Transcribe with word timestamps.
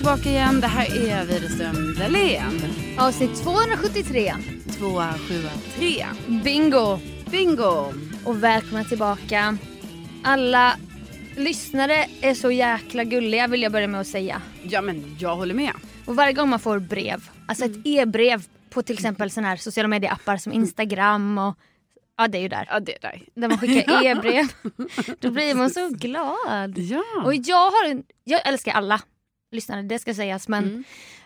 tillbaka 0.00 0.28
igen. 0.28 0.60
Det 0.60 0.66
här 0.66 1.08
är 1.08 1.24
Widerström 1.24 1.94
Dahlén. 1.94 2.60
Avsnitt 2.98 3.42
273. 3.42 4.34
273. 4.78 6.06
Bingo! 6.44 6.98
Bingo! 7.30 7.92
Och 8.24 8.42
välkomna 8.42 8.84
tillbaka. 8.84 9.56
Alla 10.24 10.76
lyssnare 11.36 12.06
är 12.20 12.34
så 12.34 12.50
jäkla 12.50 13.04
gulliga 13.04 13.46
vill 13.46 13.62
jag 13.62 13.72
börja 13.72 13.88
med 13.88 14.00
att 14.00 14.06
säga. 14.06 14.42
Ja 14.62 14.82
men 14.82 15.16
jag 15.18 15.36
håller 15.36 15.54
med. 15.54 15.72
Och 16.06 16.16
varje 16.16 16.32
gång 16.32 16.48
man 16.48 16.58
får 16.58 16.78
brev, 16.78 17.30
alltså 17.46 17.64
ett 17.64 17.76
e-brev 17.84 18.44
på 18.70 18.82
till 18.82 18.94
exempel 18.94 19.30
såna 19.30 19.48
här 19.48 19.56
sociala 19.56 19.88
medieappar 19.88 20.36
som 20.36 20.52
Instagram 20.52 21.38
och 21.38 21.56
Ja 22.16 22.28
det 22.28 22.38
är 22.38 22.42
ju 22.42 22.48
där. 22.48 22.68
Ja 22.70 22.80
det 22.80 22.96
är 22.96 23.00
där. 23.00 23.22
Där 23.34 23.48
man 23.48 23.58
skickar 23.58 24.04
e-brev. 24.06 24.48
Då 25.20 25.30
blir 25.30 25.54
man 25.54 25.70
så 25.70 25.88
glad. 25.88 26.78
Ja. 26.78 27.04
Och 27.24 27.34
jag 27.34 27.70
har 27.70 27.90
en, 27.90 28.02
jag 28.24 28.48
älskar 28.48 28.72
alla 28.72 29.00
lyssnare, 29.50 29.82
det 29.82 29.98
ska 29.98 30.14
sägas 30.14 30.48
men 30.48 30.64
Mm. 30.64 30.84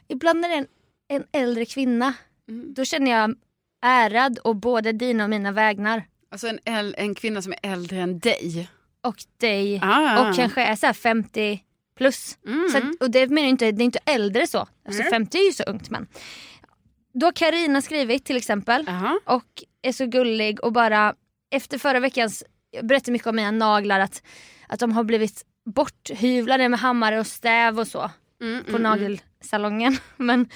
ibland 0.08 0.40
när 0.40 0.48
det 0.48 0.54
är 0.54 0.58
en, 0.58 0.66
en 1.08 1.24
äldre 1.32 1.64
kvinna 1.64 2.14
då 2.46 2.84
känner 2.84 3.10
jag 3.10 3.34
ärad 3.82 4.38
och 4.38 4.56
både 4.56 4.92
dina 4.92 5.24
och 5.24 5.30
mina 5.30 5.52
vägnar. 5.52 6.04
Alltså 6.30 6.48
en, 6.64 6.94
en 6.94 7.14
kvinna 7.14 7.42
som 7.42 7.52
är 7.52 7.58
äldre 7.72 8.00
än 8.00 8.18
dig. 8.18 8.68
Och 9.02 9.16
dig 9.40 9.80
Ah, 9.82 10.28
och 10.30 10.36
kanske 10.36 10.62
är 10.62 10.76
så 10.76 10.86
här 10.86 10.92
50 10.92 11.62
plus. 11.96 12.38
Mm. 12.46 12.68
Så 12.72 12.78
att, 12.78 12.84
och 13.00 13.10
det 13.10 13.28
menar 13.28 13.42
jag 13.42 13.50
inte, 13.50 13.72
det 13.72 13.82
är 13.82 13.84
inte 13.84 13.98
äldre 14.04 14.46
så. 14.46 14.68
Alltså 14.86 15.02
50 15.02 15.38
är 15.38 15.46
ju 15.46 15.52
så 15.52 15.62
ungt 15.62 15.90
men. 15.90 16.06
Då 17.14 17.26
har 17.26 17.32
Karina 17.32 17.82
skrivit 17.82 18.24
till 18.24 18.36
exempel 18.36 18.88
Aha. 18.88 19.20
och 19.26 19.62
är 19.82 19.92
så 19.92 20.06
gullig 20.06 20.64
och 20.64 20.72
bara 20.72 21.14
efter 21.50 21.78
förra 21.78 22.00
veckans, 22.00 22.44
jag 22.70 22.86
berättade 22.86 23.12
mycket 23.12 23.26
om 23.28 23.36
mina 23.36 23.50
naglar 23.50 24.00
att, 24.00 24.22
att 24.68 24.80
de 24.80 24.92
har 24.92 25.04
blivit 25.04 25.44
borthyvlade 25.64 26.68
med 26.68 26.80
hammare 26.80 27.20
och 27.20 27.26
stäv 27.26 27.78
och 27.78 27.86
så 27.86 28.10
Mm, 28.40 28.64
på 28.64 28.70
mm, 28.70 28.82
nagelsalongen. 28.82 29.98
Men 30.16 30.48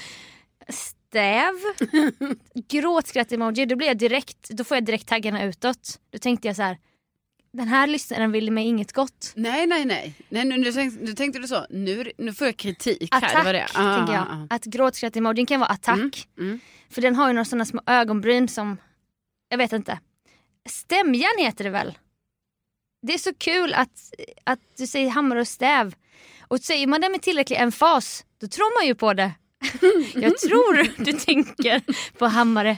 stäv, 0.68 1.54
gråtskratt-emoji, 2.68 3.66
då 3.66 3.76
blir 3.76 3.86
jag 3.86 3.98
direkt, 3.98 4.48
då 4.50 4.64
får 4.64 4.76
jag 4.76 4.84
direkt 4.84 5.08
taggarna 5.08 5.44
utåt. 5.44 6.00
Då 6.10 6.18
tänkte 6.18 6.48
jag 6.48 6.56
så 6.56 6.62
här. 6.62 6.78
den 7.52 7.68
här 7.68 7.86
lyssnaren 7.86 8.32
vill 8.32 8.52
mig 8.52 8.66
inget 8.66 8.92
gott. 8.92 9.32
Nej 9.36 9.66
nej 9.66 9.84
nej. 9.84 10.14
nej 10.28 10.44
nu, 10.44 10.56
nu, 10.56 10.72
tänkte, 10.72 11.04
nu 11.04 11.12
tänkte 11.12 11.38
du 11.38 11.48
så. 11.48 11.66
Nu, 11.70 12.12
nu 12.18 12.32
får 12.32 12.46
jag 12.46 12.56
kritik 12.56 13.08
här. 13.12 13.18
Attack 13.18 13.36
det 13.36 13.44
var 13.44 13.52
det. 13.52 13.66
Ah, 13.74 13.96
tänker 13.96 14.14
jag. 14.14 14.22
ah, 14.22 14.46
ah. 14.50 14.54
Att 14.54 14.64
gråtskratt-emojin 14.64 15.46
kan 15.46 15.60
vara 15.60 15.70
attack. 15.70 16.28
Mm. 16.38 16.60
För 16.90 17.02
den 17.02 17.16
har 17.16 17.28
ju 17.28 17.32
några 17.32 17.44
sådana 17.44 17.64
små 17.64 17.82
ögonbryn 17.86 18.48
som, 18.48 18.76
jag 19.48 19.58
vet 19.58 19.72
inte. 19.72 19.98
Stämjärn 20.68 21.38
heter 21.38 21.64
det 21.64 21.70
väl? 21.70 21.98
Det 23.02 23.14
är 23.14 23.18
så 23.18 23.34
kul 23.34 23.74
att, 23.74 23.90
att 24.44 24.58
du 24.78 24.86
säger 24.86 25.08
hammare 25.10 25.40
och 25.40 25.48
stäv. 25.48 25.94
Och 26.48 26.60
säger 26.60 26.86
man 26.86 27.00
det 27.00 27.08
med 27.08 27.22
tillräcklig 27.22 27.56
emfas, 27.56 28.24
då 28.40 28.46
tror 28.48 28.80
man 28.80 28.86
ju 28.86 28.94
på 28.94 29.14
det. 29.14 29.32
Jag 30.14 30.38
tror 30.38 31.04
du 31.04 31.12
tänker 31.12 31.82
på 32.18 32.26
hammare 32.26 32.76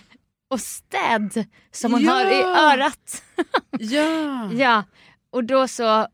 och 0.50 0.60
städ 0.60 1.44
som 1.72 1.92
man 1.92 2.04
Ja. 2.04 2.12
har 2.12 2.24
i 2.24 2.42
örat. 2.42 3.22
Ja. 3.78 4.50
Ja, 4.52 4.84
och 5.30 5.44
då 5.44 5.68
så 5.68 6.06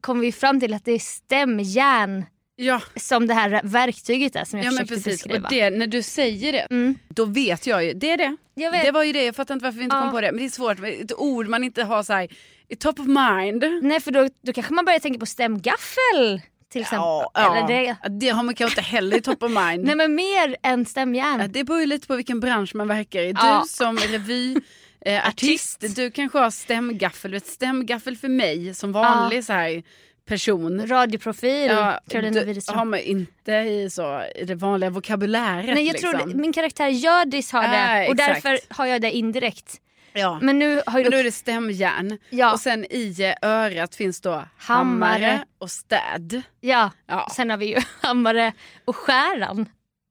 kom 0.00 0.20
vi 0.20 0.32
fram 0.32 0.60
till 0.60 0.74
att 0.74 0.84
det 0.84 0.92
är 0.92 0.98
stämjärn 0.98 2.24
Ja. 2.56 2.80
som 2.96 3.26
det 3.26 3.34
här 3.34 3.60
verktyget 3.64 4.36
är 4.36 4.44
som 4.44 4.58
jag 4.58 4.66
Ja 4.66 4.70
men 4.70 4.86
försökte 4.86 5.10
precis. 5.10 5.24
beskriva. 5.24 5.46
Och 5.48 5.52
det, 5.54 5.70
när 5.70 5.86
du 5.86 6.02
säger 6.02 6.52
det, 6.52 6.66
Mm. 6.70 6.94
då 7.08 7.24
vet 7.24 7.66
jag 7.66 7.84
ju. 7.84 7.92
Det 7.92 8.10
är 8.10 8.16
det. 8.16 8.36
Det 8.84 8.90
var 8.90 9.02
ju 9.04 9.12
det. 9.12 9.24
Jag 9.24 9.36
fattar 9.36 9.54
inte 9.54 9.64
varför 9.64 9.78
vi 9.78 9.84
inte 9.84 9.96
Ja. 9.96 10.02
kom 10.02 10.10
på 10.10 10.20
det. 10.20 10.32
Men 10.32 10.38
det 10.38 10.44
är 10.44 10.50
svårt. 10.50 10.78
Ett 10.84 11.12
ord 11.12 11.48
man 11.48 11.64
inte 11.64 11.82
har 11.84 12.02
så 12.02 12.12
här, 12.12 12.28
i 12.68 12.76
top 12.76 13.00
of 13.00 13.06
mind. 13.06 13.64
Nej 13.82 14.00
för 14.00 14.10
då, 14.10 14.28
då 14.42 14.52
kanske 14.52 14.74
man 14.74 14.84
börjar 14.84 14.98
tänka 14.98 15.18
på 15.20 15.26
stämgaffel 15.26 16.40
till 16.72 16.80
exempel. 16.80 16.98
Ja, 17.00 17.30
ja. 17.34 17.66
det. 17.68 17.96
Det 18.08 18.28
har 18.28 18.42
man 18.42 18.54
kanske 18.54 18.80
inte 18.80 18.90
heller 18.96 19.16
i 19.16 19.20
top 19.20 19.42
of 19.42 19.50
mind. 19.50 19.84
Nej 19.86 19.94
men 19.96 20.14
mer 20.14 20.56
än 20.62 20.86
stämjärn. 20.86 21.40
Ja, 21.40 21.46
det 21.48 21.64
beror 21.64 21.80
ju 21.80 21.86
lite 21.86 22.06
på 22.06 22.16
vilken 22.16 22.40
bransch 22.40 22.74
man 22.74 22.88
verkar 22.88 23.20
i. 23.20 23.32
Du 23.32 23.40
Ja. 23.42 23.64
som 23.68 23.96
revyartist, 23.98 24.66
eh, 25.06 25.28
artist, 25.28 25.76
Artist. 25.76 25.96
du 25.96 26.10
kanske 26.10 26.38
har 26.38 26.50
stämgaffel. 26.50 27.30
Du 27.30 27.36
vet, 27.36 27.46
stämgaffel 27.46 28.16
för 28.16 28.28
mig 28.28 28.74
som 28.74 28.92
vanlig 28.92 29.44
så 29.44 29.52
här 29.52 29.82
person. 30.28 30.86
Radioprofil, 30.86 31.66
Ja, 31.70 32.00
Carolina 32.10 32.40
du 32.40 32.46
Widerström. 32.46 32.78
har 32.78 32.84
man 32.84 33.00
inte 33.00 33.52
i, 33.52 33.90
så, 33.90 34.22
i 34.36 34.44
det 34.44 34.54
vanliga 34.54 34.90
vokabuläret. 34.90 35.74
Nej 35.74 35.84
jag 35.86 35.92
liksom. 35.92 36.10
tror 36.12 36.26
det- 36.28 36.34
min 36.34 36.52
karaktär 36.52 36.88
Hjördis 36.88 37.52
har 37.52 37.62
det 37.62 37.68
Ah, 37.68 37.96
och 38.08 38.12
exakt. 38.20 38.42
därför 38.44 38.58
har 38.74 38.86
jag 38.86 39.02
det 39.02 39.10
indirekt. 39.12 39.80
Ja. 40.14 40.38
Men 40.42 40.58
nu 40.58 40.82
har 40.86 40.98
ju 40.98 41.04
Men 41.04 41.12
då 41.12 41.18
är 41.18 41.24
det 41.24 41.32
stämjärn. 41.32 42.18
Ja. 42.30 42.52
Och 42.52 42.60
sen 42.60 42.84
i 42.90 43.16
eh, 43.42 43.48
örat 43.50 43.94
finns 43.94 44.20
då 44.20 44.30
hammare, 44.30 44.48
Hammare. 44.58 45.44
och 45.58 45.70
städ. 45.70 46.42
Ja, 46.60 46.90
Ja. 47.06 47.28
sen 47.36 47.50
har 47.50 47.56
vi 47.56 47.66
ju 47.66 47.80
hammare 48.02 48.52
och 48.84 48.96
skäran. 48.96 49.66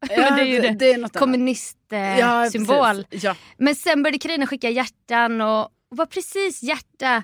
Ja, 0.09 0.16
Men 0.18 0.36
det 0.36 0.41
är 0.41 0.46
ju 0.46 0.59
det. 0.62 0.69
det 0.69 0.94
är. 0.94 1.19
Kommunistsymbol. 1.19 3.03
Precis. 3.03 3.23
Ja. 3.23 3.35
Men 3.58 3.76
sen 3.76 4.03
började 4.03 4.17
Carina 4.20 4.47
skicka 4.47 4.70
hjärtan 4.70 5.41
och, 5.41 5.61
och 5.61 5.97
var 5.97 6.06
precis 6.06 6.64
hjärta. 6.64 7.23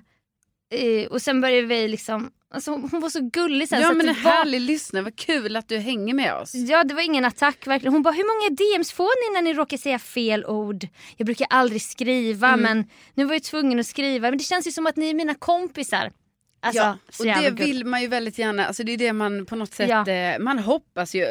Eh, 0.74 1.08
och 1.12 1.22
sen 1.22 1.42
började 1.42 1.68
vi 1.68 1.88
liksom, 1.88 2.32
alltså 2.54 2.72
hon 2.72 3.00
var 3.02 3.10
så 3.10 3.30
gullig 3.34 3.70
sen. 3.70 3.82
ja 3.82 3.88
så 3.88 3.94
men 3.94 4.10
att 4.10 4.18
en 4.18 4.24
det 4.24 4.30
var, 4.30 4.32
härlig 4.36 4.62
lyssnare, 4.62 5.04
vad 5.04 5.16
kul 5.16 5.56
att 5.56 5.68
du 5.68 5.78
hänger 5.78 6.14
med 6.14 6.34
oss. 6.36 6.54
Ja 6.56 6.84
det 6.84 6.94
var 6.94 7.02
ingen 7.02 7.26
attack 7.26 7.68
verkligen. 7.68 7.94
Hon 7.94 8.02
bara 8.04 8.14
hur 8.14 8.24
många 8.40 8.56
DMs 8.56 8.92
får 8.92 9.32
ni 9.32 9.34
när 9.36 9.42
ni 9.42 9.54
råkar 9.54 9.78
säga 9.78 10.00
fel 10.00 10.46
ord? 10.46 10.88
Jag 11.18 11.26
brukar 11.26 11.48
aldrig 11.50 11.82
skriva 11.82 12.48
Mm. 12.48 12.62
men 12.62 12.90
nu 13.14 13.26
var 13.26 13.34
jag 13.34 13.44
tvungen 13.44 13.80
att 13.80 13.88
skriva. 13.88 14.30
Men 14.30 14.38
det 14.38 14.44
känns 14.44 14.68
ju 14.68 14.72
som 14.72 14.88
att 14.88 14.96
ni 14.96 15.10
är 15.10 15.14
mina 15.14 15.36
kompisar. 15.36 16.12
Alltså, 16.62 16.82
ja, 16.82 16.98
och 17.20 17.26
det 17.42 17.50
vill 17.66 17.86
man 17.86 18.02
ju 18.02 18.08
väldigt 18.08 18.38
gärna, 18.38 18.66
alltså 18.66 18.84
det 18.84 18.92
är 18.92 18.98
det 18.98 19.14
man 19.14 19.46
på 19.46 19.56
något 19.56 19.74
sätt, 19.74 19.90
Ja. 19.90 20.08
eh, 20.08 20.40
man 20.40 20.60
hoppas 20.60 21.16
ju 21.16 21.26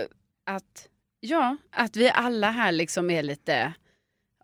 att, 0.47 0.88
ja, 1.20 1.56
att 1.73 1.97
vi 1.97 2.11
alla 2.11 2.50
här 2.50 2.73
liksom 2.73 3.11
är 3.11 3.23
lite 3.23 3.73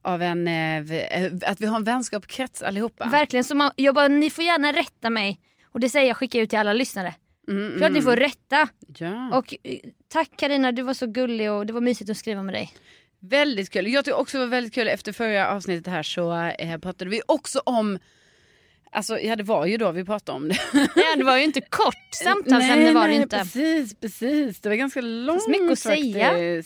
av 0.03 0.23
en, 0.23 0.49
eh, 0.49 0.93
eh, 0.93 1.33
att 1.47 1.61
vi 1.61 1.67
har 1.67 1.77
en 1.77 1.85
vänskapskrets 1.85 2.63
allihopa. 2.63 3.09
Verkligen, 3.09 3.45
så 3.45 3.55
man, 3.55 3.71
jag 3.77 3.95
bara, 3.95 4.09
ni 4.09 4.31
får 4.31 4.45
gärna 4.45 4.73
rätta 4.73 5.11
mig. 5.11 5.41
Och 5.75 5.81
det 5.81 5.89
säger 5.89 6.07
jag 6.07 6.17
skickar 6.17 6.41
ut 6.41 6.51
till 6.51 6.59
alla 6.59 6.73
lyssnare. 6.73 7.15
Mm, 7.49 7.79
Klart 7.79 7.93
ni 7.93 8.03
får 8.03 8.13
mm. 8.13 8.21
rätta. 8.21 8.69
Ja. 8.99 9.39
Och 9.39 9.55
eh, 9.63 9.79
tack 10.09 10.31
Karina 10.37 10.73
du 10.73 10.83
var 10.83 10.95
så 10.95 11.07
gullig 11.07 11.51
och 11.53 11.67
det 11.67 11.73
var 11.73 11.81
mysigt 11.81 12.11
att 12.11 12.17
skriva 12.17 12.43
med 12.43 12.55
dig. 12.55 12.73
Väldigt 13.21 13.71
kul. 13.71 13.89
Jag 13.89 14.05
tycker 14.05 14.19
också 14.19 14.39
det 14.39 14.45
var 14.45 14.51
väldigt 14.51 14.75
kul 14.75 14.89
efter 14.89 15.13
förra 15.13 15.49
avsnittet 15.49 15.87
här 15.87 16.03
så 16.03 16.35
eh, 16.59 16.79
pratade 16.79 17.11
vi 17.11 17.21
också 17.27 17.63
om 17.65 17.99
Alltså 18.95 19.19
ja 19.19 19.37
det 19.37 19.43
var 19.43 19.67
ju 19.67 19.77
då 19.77 19.93
vi 19.93 20.05
pratade 20.05 20.37
om 20.37 20.49
det. 20.49 20.59
Ja, 20.97 21.17
det 21.17 21.25
var 21.25 21.37
ju 21.37 21.45
inte 21.45 21.61
kort 21.61 22.09
samtalsämne 22.25 22.93
var 22.93 23.09
det 23.09 23.15
inte. 23.15 23.39
precis, 23.39 23.95
precis. 24.01 24.61
Det 24.61 24.69
var 24.69 24.77
ganska 24.77 25.01
långt 25.01 25.49
mycket 25.49 25.73
att 25.73 25.79
säga. 25.79 26.63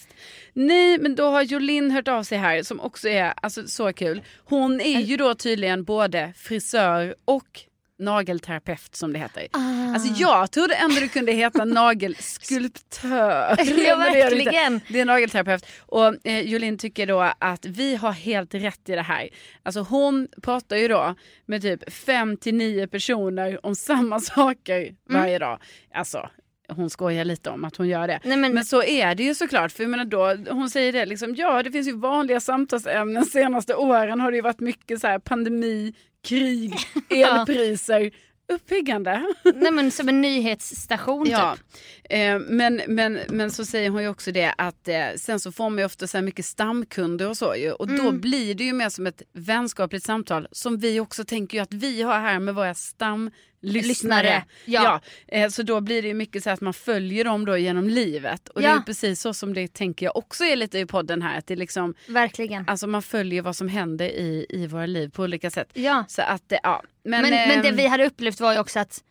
Nej 0.53 0.99
men 0.99 1.15
då 1.15 1.31
har 1.31 1.43
Jolin 1.43 1.91
hört 1.91 2.09
av 2.09 2.23
sig 2.23 2.39
här 2.39 2.63
som 2.63 2.81
också 2.81 3.09
är 3.09 3.35
alltså, 3.43 3.67
så 3.67 3.93
kul. 3.93 4.23
Hon 4.45 4.81
är 4.81 5.01
ju 5.01 5.17
då 5.17 5.35
tydligen 5.35 5.85
både 5.85 6.33
frisör 6.37 7.15
och 7.25 7.61
nagelterapeut 7.99 8.95
som 8.97 9.13
det 9.13 9.19
heter. 9.19 9.47
Ah. 9.53 9.93
Alltså 9.95 10.15
jag 10.23 10.51
trodde 10.51 10.75
ändå 10.75 11.01
det 11.01 11.09
kunde 11.09 11.33
heta 11.33 11.65
nagelskulptör. 11.65 13.57
Ja, 13.87 13.97
verkligen. 14.13 14.81
Det 14.89 15.01
är 15.01 15.05
nagelterapeut. 15.05 15.67
Och 15.81 16.27
eh, 16.27 16.41
Jolin 16.41 16.79
tycker 16.79 17.07
då 17.07 17.33
att 17.39 17.67
vi 17.67 17.97
har 17.97 18.13
helt 18.13 18.55
rätt 18.55 18.89
i 18.89 18.93
det 18.95 19.03
här. 19.03 19.29
Alltså 19.63 19.81
hon 19.81 20.29
pratar 20.43 20.77
ju 20.77 20.89
då 20.89 21.15
med 21.47 21.63
typ 21.63 21.93
fem 21.93 22.37
till 22.37 22.55
nio 22.55 22.87
personer 22.87 23.67
om 23.67 23.75
samma 23.89 24.21
saker 24.21 24.79
Mm. 25.11 25.21
varje 25.23 25.39
dag. 25.39 25.59
Alltså 25.95 26.29
hon 26.69 26.91
skojar 26.91 27.25
lite 27.25 27.51
om 27.51 27.65
att 27.65 27.77
hon 27.77 27.89
gör 27.89 28.07
det. 28.09 28.21
Nej, 28.25 28.37
men- 28.37 28.55
men, 28.55 28.65
så 28.65 28.83
är 28.83 29.15
det 29.15 29.23
ju 29.23 29.35
såklart. 29.35 29.73
För 29.73 29.83
jag 29.83 29.91
menar 29.91 30.05
då, 30.05 30.37
hon 30.51 30.71
säger 30.71 30.93
det 30.93 31.07
liksom, 31.07 31.35
ja 31.35 31.63
det 31.63 31.71
finns 31.73 31.89
ju 31.89 31.97
vanliga 31.97 32.41
samtalsämnen. 32.41 33.25
Senaste 33.25 33.75
åren 33.75 34.21
har 34.21 34.31
det 34.31 34.37
ju 34.37 34.43
varit 34.43 34.61
mycket 34.61 35.01
så 35.01 35.07
här 35.07 35.19
pandemi, 35.19 35.95
krig, 36.29 36.75
elpriser. 37.11 38.11
Uppiggande. 38.53 39.25
Nej 39.55 39.73
men 39.73 39.91
som 39.91 40.09
en 40.09 40.21
nyhetsstation 40.21 41.27
Ja, 41.31 41.57
typ. 41.57 41.83
eh, 42.11 42.39
men, 42.39 42.81
men, 42.89 43.19
men 43.29 43.51
så 43.51 43.65
säger 43.65 43.91
hon 43.91 44.03
ju 44.03 44.09
också 44.09 44.33
det 44.33 44.55
att 44.59 44.89
eh, 44.89 44.97
sen 45.17 45.41
så 45.41 45.53
får 45.53 45.71
man 45.71 45.79
ju 45.79 45.85
ofta 45.85 46.07
så 46.07 46.17
här 46.17 46.23
mycket 46.25 46.45
stamkunder 46.45 47.29
och 47.29 47.37
så 47.37 47.55
ju. 47.57 47.73
Och 47.73 47.87
då 47.89 48.03
Mm. 48.03 48.21
blir 48.21 48.55
det 48.55 48.65
ju 48.65 48.73
mer 48.73 48.89
som 48.89 49.07
ett 49.07 49.23
vänskapligt 49.33 50.07
samtal 50.07 50.49
som 50.53 50.79
vi 50.79 51.01
också 51.01 51.25
tänker 51.25 51.59
ju 51.59 51.63
att 51.63 51.73
vi 51.75 52.03
har 52.03 52.21
här 52.21 52.39
med 52.39 52.55
våra 52.55 52.75
stamlyssnare. 52.75 53.31
Lyssnare, 53.61 54.45
ja. 54.65 55.01
eh, 55.29 55.49
så 55.49 55.63
då 55.63 55.81
blir 55.81 56.03
det 56.03 56.15
mycket 56.15 56.43
så 56.45 56.51
att 56.51 56.61
man 56.61 56.75
följer 56.75 57.25
dem 57.25 57.45
då 57.45 57.57
genom 57.57 57.89
livet. 57.89 58.49
Och 58.49 58.61
det 58.61 58.67
Ja. 58.67 58.73
är 58.73 58.77
ju 58.77 58.83
precis 58.83 59.21
så 59.21 59.35
som 59.35 59.55
det 59.55 59.69
tänker 59.75 60.07
jag 60.07 60.17
också 60.17 60.45
är 60.45 60.57
lite 60.57 60.79
i 60.79 60.87
podden 60.87 61.23
här. 61.23 61.39
Att 61.39 61.47
det 61.47 61.57
liksom, 61.57 61.95
Verkligen. 62.09 62.65
alltså 62.69 62.87
man 62.87 63.03
följer 63.03 63.43
vad 63.43 63.57
som 63.57 63.69
händer 63.69 64.07
i, 64.09 64.47
i 64.49 64.67
våra 64.67 64.87
liv 64.87 65.09
på 65.09 65.23
olika 65.23 65.51
sätt. 65.51 65.69
Ja. 65.75 66.05
Så 66.09 66.23
att, 66.23 66.53
eh, 66.53 66.59
ja. 66.63 66.83
Men, 67.05 67.23
Men, 67.23 67.31
men 67.49 67.63
det 67.63 67.69
ehm, 67.69 67.77
vi 67.77 67.87
hade 67.87 68.07
upplevt 68.07 68.41
var 68.41 68.53
ju 68.53 68.59
också 68.59 68.79
att 68.81 69.05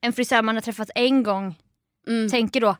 en 0.00 0.12
frisör 0.12 0.42
man 0.42 0.54
har 0.56 0.62
träffat 0.62 0.90
en 0.94 1.22
gång 1.22 1.54
mm, 2.08 2.30
tänker 2.30 2.60
då 2.60 2.76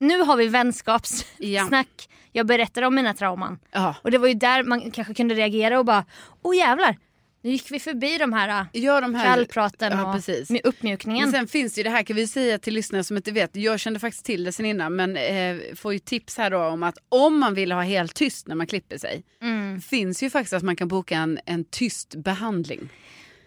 nu 0.00 0.20
har 0.22 0.36
vi 0.36 0.48
vänskapssnack. 0.48 2.08
Jag 2.32 2.46
berättar 2.46 2.82
om 2.82 2.94
mina 2.94 3.14
trauman. 3.14 3.58
ja. 3.72 3.94
Och 4.02 4.10
det 4.10 4.18
var 4.18 4.28
ju 4.28 4.34
där 4.34 4.62
man 4.64 4.90
kanske 4.90 5.14
kunde 5.14 5.34
reagera 5.34 5.78
och 5.78 5.84
bara 5.84 6.04
åh 6.42 6.56
jävlar. 6.56 6.96
Nu 7.42 7.50
gick 7.50 7.70
vi 7.70 7.80
förbi 7.80 8.18
de 8.18 8.32
här, 8.32 8.48
äh, 8.48 8.66
Ja, 8.72 9.00
de 9.00 9.14
här 9.14 9.36
kallpraten 9.36 9.92
ja, 9.92 10.06
och 10.06 10.14
precis. 10.14 10.50
med 10.50 10.60
uppmjukningen. 10.64 11.22
Men 11.22 11.32
sen 11.32 11.48
finns 11.48 11.74
det 11.74 11.78
ju 11.78 11.82
det 11.82 11.90
här 11.90 12.02
kan 12.02 12.16
vi 12.16 12.26
säga 12.26 12.58
till 12.58 12.74
lyssnare 12.74 13.04
som 13.04 13.16
inte 13.16 13.32
vet. 13.32 13.56
Jag 13.56 13.80
kände 13.80 14.00
faktiskt 14.00 14.24
till 14.24 14.44
det 14.44 14.52
sen 14.52 14.66
innan 14.66 14.96
men 14.96 15.16
eh, 15.16 15.74
får 15.74 15.92
ju 15.92 15.98
tips 15.98 16.36
här 16.38 16.50
då 16.50 16.58
om 16.58 16.82
att 16.82 16.98
om 17.08 17.38
man 17.38 17.54
vill 17.54 17.72
ha 17.72 17.82
helt 17.82 18.14
tyst 18.14 18.46
när 18.48 18.54
man 18.54 18.66
klipper 18.66 18.98
sig. 18.98 19.24
Mm. 19.42 19.80
Finns 19.80 20.22
ju 20.22 20.30
faktiskt 20.30 20.52
att 20.52 20.62
man 20.62 20.76
kan 20.76 20.88
boka 20.88 21.16
en, 21.16 21.38
en 21.46 21.64
tyst 21.64 22.14
behandling. 22.14 22.88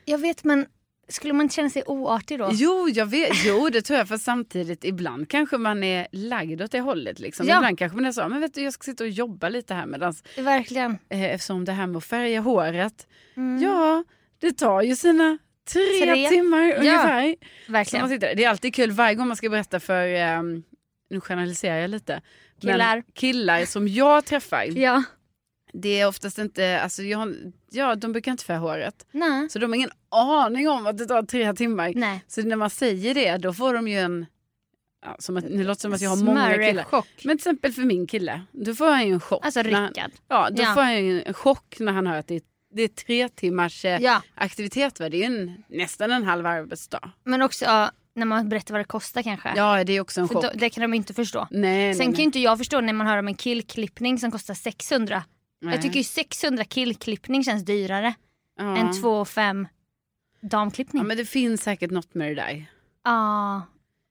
Jag 0.05 0.17
vet 0.17 0.43
men 0.43 0.65
skulle 1.13 1.33
man 1.33 1.41
inte 1.43 1.55
känna 1.55 1.69
sig 1.69 1.83
oartig 1.85 2.39
då? 2.39 2.49
Jo, 2.53 2.89
jag 2.93 3.05
vet, 3.05 3.45
jo 3.45 3.69
det 3.69 3.81
tror 3.81 3.99
jag 3.99 4.07
för 4.07 4.17
samtidigt 4.17 4.85
ibland 4.85 5.29
kanske 5.29 5.57
man 5.57 5.83
är 5.83 6.07
lagd 6.11 6.61
åt 6.61 6.71
det 6.71 6.79
hållet. 6.79 7.19
Liksom. 7.19 7.47
Ja. 7.47 7.55
Ibland 7.57 7.77
kanske 7.79 7.95
man 7.95 8.05
är 8.05 8.11
så, 8.11 8.27
men 8.29 8.41
vet 8.41 8.53
du 8.53 8.61
jag 8.61 8.73
ska 8.73 8.83
sitta 8.83 9.03
och 9.03 9.09
jobba 9.09 9.49
lite 9.49 9.73
här 9.73 9.85
medans, 9.85 10.23
Verkligen. 10.37 10.97
eh, 11.09 11.23
eftersom 11.23 11.65
det 11.65 11.71
här 11.71 11.87
med 11.87 11.97
att 11.97 12.03
färga 12.05 12.39
håret. 12.41 13.07
Mm. 13.37 13.63
Ja, 13.63 14.03
det 14.39 14.51
tar 14.51 14.81
ju 14.81 14.95
sina 14.95 15.37
tre, 15.73 15.81
Tre. 16.13 16.29
timmar 16.29 16.61
Ja. 16.61 16.75
ungefär. 16.77 17.35
Verkligen. 17.67 18.19
det 18.19 18.43
är 18.43 18.49
alltid 18.49 18.75
kul 18.75 18.91
varje 18.91 19.15
gång 19.15 19.27
man 19.27 19.37
ska 19.37 19.49
berätta 19.49 19.79
för, 19.79 20.35
um, 20.39 20.63
nu 21.09 21.21
generaliserar 21.21 21.77
jag 21.77 21.89
lite, 21.89 22.21
Killar. 22.61 23.03
killar 23.13 23.65
som 23.65 23.87
jag 23.87 24.25
träffar. 24.25 24.65
Ja. 24.77 25.03
Det 25.73 25.99
är 25.99 26.07
oftast 26.07 26.37
inte, 26.37 26.81
alltså 26.81 27.03
jag, 27.03 27.35
ja 27.71 27.95
de 27.95 28.11
brukar 28.11 28.31
inte 28.31 28.45
färga 28.45 28.59
håret. 28.59 29.05
Nej. 29.11 29.49
Så 29.49 29.59
de 29.59 29.65
har 29.71 29.75
ingen 29.75 29.91
aning 30.09 30.69
om 30.69 30.87
att 30.87 30.97
det 30.97 31.05
tar 31.05 31.23
tre 31.23 31.53
timmar. 31.53 31.91
Nej. 31.95 32.23
Så 32.27 32.41
när 32.41 32.55
man 32.55 32.69
säger 32.69 33.13
det 33.13 33.37
då 33.37 33.53
får 33.53 33.73
de 33.73 33.87
ju 33.87 33.99
en, 33.99 34.25
ja, 35.05 35.15
som 35.19 35.37
att, 35.37 35.43
nu 35.43 35.57
låter 35.63 35.67
det 35.73 35.79
som 35.81 35.93
att 35.93 36.01
jag 36.01 36.09
har 36.09 36.17
många 36.17 36.53
killar. 36.57 36.83
chock. 36.83 37.07
Men 37.23 37.37
till 37.37 37.41
exempel 37.49 37.73
för 37.73 37.81
min 37.81 38.07
kille, 38.07 38.41
då 38.51 38.75
får 38.75 38.91
han 38.91 39.07
ju 39.07 39.13
en 39.13 39.19
chock. 39.19 39.45
Alltså 39.45 39.61
Rickard. 39.61 40.11
Ja, 40.27 40.49
då 40.51 40.63
Ja. 40.63 40.73
får 40.73 40.81
han 40.81 41.05
ju 41.05 41.21
en 41.23 41.33
chock 41.33 41.75
när 41.79 41.91
han 41.91 42.07
hör 42.07 42.17
att 42.17 42.27
det 42.27 42.35
är, 42.35 42.41
det 42.73 42.81
är 42.81 42.87
tre 42.87 43.29
timmars 43.29 43.85
eh, 43.85 44.01
Ja. 44.01 44.21
aktivitet. 44.35 44.99
Va? 44.99 45.09
Det 45.09 45.23
är 45.23 45.25
en, 45.27 45.63
nästan 45.69 46.11
en 46.11 46.23
halv 46.23 46.45
arbetsdag. 46.45 47.11
Men 47.23 47.41
också 47.41 47.65
ja, 47.65 47.91
när 48.15 48.25
man 48.25 48.49
berättar 48.49 48.73
vad 48.73 48.79
det 48.81 48.85
kostar 48.85 49.21
kanske. 49.23 49.53
Ja, 49.55 49.83
det 49.83 49.93
är 49.93 50.01
också 50.01 50.21
en 50.21 50.27
chock. 50.27 50.43
då, 50.43 50.49
det 50.55 50.69
kan 50.69 50.81
de 50.81 50.93
inte 50.93 51.13
förstå. 51.13 51.47
Nej, 51.51 51.93
Sen 51.93 51.97
nej, 51.99 52.05
kan 52.05 52.13
nej. 52.13 52.23
inte 52.23 52.39
jag 52.39 52.57
förstå 52.57 52.81
när 52.81 52.93
man 52.93 53.07
hör 53.07 53.17
om 53.17 53.27
en 53.27 53.35
killklippning 53.35 54.19
som 54.19 54.31
kostar 54.31 54.53
600. 54.53 55.23
Nej. 55.61 55.73
Jag 55.73 55.81
tycker 55.81 55.97
ju 55.97 56.03
600 56.03 56.63
killklippning 56.65 57.43
känns 57.43 57.65
dyrare 57.65 58.13
ja. 58.57 58.77
än 58.77 59.01
2 59.01 59.25
5 59.25 59.67
damklippning. 60.41 60.99
Ja, 60.99 61.03
Ja, 61.03 61.07
men 61.07 61.17
det 61.17 61.25
finns 61.25 61.63
säkert 61.63 61.91
något 61.91 62.13
med 62.15 62.27
det 62.31 62.35
där. 62.35 62.65
ah, 63.03 63.61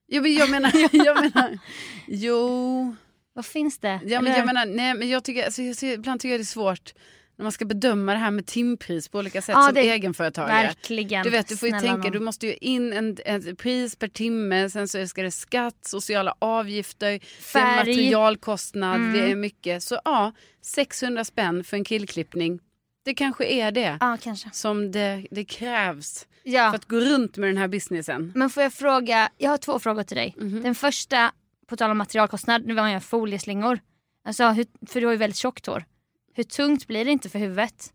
Jo, 0.07 0.21
men 0.21 0.33
jag 0.33 0.49
menar, 0.51 0.71
jag 1.05 1.21
menar, 1.21 1.59
jo, 2.07 2.95
vad 3.33 3.45
finns 3.45 3.77
det? 3.79 3.99
ja, 4.05 4.21
men 4.21 4.27
Eller- 4.27 4.37
jag 4.37 4.45
menar, 4.45 4.65
nej, 4.65 4.93
men 4.93 5.09
jag 5.09 5.23
tycker, 5.23 5.45
alltså, 5.45 5.61
jag, 5.61 5.83
ibland 5.93 6.19
tycker 6.21 6.31
jag 6.31 6.39
det 6.39 6.43
är 6.43 6.45
svårt 6.45 6.93
när 7.41 7.43
man 7.45 7.51
ska 7.51 7.65
bedöma 7.65 8.11
det 8.13 8.17
här 8.19 8.31
med 8.31 8.45
timpris 8.45 9.07
på 9.07 9.17
olika 9.19 9.41
sätt 9.41 9.53
Ja, 9.53 9.63
som 9.65 9.73
det- 9.73 9.81
egenföretagare. 9.81 10.63
Verkligen. 10.67 11.23
Du 11.23 11.29
vet, 11.29 11.47
du 11.47 11.57
får 11.57 11.69
ju 11.69 11.79
tänka, 11.79 11.95
nån. 11.97 12.11
du 12.11 12.19
måste 12.19 12.47
ju 12.47 12.53
in 12.53 12.93
en, 12.93 13.17
ett 13.25 13.57
pris 13.57 13.95
per 13.95 14.07
timme, 14.07 14.69
sen 14.69 14.87
så 14.87 15.07
ska 15.07 15.23
det 15.23 15.31
skatt, 15.31 15.77
sociala 15.81 16.35
avgifter, 16.39 17.09
det 17.09 17.15
är 17.15 17.19
Färg. 17.41 17.75
materialkostnad, 17.77 18.95
Mm. 18.95 19.13
det 19.13 19.31
är 19.31 19.35
mycket. 19.35 19.83
Så 19.83 19.99
ja, 20.05 20.31
600 20.61 21.23
spänn 21.25 21.63
för 21.63 21.77
en 21.77 21.83
killklippning, 21.83 22.59
det 23.05 23.13
kanske 23.13 23.45
är 23.45 23.71
det 23.71 23.97
Ja, 23.99 24.17
kanske. 24.21 24.49
som 24.53 24.91
det, 24.91 25.27
det 25.31 25.45
krävs 25.45 26.27
Ja. 26.43 26.69
för 26.69 26.75
att 26.75 26.85
gå 26.87 26.99
runt 26.99 27.37
med 27.37 27.49
den 27.49 27.57
här 27.57 27.67
businessen. 27.67 28.31
Men 28.35 28.49
får 28.49 28.63
jag 28.63 28.73
fråga, 28.73 29.29
jag 29.37 29.49
har 29.49 29.57
två 29.57 29.79
frågor 29.79 30.03
till 30.03 30.17
dig. 30.17 30.35
Mhm. 30.37 30.63
Den 30.63 30.75
första, 30.75 31.31
på 31.67 31.75
tal 31.75 31.91
om 31.91 31.97
materialkostnad, 31.97 32.65
nu 32.65 32.73
var 32.73 32.87
jag 32.87 33.03
folieslingor. 33.03 33.79
Alltså, 34.25 34.49
hur, 34.49 34.65
för 34.87 34.99
du 35.01 35.05
har 35.07 35.11
ju 35.13 35.17
väldigt 35.17 35.37
tjockt 35.37 35.65
hår. 35.65 35.85
Hur 36.33 36.43
tungt 36.43 36.87
blir 36.87 37.05
det 37.05 37.11
inte 37.11 37.29
för 37.29 37.39
huvudet? 37.39 37.93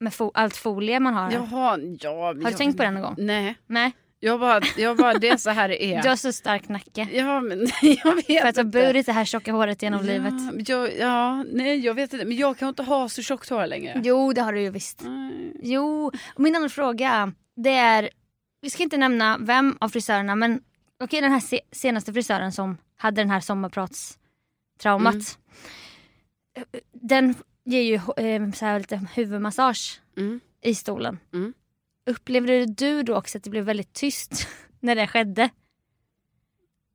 Med 0.00 0.12
fo- 0.12 0.30
allt 0.34 0.56
folie 0.56 1.00
man 1.00 1.14
har. 1.14 1.32
Jaha, 1.32 1.78
ja. 2.00 2.10
Har 2.24 2.34
du 2.34 2.42
jag, 2.42 2.56
tänkt 2.56 2.76
på 2.76 2.82
det 2.82 2.90
någon 2.90 3.02
gång? 3.02 3.14
Nej, 3.18 3.54
Nej, 3.66 3.92
jag 4.20 4.40
bara, 4.40 4.60
jag 4.76 4.96
bara, 4.96 5.14
det 5.14 5.28
är 5.28 5.36
så 5.36 5.50
här 5.50 5.68
det 5.68 5.84
är. 5.84 6.02
du 6.02 6.08
har 6.08 6.16
så 6.16 6.32
stark 6.32 6.68
nacke. 6.68 7.08
Ja, 7.12 7.40
men 7.40 7.58
jag 7.82 8.14
vet 8.14 8.26
För 8.26 8.34
att 8.34 8.42
ha 8.42 8.48
inte. 8.48 8.64
burit 8.64 9.06
det 9.06 9.12
här 9.12 9.24
tjocka 9.24 9.52
håret 9.52 9.82
genom 9.82 10.04
livet. 10.04 10.34
Ja, 10.68 10.74
jag, 10.76 10.96
ja, 10.98 11.44
nej 11.52 11.78
jag 11.78 11.94
vet 11.94 12.12
inte. 12.12 12.24
Men 12.24 12.36
jag 12.36 12.58
kan 12.58 12.68
inte 12.68 12.82
ha 12.82 13.08
så 13.08 13.22
tjockt 13.22 13.48
hår 13.50 13.66
längre. 13.66 14.00
Jo, 14.04 14.32
det 14.32 14.40
har 14.42 14.52
du 14.52 14.60
ju 14.60 14.70
visst. 14.70 15.02
Nej. 15.04 15.52
Jo, 15.62 16.06
och 16.34 16.40
min 16.40 16.56
andra 16.56 16.68
fråga 16.68 17.32
det 17.56 17.70
är, 17.74 18.10
vi 18.60 18.70
ska 18.70 18.82
inte 18.82 18.96
nämna 18.96 19.38
vem 19.40 19.76
av 19.80 19.88
frisörerna 19.88 20.34
men 20.36 20.60
okej 21.00 21.20
den 21.20 21.32
här 21.32 21.40
se- 21.40 21.60
senaste 21.72 22.12
frisören 22.12 22.52
som 22.52 22.76
hade 22.96 23.20
den 23.20 23.30
här 23.30 23.40
sommarpratstraumat. 23.40 25.14
Mm. 25.14 25.24
Den 26.92 27.34
ger 27.68 27.82
ju 27.82 27.94
eh, 27.94 28.52
så 28.52 28.64
här 28.64 28.78
lite 28.78 29.00
huvudmassage 29.14 30.00
Mm. 30.16 30.40
i 30.62 30.74
stolen. 30.74 31.18
Mm. 31.34 31.52
Upplevde 32.06 32.66
du 32.66 33.02
då 33.02 33.16
också 33.16 33.38
att 33.38 33.44
det 33.44 33.50
blev 33.50 33.64
väldigt 33.64 33.92
tyst 33.92 34.48
när 34.80 34.94
det 34.94 35.06
skedde? 35.06 35.50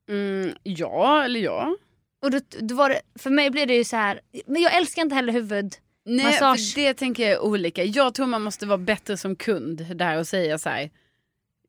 Mm, 0.10 0.56
ja, 0.64 1.24
eller 1.24 1.40
ja. 1.40 1.76
Och 2.22 2.32
då, 2.32 2.40
då 2.60 2.76
var 2.76 2.90
det, 2.90 3.02
för 3.20 3.30
mig 3.30 3.50
blev 3.50 3.68
det 3.68 3.76
ju 3.76 3.84
så 3.84 3.96
här, 3.96 4.22
men 4.46 4.62
jag 4.62 4.76
älskar 4.78 5.02
inte 5.02 5.16
heller 5.16 5.34
huvud. 5.34 5.74
Nej, 6.06 6.26
Massage. 6.26 6.74
för 6.74 6.82
det 6.82 6.94
tänker 6.94 7.24
jag 7.24 7.32
är 7.32 7.40
olika. 7.44 7.84
Jag 7.84 8.14
tror 8.14 8.26
man 8.28 8.42
måste 8.42 8.66
vara 8.66 8.78
bättre 8.78 9.18
som 9.18 9.36
kund 9.36 9.98
där 9.98 10.20
och 10.20 10.28
säga 10.28 10.58
så 10.58 10.70
här. 10.70 10.90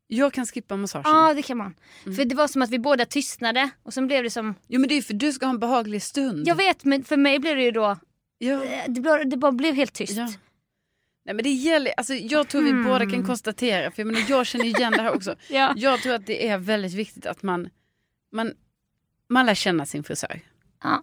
Jag 0.07 0.33
kan 0.33 0.47
skippa 0.47 0.77
massagen. 0.77 1.05
Ja 1.13 1.35
det 1.35 1.43
kan 1.43 1.57
man. 1.59 1.75
Mm. 2.05 2.17
För 2.17 2.25
det 2.25 2.35
var 2.35 2.49
som 2.49 2.63
att 2.63 2.71
vi 2.71 2.79
båda 2.79 3.05
tystnade 3.07 3.71
och 3.83 3.95
sen 3.95 4.07
blev 4.07 4.23
det 4.25 4.31
som, 4.31 4.55
Jo 4.69 4.81
men 4.81 4.89
det 4.89 4.95
är 4.95 5.03
för 5.03 5.15
du 5.15 5.33
ska 5.33 5.47
ha 5.47 5.51
en 5.51 5.59
behaglig 5.59 6.03
stund. 6.03 6.49
jag 6.49 6.55
vet 6.55 6.85
men 6.85 7.05
för 7.05 7.17
mig 7.17 7.39
blev 7.39 7.57
det 7.57 7.63
ju 7.63 7.71
då, 7.71 7.97
Ja. 8.45 8.65
eh, 8.65 8.85
det, 8.89 9.01
bara, 9.01 9.25
det 9.25 9.37
bara 9.37 9.53
blev 9.53 9.75
helt 9.75 9.93
tyst. 9.93 10.17
Ja. 10.17 10.29
Nej 11.27 11.35
men 11.35 11.43
det 11.43 11.51
gäller, 11.51 11.93
alltså 11.97 12.15
jag 12.15 12.49
tror 12.49 12.63
vi 12.63 12.71
Hmm. 12.71 12.85
båda 12.85 13.11
kan 13.11 13.27
konstatera, 13.27 13.91
för 13.91 14.01
jag, 14.03 14.07
menar, 14.07 14.25
jag 14.29 14.47
känner 14.47 14.65
igen 14.65 14.93
det 14.93 15.03
här 15.03 15.15
också. 15.17 15.37
Ja. 15.49 15.75
Jag 15.77 16.01
tror 16.03 16.15
att 16.15 16.27
det 16.27 16.49
är 16.49 16.59
väldigt 16.59 16.95
viktigt 16.95 17.27
att 17.27 17.43
man, 17.43 17.69
man, 18.33 18.53
man 19.29 19.47
lär 19.47 19.55
känna 19.55 19.87
sin 19.87 20.05
frisör. 20.05 20.41
Ja. 20.83 21.03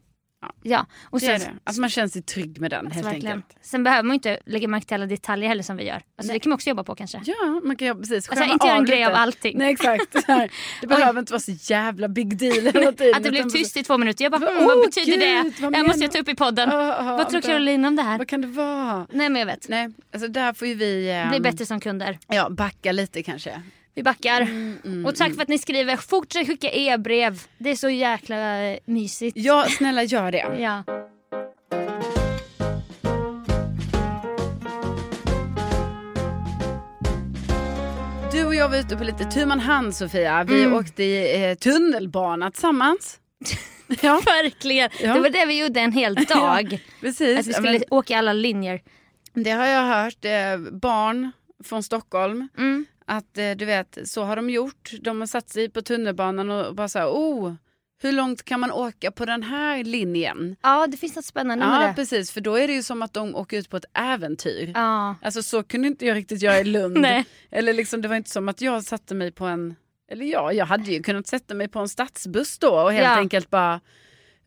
Ja, 0.64 0.86
och 1.04 1.20
Det 1.20 1.26
sen, 1.26 1.40
det. 1.40 1.60
Alltså 1.64 1.82
man 1.82 1.90
känner 1.90 2.08
sig 2.08 2.22
trygg 2.22 2.62
med 2.62 2.72
den 2.72 2.86
alltså, 2.86 3.00
helt 3.00 3.08
verkligen. 3.08 3.36
enkelt. 3.36 3.58
sen 3.62 3.84
behöver 3.84 4.04
man 4.04 4.14
inte 4.14 4.40
lägga 4.46 4.68
märke 4.68 4.86
till 4.86 4.96
alla 4.96 5.06
detaljer 5.06 5.50
heller 5.50 5.64
som 5.64 5.78
vi 5.78 5.84
gör. 5.84 6.02
Alltså, 6.18 6.34
det 6.34 6.40
kan 6.40 6.50
man 6.50 6.56
också 6.56 6.70
jobba 6.70 6.84
på 6.84 6.96
kanske. 6.96 7.22
Ja, 7.26 7.62
man 7.64 7.76
kan 7.76 7.88
göra 7.88 7.98
precis. 7.98 8.30
Alltså, 8.30 8.46
inte 8.46 8.68
göra 8.68 8.78
en 8.78 8.86
grej 8.86 9.06
av 9.06 9.14
allting. 9.14 9.58
Nej 9.58 9.72
exakt. 9.72 10.16
Här. 10.28 10.52
Det 10.82 10.88
behöver 10.88 11.20
inte 11.20 11.34
vara 11.34 11.40
så 11.40 11.52
jävla 11.52 12.08
big 12.08 12.38
deal 12.38 12.54
hela 12.66 12.92
tiden. 12.92 13.16
Att 13.16 13.24
det 13.24 13.30
blev 13.30 13.50
tyst 13.50 13.78
i 13.78 13.84
två 13.84 13.98
minuter. 13.98 14.24
Jag 14.26 14.32
bara, 14.32 14.52
mm, 14.52 14.66
vad 14.66 14.80
betyder 14.86 15.12
gud, 15.12 15.20
det? 15.20 15.62
vad 15.62 15.74
Det 15.74 15.78
här 15.78 15.88
måste 15.88 16.02
jag 16.02 16.12
ta 16.12 16.20
upp 16.20 16.30
i 16.30 16.36
podden. 16.36 16.70
Ja, 16.72 16.88
ja, 16.98 17.18
vad 17.18 17.30
tror. 17.30 17.42
Caroline 17.42 17.86
om 17.86 17.96
det 17.96 18.04
här? 18.04 18.18
Vad 18.18 18.28
kan 18.28 18.42
det 18.42 18.48
vara? 18.48 19.08
Nej 19.12 19.30
men 19.30 19.36
jag 19.40 19.46
vet. 19.46 19.70
Nej, 19.70 19.90
alltså 20.14 20.28
där 20.28 20.54
får 20.54 20.68
ju 20.68 20.74
vi 20.74 21.12
ehm, 21.12 21.30
Bli 21.30 21.40
bättre 21.40 21.66
som 21.66 21.80
kunder. 21.80 22.20
Ja, 22.28 22.50
backa 22.50 22.92
lite 22.92 23.24
kanske. 23.24 23.62
Vi 23.94 24.04
backar. 24.04 24.42
Mm, 24.42 25.06
och 25.06 25.16
tack 25.16 25.36
för 25.36 25.42
att 25.42 25.48
ni 25.48 25.58
skriver. 25.60 25.96
Fortsätt 25.98 26.48
skicka 26.48 26.72
e-brev. 26.72 27.42
Det 27.58 27.70
är 27.70 27.76
så 27.76 27.90
jäkla 27.90 28.64
eh, 28.64 28.78
mysigt. 28.86 29.38
Ja, 29.38 29.66
snälla 29.70 30.04
gör 30.04 30.32
det. 30.32 30.58
Ja. 30.60 30.84
Du 38.32 38.46
och 38.46 38.56
jag 38.56 38.70
var 38.70 38.78
ute 38.78 38.98
på 38.98 39.04
lite 39.04 39.26
tu 39.26 39.46
man 39.46 39.60
hand 39.60 39.96
Sofia. 39.96 40.44
Vi 40.44 40.64
Mm. 40.64 40.74
åkte 40.78 41.04
i 41.04 41.50
eh, 41.50 41.56
tunnelbana 41.56 42.52
tillsammans. 42.52 43.20
ja, 44.02 44.22
Verkligen. 44.26 44.90
Ja. 45.02 45.14
Det 45.14 45.20
var 45.20 45.30
det 45.30 45.46
vi 45.46 45.60
gjorde 45.64 45.80
en 45.80 45.92
hel 45.92 46.16
dag. 46.30 46.80
precis. 47.02 47.40
Att 47.40 47.48
vi 47.48 47.52
Ja, 47.52 47.58
skulle 47.58 47.72
men 47.72 47.84
åka 47.92 48.18
alla 48.18 48.34
linjer. 48.34 48.82
det 49.34 49.52
har 49.52 49.66
jag 49.66 49.84
hört. 49.84 50.26
Eh, 50.26 50.72
barn 50.72 51.32
från 51.64 51.84
Stockholm. 51.84 52.48
Mm. 52.58 52.86
Att 53.12 53.38
eh, 53.38 53.52
du 53.52 53.66
vet, 53.66 53.98
så 54.06 54.24
har 54.24 54.36
de 54.36 54.50
gjort. 54.50 54.92
De 55.02 55.20
har 55.20 55.28
satt 55.28 55.50
sig 55.50 55.70
på 55.70 55.82
tunnelbanan 55.82 56.50
och 56.52 56.76
bara 56.76 56.88
så 56.90 57.00
här, 57.00 57.08
oh, 57.08 57.54
hur 58.02 58.12
långt 58.12 58.44
kan 58.46 58.60
man 58.60 58.72
åka 58.72 59.12
på 59.12 59.26
den 59.26 59.44
här 59.44 59.84
linjen? 59.84 60.56
Ja 60.62 60.88
det 60.88 60.98
finns 60.98 61.16
något 61.16 61.26
spännande 61.26 61.66
med 61.66 61.76
Ja, 61.84 61.88
det. 61.88 61.94
precis. 61.94 62.32
För 62.32 62.42
då 62.42 62.56
är 62.56 62.68
det 62.68 62.74
ju 62.74 62.84
som 62.84 63.02
att 63.02 63.14
de 63.14 63.36
åker 63.36 63.58
ut 63.58 63.70
på 63.70 63.78
ett 63.78 63.86
äventyr. 63.94 64.72
Ja. 64.76 65.16
Alltså 65.22 65.44
så 65.44 65.64
kunde 65.64 65.88
inte 65.88 66.06
jag 66.06 66.16
riktigt 66.16 66.42
göra 66.42 66.60
i 66.60 66.64
Lund. 66.64 66.98
Nej. 67.02 67.26
Eller 67.52 67.74
liksom, 67.74 68.02
det 68.02 68.08
var 68.08 68.16
inte 68.16 68.30
som 68.30 68.50
att 68.50 68.62
jag 68.62 68.84
satte 68.84 69.16
mig 69.16 69.32
på 69.32 69.46
en... 69.46 69.76
Eller 70.12 70.26
ja, 70.26 70.54
jag 70.54 70.66
hade 70.66 70.92
ju 70.92 71.04
kunnat 71.04 71.28
sätta 71.28 71.54
mig 71.54 71.68
på 71.68 71.80
en 71.80 71.90
stadsbuss 71.90 72.58
då 72.58 72.70
och 72.70 72.92
helt 72.94 73.06
Ja. 73.06 73.16
enkelt 73.18 73.50
bara... 73.50 73.80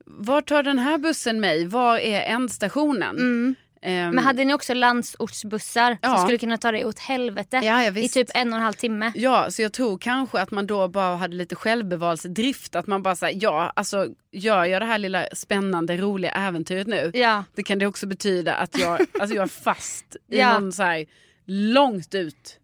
Var 0.07 0.41
tar 0.41 0.63
den 0.63 0.79
här 0.79 0.99
bussen 0.99 1.41
mig? 1.41 1.67
Var 1.67 1.99
är 1.99 2.21
ändstationen? 2.35 3.17
Mm. 3.17 3.55
Ehm, 3.87 4.15
Men 4.15 4.25
hade 4.25 4.45
ni 4.45 4.55
också 4.55 4.75
landsortsbussar 4.75 5.99
Ja. 6.03 6.09
som 6.17 6.19
skulle 6.27 6.39
kunna 6.39 6.57
ta 6.59 6.73
dig 6.73 6.85
åt 6.85 6.99
helvete 6.99 7.61
Ja, 7.65 7.89
i 7.99 8.09
typ 8.09 8.29
en 8.35 8.53
och 8.53 8.57
en 8.59 8.65
halv 8.65 8.73
timme? 8.73 9.13
Ja, 9.15 9.51
så 9.51 9.63
jag 9.63 9.73
tror 9.73 9.99
kanske 9.99 10.41
att 10.41 10.51
man 10.51 10.67
då 10.67 10.89
bara 10.89 11.17
hade 11.17 11.37
lite 11.37 11.55
självbevarelsedrift. 11.55 12.75
Att 12.75 12.87
man 12.87 13.03
bara 13.03 13.17
säger 13.17 13.39
ja, 13.43 13.73
alltså 13.77 14.07
gör 14.33 14.65
jag 14.65 14.83
det 14.83 14.87
här 14.87 14.99
lilla 14.99 15.27
spännande, 15.33 15.97
roliga 15.97 16.31
äventyret 16.31 16.87
nu. 16.87 17.11
Ja. 17.15 17.45
Det 17.55 17.63
kan 17.63 17.79
det 17.79 17.87
också 17.87 18.07
betyda 18.07 18.55
att 18.55 18.79
jag, 18.79 19.01
alltså 19.21 19.37
jag 19.37 19.43
är 19.43 19.47
fast 19.65 20.17
i 20.31 20.39
Ja. 20.39 20.59
någon 20.59 20.73
så 20.73 20.83
här 20.83 21.07
långt 21.47 22.15
ut 22.15 22.59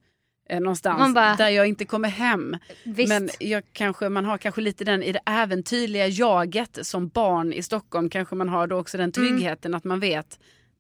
eh, 0.49 0.61
någonstans 0.61 1.15
bara- 1.15 1.35
där 1.37 1.49
jag 1.49 1.67
inte 1.67 1.85
kommer 1.85 2.09
hem. 2.09 2.57
Visst. 2.85 3.09
Men 3.09 3.29
jag 3.41 3.63
kanske, 3.73 4.09
man 4.09 4.25
har 4.25 4.39
kanske 4.39 4.61
lite 4.61 4.85
den 4.85 5.03
i 5.03 5.13
det 5.13 5.21
äventyrliga 5.27 6.07
jaget 6.07 6.79
som 6.83 7.09
barn 7.09 7.53
i 7.53 7.63
Stockholm 7.63 8.11
kanske 8.11 8.35
man 8.35 8.49
har 8.49 8.67
då 8.67 8.77
också 8.77 8.97
den 8.99 9.13
Mm. 9.17 9.29
tryggheten 9.29 9.75
att 9.75 9.85
man 9.85 10.01
vet 10.01 10.39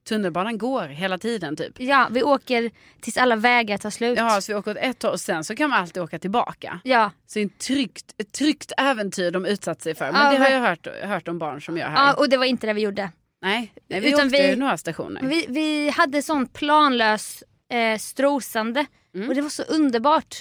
tunnelbanan 0.09 0.59
går 0.59 0.83
hela 0.89 1.19
tiden 1.19 1.57
typ. 1.57 1.81
Ja, 1.81 2.09
vi 2.11 2.23
åker 2.23 2.71
tills 3.01 3.17
alla 3.17 3.37
vägar 3.37 3.79
tar 3.79 3.91
slut. 3.91 4.19
Ja, 4.19 4.41
så 4.41 4.53
vi 4.53 4.59
åker 4.59 4.71
åt 4.71 4.77
ett 4.77 5.03
håll 5.03 5.13
och 5.13 5.21
sen 5.21 5.45
så 5.45 5.55
kan 5.57 5.71
man 5.71 5.81
alltid 5.81 6.03
åka 6.03 6.19
tillbaka. 6.19 6.81
Ja. 6.85 7.11
Så 7.27 7.39
det 7.39 7.41
är 7.41 7.45
en 7.45 7.51
tryggt, 7.51 8.15
ett 8.19 8.33
tryggt 8.33 8.73
äventyr 8.79 9.31
de 9.31 9.47
utsatt 9.47 9.83
sig 9.83 9.95
för. 9.95 10.13
Men 10.13 10.23
Ja, 10.25 10.31
det 10.31 10.37
har 10.45 10.51
jag 10.51 10.61
hört, 10.61 10.87
hört 11.03 11.29
om 11.29 11.39
barn 11.39 11.63
som 11.63 11.77
gör 11.77 11.89
här. 11.89 12.07
ja, 12.07 12.15
och 12.15 12.29
det 12.29 12.37
var 12.37 12.45
inte 12.45 12.67
det 12.67 12.73
vi 12.73 12.81
gjorde. 12.81 13.11
nej, 13.43 13.73
nej, 13.89 14.01
vi 14.01 14.09
utan 14.13 14.27
åkte 14.27 14.43
vi- 14.43 14.49
ju 14.51 14.57
några 14.57 14.77
stationer. 14.79 15.23
Vi, 15.23 15.47
vi 15.49 15.91
hade 15.91 16.23
sån 16.23 16.47
planlös 16.47 17.43
eh, 17.73 17.99
strosande 17.99 18.87
Mm. 19.15 19.29
och 19.29 19.35
det 19.35 19.43
var 19.43 19.49
så 19.49 19.63
underbart. 19.63 20.37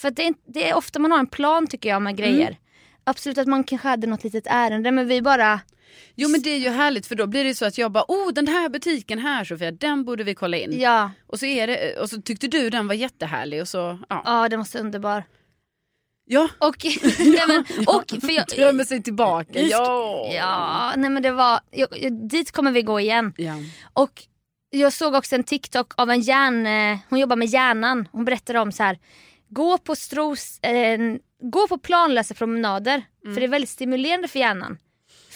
För 0.00 0.10
det, 0.10 0.26
är, 0.26 0.34
det 0.46 0.68
är 0.70 0.74
ofta 0.76 0.98
man 0.98 1.12
har 1.12 1.18
en 1.18 1.26
plan 1.26 1.66
tycker 1.66 1.88
jag 1.88 2.02
med 2.02 2.16
grejer. 2.16 2.46
Mm. 2.46 2.54
Absolut 3.04 3.38
att 3.38 3.46
man 3.46 3.64
kanske 3.64 3.88
hade 3.88 4.06
något 4.06 4.24
litet 4.24 4.46
ärende 4.46 4.90
men 4.90 5.08
vi 5.08 5.22
bara, 5.22 5.60
Jo 6.14 6.28
men 6.28 6.42
det 6.42 6.50
är 6.50 6.58
ju 6.58 6.68
härligt 6.68 7.06
för 7.06 7.14
då 7.14 7.26
blir 7.26 7.44
det 7.44 7.54
så 7.54 7.64
att 7.64 7.78
jag 7.78 7.92
bara, 7.92 8.04
oh 8.08 8.32
den 8.32 8.48
här 8.48 8.68
butiken 8.68 9.18
här 9.18 9.44
Sofia, 9.44 9.70
den 9.70 10.04
borde 10.04 10.24
vi 10.24 10.34
kolla 10.34 10.56
in. 10.56 10.80
ja, 10.80 11.10
Och, 11.26 11.38
så 11.38 11.46
är 11.46 11.66
det, 11.66 11.96
och 12.00 12.10
så 12.10 12.22
tyckte 12.22 12.48
du 12.48 12.70
den 12.70 12.88
var 12.88 12.94
jättehärlig 12.94 13.60
och 13.60 13.68
så, 13.68 13.98
ja. 14.08 14.22
ja 14.24 14.48
den 14.48 14.60
var 14.60 14.64
så 14.64 14.78
underbar. 14.78 15.24
Ja, 16.24 16.48
Och, 16.58 16.76
nej, 17.18 17.42
men, 17.48 17.64
och 17.86 18.10
för 18.20 18.30
jag, 18.30 18.46
drömmer 18.56 18.84
sig 18.84 19.02
tillbaka. 19.02 19.60
Ja. 19.60 20.30
ja, 20.34 20.92
nej 20.96 21.10
men 21.10 21.22
det 21.22 21.30
var, 21.30 21.60
jag, 21.70 21.88
jag, 22.00 22.28
dit 22.28 22.52
kommer 22.52 22.72
vi 22.72 22.82
gå 22.82 23.00
igen. 23.00 23.32
ja. 23.36 23.54
Och 23.92 24.22
jag 24.70 24.92
såg 24.92 25.14
också 25.14 25.34
en 25.34 25.44
TikTok 25.44 25.92
av 25.96 26.10
en 26.10 26.20
hjärn, 26.20 26.66
eh, 26.66 26.98
hon 27.08 27.18
jobbar 27.18 27.36
med 27.36 27.48
hjärnan. 27.48 28.08
Hon 28.12 28.24
berättade 28.24 28.58
om 28.60 28.72
så 28.72 28.82
här, 28.82 28.98
gå 29.48 29.78
på 29.78 29.96
stros, 29.96 30.60
eh, 30.60 30.98
gå 31.42 31.68
på 31.68 31.78
planlösa 31.78 32.34
promenader. 32.34 33.02
Mm. 33.24 33.34
För 33.34 33.40
det 33.40 33.46
är 33.46 33.50
väldigt 33.50 33.70
stimulerande 33.70 34.28
för 34.28 34.38
hjärnan. 34.38 34.78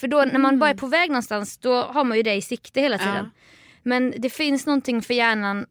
För 0.00 0.08
då 0.08 0.24
när 0.24 0.38
man 0.38 0.58
bara 0.58 0.70
är 0.70 0.74
på 0.74 0.86
väg 0.86 1.10
någonstans 1.10 1.58
då 1.58 1.82
har 1.82 2.04
man 2.04 2.16
ju 2.16 2.22
det 2.22 2.34
i 2.34 2.42
sikte 2.42 2.80
hela 2.80 2.98
tiden. 2.98 3.14
Ja. 3.34 3.40
Men 3.82 4.14
det 4.18 4.30
finns 4.30 4.66
någonting 4.66 5.02
för 5.02 5.14
hjärnan, 5.14 5.66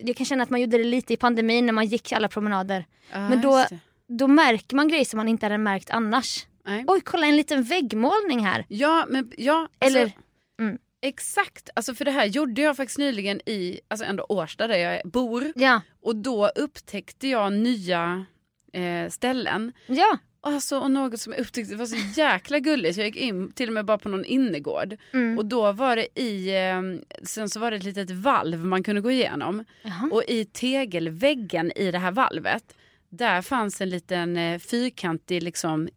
jag 0.00 0.16
kan 0.16 0.26
känna 0.26 0.42
att 0.42 0.50
man 0.50 0.60
gjorde 0.60 0.78
det 0.78 0.84
lite 0.84 1.12
i 1.12 1.16
pandemin 1.16 1.66
när 1.66 1.72
man 1.72 1.86
gick 1.86 2.12
alla 2.12 2.28
promenader. 2.28 2.86
Ja, 3.12 3.28
Men 3.28 3.40
då, 3.40 3.64
då 4.08 4.28
märker 4.28 4.76
man 4.76 4.88
grejer 4.88 5.04
som 5.04 5.16
man 5.16 5.28
inte 5.28 5.46
hade 5.46 5.58
märkt 5.58 5.90
annars. 5.90 6.46
Nej. 6.66 6.84
Oj 6.88 7.00
kolla 7.00 7.26
en 7.26 7.36
liten 7.36 7.62
väggmålning 7.62 8.40
här. 8.46 8.64
Ja, 8.68 9.06
men 9.08 9.32
ja. 9.36 9.68
Alltså, 9.78 9.98
Eller, 9.98 10.12
mm. 10.60 10.78
Exakt, 11.02 11.70
alltså 11.74 11.94
för 11.94 12.04
det 12.04 12.10
här 12.10 12.24
gjorde 12.26 12.62
jag 12.62 12.76
faktiskt 12.76 12.98
nyligen 12.98 13.40
i 13.48 13.80
alltså 13.88 14.06
ändå 14.06 14.26
Årsta 14.28 14.66
där 14.66 14.78
jag 14.78 15.10
bor. 15.10 15.52
ja, 15.54 15.80
Och 16.02 16.16
då 16.16 16.48
upptäckte 16.48 17.28
jag 17.28 17.52
nya 17.52 18.26
eh, 18.72 19.10
ställen. 19.10 19.72
ja. 19.86 20.18
Alltså, 20.42 20.78
och 20.78 20.90
något 20.90 21.20
som 21.20 21.32
jag 21.32 21.40
upptäckte 21.40 21.76
var 21.76 21.86
så 21.86 22.20
jäkla 22.20 22.58
gulligt. 22.58 22.96
Jag 22.96 23.06
gick 23.06 23.16
in 23.16 23.52
till 23.52 23.68
och 23.68 23.72
med 23.72 23.84
bara 23.84 23.98
på 23.98 24.08
någon 24.08 24.24
innergård. 24.24 24.96
Mm. 25.12 25.38
Och 25.38 25.46
då 25.46 25.72
var 25.72 25.96
det 25.96 26.20
i, 26.20 26.56
eh, 26.56 26.82
sen 27.22 27.50
så 27.50 27.60
var 27.60 27.70
det 27.70 27.76
ett 27.76 27.84
litet 27.84 28.10
valv 28.10 28.64
man 28.64 28.82
kunde 28.82 29.00
gå 29.00 29.10
igenom. 29.10 29.64
Jaha. 29.82 30.08
Och 30.12 30.24
i 30.28 30.44
tegelväggen 30.44 31.72
i 31.76 31.90
det 31.90 31.98
här 31.98 32.12
valvet, 32.12 32.76
där 33.08 33.42
fanns 33.42 33.80
en 33.80 33.90
liten 33.90 34.36
eh, 34.36 34.58
fyrkantig 34.58 35.42
liksom 35.42 35.88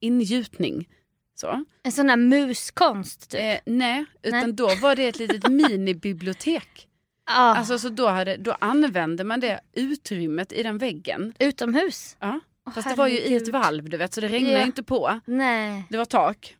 ingjutning. 0.00 0.88
Så. 1.34 1.64
En 1.82 1.92
sån 1.92 2.06
där 2.06 2.16
muskonst 2.16 3.30
typ. 3.30 3.40
Eh, 3.40 3.56
nej, 3.66 4.04
utan 4.22 4.40
Nej. 4.40 4.52
då 4.52 4.74
var 4.74 4.96
det 4.96 5.08
ett 5.08 5.18
litet 5.18 5.48
minibibliotek. 5.50 6.88
Ja. 7.26 7.32
Alltså 7.56 7.78
så 7.78 7.88
då, 7.88 8.06
hade, 8.06 8.36
då 8.36 8.52
använde 8.60 9.24
man 9.24 9.40
det 9.40 9.60
utrymmet 9.72 10.52
i 10.52 10.62
den 10.62 10.78
väggen. 10.78 11.34
Utomhus? 11.38 12.16
Ja. 12.20 12.40
Fast 12.74 12.88
det 12.88 12.94
var 12.94 13.06
ju 13.06 13.14
i 13.14 13.18
ett 13.18 13.30
herregud. 13.30 13.52
valv 13.52 13.88
du 13.88 13.96
vet 13.96 14.14
så 14.14 14.20
det 14.20 14.28
regnade 14.28 14.58
Ja. 14.58 14.62
inte 14.66 14.82
på. 14.82 15.20
Nej. 15.24 15.84
Det 15.90 15.96
var 15.98 16.04
tak. 16.04 16.54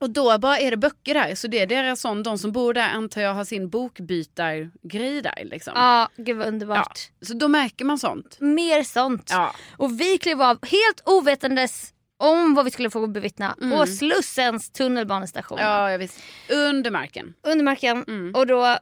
Och 0.00 0.10
då 0.10 0.38
bara 0.38 0.58
är 0.58 0.70
det 0.70 0.76
böcker 0.76 1.14
där. 1.14 1.34
Så 1.34 1.46
det 1.48 1.58
är 1.60 1.66
deras 1.66 2.00
sån, 2.00 2.22
de 2.22 2.38
som 2.38 2.52
bor 2.52 2.74
där 2.74 2.88
antar 2.88 3.20
jag 3.20 3.34
har 3.34 3.44
sin 3.44 3.68
bokbytargrej 3.70 5.22
där. 5.22 5.44
Liksom. 5.44 5.72
Ja, 5.76 6.08
gud 6.16 6.36
vad 6.36 6.46
Ja, 6.46 6.48
underbart. 6.48 6.98
Så 7.22 7.34
då 7.34 7.48
märker 7.48 7.84
man 7.84 7.98
sånt. 7.98 8.36
Mer 8.40 8.82
sånt. 8.82 9.28
Ja. 9.32 9.54
Och 9.76 10.00
vi 10.00 10.18
klev 10.18 10.42
av 10.42 10.58
helt 10.66 11.02
ovetandes 11.04 11.94
om 12.18 12.54
vad 12.54 12.64
vi 12.64 12.70
skulle 12.70 12.90
få 12.90 13.06
bevittna 13.06 13.56
Mm. 13.62 13.78
på 13.78 13.86
Slussens 13.86 14.70
tunnelbanestation. 14.70 15.58
Ja, 15.60 15.90
jag 15.90 15.98
visst. 15.98 16.18
Under 16.50 16.90
marken. 16.90 17.34
Under 17.42 17.64
marken. 17.64 18.04
Mm. 18.08 18.34
Och 18.34 18.46
då 18.46 18.78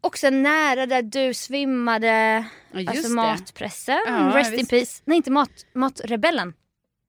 också 0.00 0.30
nära 0.30 0.86
där 0.86 1.02
du 1.02 1.34
svimmade. 1.34 2.44
Ja, 2.72 2.90
alltså 2.90 3.08
det. 3.08 3.14
matpressen. 3.14 3.98
Ja, 4.06 4.32
Rest 4.34 4.52
in 4.52 4.66
peace. 4.66 5.02
Nej 5.04 5.16
inte 5.16 5.30
mat, 5.30 5.50
matrebellen. 5.74 6.54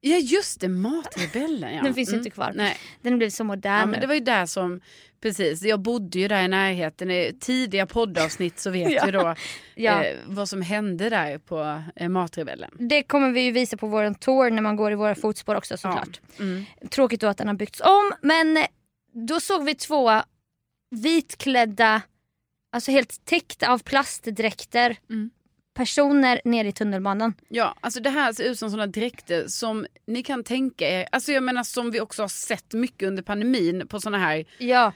Ja 0.00 0.16
just 0.16 0.60
det, 0.60 0.68
Matrebellen 0.68 1.74
ja. 1.74 1.82
Den 1.84 1.94
finns 1.94 2.12
ju 2.12 2.16
inte 2.16 2.30
kvar. 2.30 2.52
Nej. 2.54 2.76
Den 3.02 3.18
blev 3.18 3.30
så 3.30 3.44
modern 3.44 3.80
Ja, 3.80 3.86
men 3.86 4.00
det 4.00 4.06
var 4.06 4.14
ju 4.14 4.20
där 4.20 4.46
som, 4.46 4.80
precis, 5.22 5.62
jag 5.62 5.80
bodde 5.80 6.18
ju 6.18 6.28
där 6.28 6.42
i 6.44 6.48
närheten. 6.48 7.10
I 7.10 7.36
tidiga 7.40 7.86
poddavsnitt 7.86 8.58
så 8.58 8.70
vet 8.70 8.92
Ja. 8.92 9.02
vi 9.06 9.12
då 9.12 9.34
Ja. 9.74 10.04
eh, 10.04 10.16
vad 10.26 10.48
som 10.48 10.62
hände 10.62 11.10
där 11.10 11.38
på 11.38 11.82
eh, 11.96 12.08
Matrebellen. 12.08 12.70
Det 12.78 13.02
kommer 13.02 13.30
vi 13.30 13.40
ju 13.40 13.50
visa 13.50 13.76
på 13.76 13.86
vår 13.86 14.14
tour 14.14 14.50
när 14.50 14.62
man 14.62 14.76
går 14.76 14.92
i 14.92 14.94
våra 14.94 15.14
fotspår 15.14 15.54
också 15.54 15.76
såklart. 15.76 16.20
Mm. 16.38 16.64
Tråkigt 16.90 17.20
då 17.20 17.26
att 17.26 17.38
den 17.38 17.46
har 17.48 17.54
byggts 17.54 17.80
om 17.80 18.12
men 18.22 18.58
då 19.28 19.40
såg 19.40 19.64
vi 19.64 19.74
två 19.74 20.10
vitklädda, 20.90 22.02
alltså 22.74 22.90
helt 22.90 23.24
täckta 23.24 23.68
av 23.72 23.78
plastdräkter 23.78 24.96
Mm. 25.10 25.30
personer 25.74 26.40
nere 26.44 26.68
i 26.68 26.72
tunnelbanan. 26.72 27.34
Ja, 27.48 27.74
alltså 27.80 28.00
det 28.00 28.10
här 28.10 28.32
ser 28.32 28.44
ut 28.44 28.58
som 28.58 28.70
sådana 28.70 28.86
dräkter 28.86 29.44
som 29.48 29.86
ni 30.06 30.22
kan 30.22 30.44
tänka 30.44 30.88
er, 30.88 31.08
alltså 31.12 31.32
jag 31.32 31.42
menar 31.42 31.62
som 31.62 31.90
vi 31.90 32.00
också 32.00 32.22
har 32.22 32.28
sett 32.28 32.72
mycket 32.72 33.08
under 33.08 33.22
pandemin 33.22 33.88
på 33.88 34.00
sådana 34.00 34.18
här, 34.18 34.44
Ja, 34.58 34.92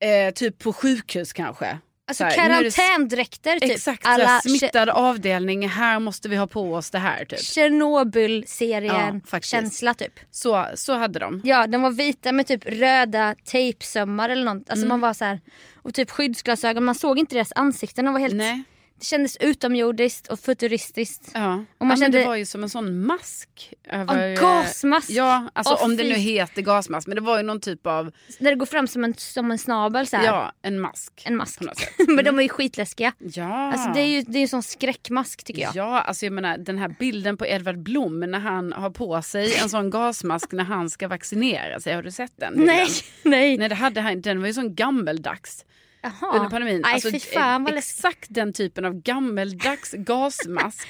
eh, 0.00 0.34
typ 0.34 0.58
på 0.58 0.72
sjukhus 0.72 1.32
kanske. 1.32 1.78
Alltså 2.08 2.24
karantändräkter 2.24 3.60
typ. 3.60 3.70
Exakt, 3.70 4.06
Alla 4.06 4.40
smittad 4.40 4.88
avdelning, 4.88 5.68
här 5.68 5.98
måste 5.98 6.28
vi 6.28 6.36
ha 6.36 6.46
på 6.46 6.74
oss 6.74 6.90
det 6.90 6.98
här 6.98 7.24
typ. 7.24 7.40
Tjernobyl-serien 7.40 9.22
Ja, 9.32 9.40
känsla 9.40 9.94
typ. 9.94 10.20
Så, 10.30 10.66
så 10.74 10.94
hade 10.94 11.18
de. 11.18 11.40
Ja 11.44 11.66
de 11.66 11.82
var 11.82 11.90
vita 11.90 12.32
med 12.32 12.46
typ 12.46 12.66
röda 12.66 13.34
tejpsömmar 13.44 14.28
eller 14.28 14.44
något. 14.44 14.70
Alltså 14.70 14.86
Mm. 14.86 14.88
man 14.88 15.00
var 15.00 15.14
så 15.14 15.24
här, 15.24 15.40
och 15.74 15.94
typ 15.94 16.10
skyddsglasögon. 16.10 16.84
Man 16.84 16.94
såg 16.94 17.18
inte 17.18 17.34
deras 17.34 17.52
ansikten. 17.56 18.04
De 18.04 18.14
var 18.14 18.20
helt, 18.20 18.34
Nej. 18.34 18.62
Det 18.98 19.04
kändes 19.04 19.36
utomjordiskt 19.36 20.26
och 20.28 20.40
futuristiskt. 20.40 21.30
Ja. 21.34 21.54
Och 21.54 21.60
ja, 21.60 21.64
man 21.78 21.88
men 21.88 21.96
kände- 21.96 22.18
det 22.18 22.24
var 22.26 22.34
ju 22.36 22.46
som 22.46 22.62
en 22.62 22.68
sån 22.70 23.06
mask. 23.06 23.74
Över, 23.90 24.26
Ja, 24.28 24.40
gasmask. 24.40 25.10
Ja, 25.10 25.48
alltså 25.52 25.74
Åh, 25.74 25.84
om 25.84 25.96
det 25.96 26.02
fy. 26.02 26.08
nu 26.08 26.14
heter 26.16 26.62
gasmask. 26.62 27.06
Men 27.06 27.14
det 27.14 27.20
var 27.20 27.36
ju 27.36 27.42
någon 27.42 27.60
typ 27.60 27.86
av, 27.86 28.12
När 28.38 28.50
det 28.50 28.56
går 28.56 28.66
fram 28.66 28.86
som 28.86 29.04
en, 29.04 29.14
som 29.14 29.50
en 29.50 29.58
snabel 29.58 30.06
så 30.06 30.16
här. 30.16 30.24
ja, 30.24 30.52
en 30.62 30.80
mask. 30.80 31.22
En 31.24 31.36
mask. 31.36 31.60
Men 32.08 32.24
de 32.24 32.38
är 32.38 32.42
ju 32.42 32.48
skitläskiga. 32.48 33.12
Ja. 33.18 33.72
Alltså 33.72 33.88
det 33.94 34.00
är 34.00 34.06
ju 34.06 34.22
det 34.22 34.38
är 34.38 34.42
en 34.42 34.48
sån 34.48 34.62
skräckmask 34.62 35.44
tycker 35.44 35.62
jag. 35.62 35.76
Ja, 35.76 36.00
alltså 36.00 36.26
jag 36.26 36.32
menar 36.32 36.58
den 36.58 36.78
här 36.78 36.88
bilden 36.98 37.36
på 37.36 37.46
Edvard 37.46 37.78
Blom 37.78 38.20
när 38.20 38.38
han 38.38 38.72
har 38.72 38.90
på 38.90 39.22
sig 39.22 39.54
en 39.62 39.68
sån 39.68 39.90
gasmask 39.90 40.52
när 40.52 40.64
han 40.64 40.90
ska 40.90 41.08
vaccinera 41.08 41.80
sig. 41.80 41.94
Har 41.94 42.02
du 42.02 42.10
sett 42.10 42.32
den? 42.36 42.52
bilden? 42.54 42.76
Nej, 42.76 42.88
nej. 43.22 43.58
Nej, 43.58 43.68
det 43.68 43.74
hade 43.74 44.14
den 44.14 44.40
var 44.40 44.46
ju 44.46 44.54
sån 44.54 44.74
gammeldags. 44.74 45.64
Jaha. 46.02 46.36
under 46.36 46.50
pandemin. 46.50 46.80
Nej 46.84 46.94
Alltså, 46.94 47.10
fan 47.18 47.66
eh, 47.66 47.74
läskigt. 47.74 47.98
exakt 47.98 48.26
den 48.30 48.52
typen 48.52 48.84
av 48.84 48.94
gammeldags 49.02 49.92
gasmask. 49.98 50.88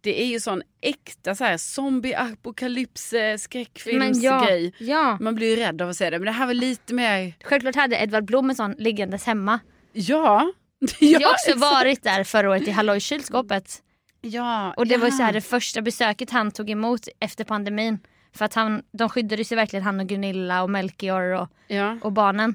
Det 0.00 0.22
är 0.22 0.26
ju 0.26 0.40
sån 0.40 0.62
äkta 0.80 1.34
så 1.34 1.44
här, 1.44 1.56
zombie-apokalyps 1.56 3.12
eh, 3.12 3.18
Men 3.20 3.30
ja, 3.32 3.38
skräckfilmsgrej. 3.38 4.74
ja. 4.78 5.16
Man 5.20 5.34
blir 5.34 5.50
ju 5.50 5.56
rädd 5.56 5.82
av 5.82 5.88
att 5.88 5.96
se 5.96 6.10
det. 6.10 6.18
Men 6.18 6.26
det 6.26 6.32
här 6.32 6.46
var 6.46 6.54
lite 6.54 6.94
mer, 6.94 7.32
Självklart 7.44 7.74
hade 7.76 7.96
Edvard 7.96 8.24
Blom 8.24 8.50
en 8.50 8.56
sån 8.56 8.74
liggandes 8.78 9.24
hemma. 9.24 9.60
ja. 9.92 10.52
Jag 11.00 11.20
har 11.20 11.30
också 11.30 11.50
exakt. 11.50 11.60
varit 11.60 12.02
där 12.02 12.24
förra 12.24 12.50
året 12.50 12.68
i 12.68 12.70
Hallå 12.70 12.94
i 12.94 13.00
kylskåpet. 13.00 13.82
Ja, 14.20 14.74
Och 14.76 14.86
det 14.86 14.96
var 14.96 15.06
ja. 15.06 15.12
så 15.12 15.22
här 15.22 15.32
det 15.32 15.40
första 15.40 15.82
besöket 15.82 16.30
han 16.30 16.50
tog 16.50 16.70
emot 16.70 17.08
efter 17.20 17.44
pandemin. 17.44 17.98
För 18.36 18.44
att 18.44 18.54
han, 18.54 18.82
de 18.92 19.08
skyddade 19.08 19.44
sig 19.44 19.56
verkligen 19.56 19.82
han 19.84 20.00
och 20.00 20.06
Gunilla 20.06 20.62
och 20.62 20.70
Melchior 20.70 21.22
och, 21.40 21.48
Ja. 21.68 21.98
och 22.02 22.12
barnen. 22.12 22.54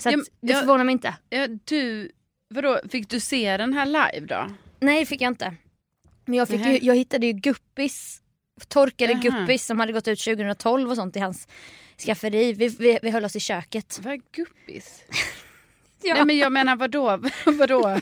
Så 0.00 0.08
att, 0.08 0.12
Ja, 0.12 0.16
men- 0.16 0.48
det 0.48 0.54
förvånar 0.54 0.84
mig 0.84 0.92
inte. 0.92 1.14
ja, 1.30 1.46
du, 1.64 2.10
vadå, 2.48 2.80
fick 2.90 3.08
du 3.10 3.20
se 3.20 3.56
den 3.56 3.72
här 3.72 3.86
live 3.86 4.26
då? 4.26 4.50
Nej 4.80 5.00
det 5.00 5.06
fick 5.06 5.20
jag 5.20 5.30
inte. 5.30 5.54
Men 6.24 6.34
jag, 6.38 6.48
fick 6.48 6.66
ju, 6.66 6.78
jag 6.82 6.96
hittade 6.96 7.26
ju 7.26 7.32
guppis, 7.32 8.22
torkade 8.68 9.12
Jaha. 9.12 9.20
guppis 9.22 9.66
som 9.66 9.80
hade 9.80 9.92
gått 9.92 10.08
ut 10.08 10.20
2012 10.24 10.90
och 10.90 10.96
sånt 10.96 11.16
i 11.16 11.20
hans 11.20 11.48
skafferi. 12.06 12.52
Vi, 12.52 12.68
vi, 12.68 12.98
vi 13.02 13.10
höll 13.10 13.24
oss 13.24 13.36
i 13.36 13.40
köket. 13.40 14.00
Vad 14.02 14.12
är 14.12 14.20
guppis? 14.32 15.04
Ja. 16.02 16.14
Nej 16.14 16.24
men 16.24 16.38
jag 16.38 16.52
menar 16.52 16.76
vadå? 16.76 17.20
vadå? 17.44 17.86
Han 17.88 18.00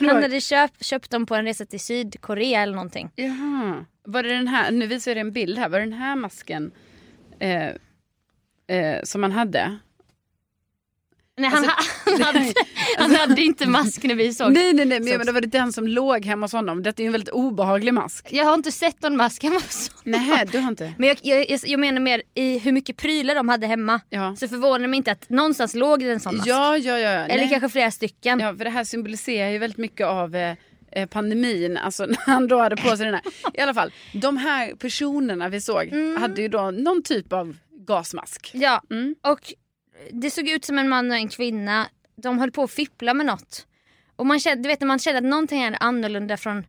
vadå? 0.00 0.20
hade 0.20 0.40
köpt, 0.40 0.84
köpt 0.84 1.10
dem 1.10 1.26
på 1.26 1.34
en 1.34 1.44
resa 1.44 1.66
till 1.66 1.80
Sydkorea 1.80 2.62
eller 2.62 2.74
någonting. 2.74 3.10
Jaha. 3.14 3.84
Var 4.04 4.22
det 4.22 4.28
den 4.28 4.48
här, 4.48 4.70
nu 4.70 4.86
visar 4.86 5.10
jag 5.10 5.16
dig 5.16 5.20
en 5.20 5.32
bild 5.32 5.58
här, 5.58 5.68
var 5.68 5.78
det 5.78 5.84
den 5.84 5.92
här 5.92 6.16
masken 6.16 6.70
eh, 7.38 7.66
eh, 8.76 9.02
som 9.04 9.20
man 9.20 9.32
hade? 9.32 9.78
Nej, 11.38 11.50
han, 11.50 11.64
Alltså- 11.64 11.80
han, 12.10 12.22
hade, 12.22 12.52
han 12.98 13.14
hade 13.14 13.42
inte 13.42 13.68
mask 13.68 14.02
när 14.02 14.14
vi 14.14 14.32
såg. 14.34 14.52
Nej 14.52 14.72
nej 14.72 14.84
nej, 14.84 15.00
men 15.00 15.18
menar, 15.18 15.32
var 15.32 15.40
det 15.40 15.46
den 15.46 15.72
som 15.72 15.88
låg 15.88 16.24
hemma 16.24 16.44
hos 16.44 16.52
honom? 16.52 16.82
Detta 16.82 17.02
är 17.02 17.04
ju 17.04 17.06
en 17.06 17.12
väldigt 17.12 17.28
obehaglig 17.34 17.94
mask. 17.94 18.28
Jag 18.30 18.44
har 18.44 18.54
inte 18.54 18.72
sett 18.72 19.02
någon 19.02 19.16
mask 19.16 19.42
hemma 19.42 19.54
hos 19.54 19.90
honom. 20.04 20.26
Nej 20.28 20.46
du 20.52 20.58
har 20.58 20.68
inte? 20.68 20.92
Men 20.98 21.08
jag, 21.08 21.18
jag, 21.22 21.60
jag, 21.66 21.80
menar 21.80 22.00
mer 22.00 22.22
i 22.34 22.58
hur 22.58 22.72
mycket 22.72 22.96
prylar 22.96 23.34
de 23.34 23.48
hade 23.48 23.66
hemma. 23.66 24.00
Ja. 24.10 24.36
Så 24.36 24.48
förvånar 24.48 24.78
det 24.78 24.88
mig 24.88 24.96
inte 24.96 25.12
att 25.12 25.28
någonstans 25.28 25.74
låg 25.74 26.00
det 26.00 26.10
en 26.10 26.20
sån 26.20 26.36
mask. 26.36 26.48
Ja 26.48 26.76
ja 26.78 26.98
ja. 26.98 27.08
Eller 27.10 27.36
nej. 27.36 27.48
kanske 27.50 27.68
flera 27.68 27.90
stycken. 27.90 28.40
Ja 28.40 28.54
för 28.56 28.64
det 28.64 28.70
här 28.70 28.84
symboliserar 28.84 29.50
ju 29.50 29.58
väldigt 29.58 29.78
mycket 29.78 30.06
av 30.06 30.36
eh, 30.36 30.54
eh, 30.92 31.06
pandemin, 31.08 31.76
alltså 31.76 32.06
när 32.06 32.18
han 32.26 32.48
då 32.48 32.58
hade 32.58 32.76
på 32.76 32.96
sig 32.96 33.04
den 33.06 33.14
här. 33.14 33.22
I 33.54 33.60
alla 33.60 33.74
fall, 33.74 33.92
de 34.12 34.36
här 34.36 34.74
personerna 34.74 35.48
vi 35.48 35.60
såg 35.60 35.92
hade 36.20 36.42
ju 36.42 36.48
då 36.48 36.70
någon 36.70 37.02
typ 37.02 37.32
av 37.32 37.56
gasmask. 37.86 38.50
Ja, 38.54 38.82
Mm. 38.90 39.14
och 39.22 39.40
det 40.12 40.30
såg 40.30 40.48
ut 40.48 40.64
som 40.64 40.78
en 40.78 40.88
man 40.88 41.10
och 41.10 41.16
en 41.16 41.28
kvinna. 41.28 41.86
De 42.22 42.38
höll 42.38 42.50
på 42.50 42.62
att 42.62 42.70
fippla 42.70 43.14
med 43.14 43.26
något. 43.26 43.66
Och 44.16 44.26
man 44.26 44.40
kände, 44.40 44.62
du 44.62 44.68
vet 44.68 44.80
när 44.80 44.86
man 44.86 44.98
känner 44.98 45.18
att 45.18 45.24
någonting 45.24 45.62
är 45.62 45.76
annorlunda 45.80 46.36
från 46.36 46.66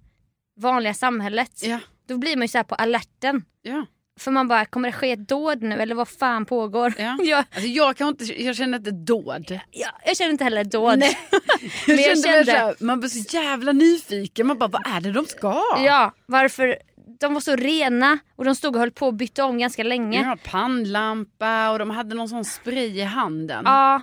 vanliga 0.60 0.94
samhället. 0.94 1.52
Ja, 1.64 1.80
Då 2.08 2.18
blir 2.18 2.36
man 2.36 2.42
ju 2.44 2.48
så 2.48 2.58
här 2.58 2.64
på 2.64 2.76
alerten. 2.76 3.44
ja. 3.62 3.86
För 4.20 4.32
man 4.32 4.48
bara, 4.48 4.66
kommer 4.66 4.88
det 4.90 4.94
ske 4.98 5.12
ett 5.12 5.28
dåd 5.28 5.62
nu 5.62 5.76
eller 5.76 5.96
vad 5.96 6.08
fan 6.08 6.46
pågår? 6.46 6.94
Ja. 6.98 7.18
jag, 7.24 7.40
Alltså 7.40 7.68
jag 7.70 7.98
kan 7.98 8.08
inte, 8.08 8.44
jag 8.44 8.56
känner 8.56 8.78
inte 8.78 8.92
dåd. 8.92 9.60
jag, 9.72 9.92
jag 10.06 10.18
känner 10.18 10.32
inte 10.32 10.44
heller 10.44 10.64
dåd. 10.64 11.00
Nej. 11.00 11.18
Men 11.88 11.98
jag 11.98 12.06
kände 12.06 12.24
kände- 12.46 12.52
här, 12.52 12.76
man 12.80 13.00
blir 13.00 13.10
så 13.10 13.36
jävla 13.38 13.72
nyfiken. 13.72 14.48
Man 14.48 14.58
bara, 14.58 14.70
vad 14.70 14.88
är 14.88 15.02
det 15.02 15.12
de 15.12 15.26
ska? 15.26 15.64
Ja, 15.86 16.14
varför? 16.26 16.78
De 17.20 17.34
var 17.34 17.42
så 17.42 17.56
rena 17.56 18.20
och 18.36 18.46
de 18.46 18.56
stod 18.56 18.76
och 18.76 18.80
höll 18.80 18.92
på 18.92 19.08
att 19.08 19.16
byta 19.16 19.46
om 19.46 19.58
ganska 19.58 19.84
länge. 19.84 20.22
Ja, 20.22 20.38
pannlampa 20.52 21.70
och 21.72 21.80
de 21.80 21.90
hade 21.90 22.16
någon 22.16 22.30
sån 22.30 22.46
spray 22.46 23.00
i 23.00 23.04
handen. 23.04 23.62
Ja, 23.66 24.02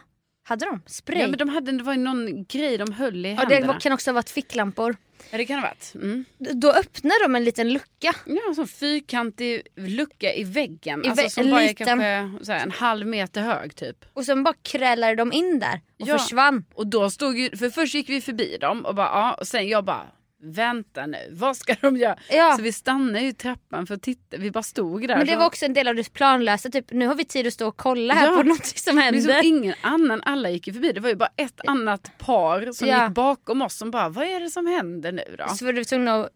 hade 0.48 0.66
de? 0.66 0.82
Spray? 0.86 1.20
Ja, 1.20 1.28
men 1.28 1.38
de 1.38 1.48
hade, 1.48 1.72
det 1.72 1.82
var 1.82 1.92
ju 1.92 1.98
någon 1.98 2.44
grej 2.44 2.78
de 2.78 2.92
höll 2.92 3.26
i 3.26 3.30
Ja, 3.30 3.36
händerna. 3.36 3.72
det 3.72 3.80
kan 3.80 3.92
också 3.92 4.10
ha 4.10 4.14
varit 4.14 4.30
ficklampor. 4.30 4.96
Ja, 5.30 5.38
det 5.38 5.44
kan 5.44 5.58
ha 5.58 5.66
varit. 5.68 5.92
Mm. 5.94 6.24
Då 6.38 6.72
öppnade 6.72 7.14
de 7.22 7.34
en 7.36 7.44
liten 7.44 7.72
lucka. 7.72 8.14
Ja, 8.26 8.40
en 8.48 8.54
sån 8.54 8.68
fyrkantig 8.68 9.62
lucka 9.76 10.34
i 10.34 10.44
väggen. 10.44 11.04
I 11.04 11.08
alltså, 11.08 11.24
vä- 11.26 11.28
som 11.28 11.44
en 11.44 11.50
bara 11.50 11.62
är 11.62 11.68
liten- 11.68 11.86
kanske 11.86 12.44
så 12.44 12.52
här, 12.52 12.60
en 12.62 12.70
halv 12.70 13.06
meter 13.06 13.40
hög 13.42 13.76
typ. 13.76 14.04
Och 14.12 14.24
sen 14.24 14.44
bara 14.44 14.54
krälade 14.62 15.14
de 15.14 15.32
in 15.32 15.58
där 15.58 15.80
och 16.00 16.08
Ja. 16.08 16.18
försvann. 16.18 16.64
Och 16.74 16.86
då 16.86 17.10
stod 17.10 17.38
ju, 17.38 17.56
för 17.56 17.70
först 17.70 17.94
gick 17.94 18.08
vi 18.08 18.20
förbi 18.20 18.56
dem 18.60 18.84
och 18.86 18.94
bara, 18.94 19.06
ja, 19.06 19.34
och 19.40 19.46
sen 19.46 19.68
jag 19.68 19.84
bara, 19.84 20.06
vänta 20.44 21.06
nu, 21.06 21.18
vad 21.30 21.56
ska 21.56 21.74
de 21.80 21.96
göra? 21.96 22.16
Ja. 22.30 22.54
Så 22.56 22.62
vi 22.62 22.72
stannade 22.72 23.20
i 23.20 23.32
trappan 23.32 23.86
för 23.86 23.94
att 23.94 24.02
titta, 24.02 24.36
vi 24.36 24.50
bara 24.50 24.62
stod 24.62 25.08
där. 25.08 25.16
Men 25.16 25.26
det 25.26 25.36
var 25.36 25.46
också 25.46 25.64
en 25.64 25.72
del 25.74 25.88
av 25.88 25.94
det 25.94 26.12
planlösa. 26.12 26.70
Typ, 26.70 26.92
nu 26.92 27.06
har 27.06 27.14
vi 27.14 27.24
tid 27.24 27.46
att 27.46 27.52
stå 27.52 27.68
och 27.68 27.76
kolla 27.76 28.14
här 28.14 28.26
Ja. 28.26 28.36
på 28.36 28.42
något 28.42 28.66
som 28.66 28.98
händer. 28.98 29.20
som 29.20 29.32
ingen 29.44 29.74
annan, 29.80 30.22
alla 30.24 30.50
gick 30.50 30.66
ju 30.66 30.72
förbi. 30.72 30.92
Det 30.92 31.00
var 31.00 31.08
ju 31.08 31.16
bara 31.16 31.30
ett 31.36 31.60
annat 31.66 32.10
par 32.18 32.72
som 32.72 32.88
Ja. 32.88 33.04
gick 33.06 33.14
bakom 33.14 33.62
oss 33.62 33.74
som 33.76 33.90
bara, 33.90 34.08
vad 34.08 34.26
är 34.26 34.40
det 34.40 34.50
som 34.50 34.66
händer 34.66 35.12
nu 35.12 35.36
då? 35.38 35.48
Så 35.54 35.64
var 35.64 35.72
du 35.72 35.84
tvungen 35.84 36.08
att 36.08 36.28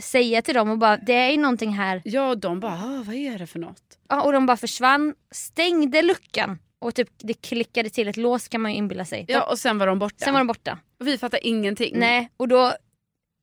säga 0.00 0.42
till 0.42 0.54
dem 0.54 0.70
och 0.70 0.78
bara, 0.78 0.96
det 0.96 1.12
är 1.14 1.30
ju 1.30 1.36
någonting 1.36 1.72
här. 1.72 2.02
Ja, 2.04 2.28
och 2.28 2.38
de 2.38 2.60
bara, 2.60 2.72
"Ah, 2.72 3.02
vad 3.06 3.14
är 3.16 3.38
det 3.38 3.46
för 3.46 3.58
något? 3.58 3.82
Ja, 4.08 4.22
och 4.22 4.32
de 4.32 4.46
bara 4.46 4.56
försvann, 4.56 5.14
stängde 5.30 6.02
luckan 6.02 6.58
och 6.78 6.94
typ 6.94 7.08
det 7.18 7.34
klickade 7.34 7.90
till 7.90 8.08
ett 8.08 8.16
lås 8.16 8.48
kan 8.48 8.60
man 8.60 8.70
ju 8.70 8.76
inbilla 8.76 9.04
sig. 9.04 9.24
Ja, 9.28 9.42
och 9.50 9.58
sen 9.58 9.78
var 9.78 9.86
de 9.86 9.98
borta. 9.98 10.24
Sen 10.24 10.32
var 10.34 10.40
de 10.40 10.46
borta. 10.46 10.78
Och 11.00 11.06
vi 11.06 11.18
fattade 11.18 11.46
ingenting. 11.48 11.98
Nej, 11.98 12.30
och 12.36 12.48
då, 12.48 12.72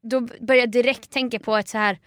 då 0.10 0.20
började 0.22 0.56
jag 0.60 0.72
direkt 0.72 1.12
tänka 1.12 1.40
på 1.40 1.56
ett 1.58 1.70
så 1.70 1.78
här 1.78 2.00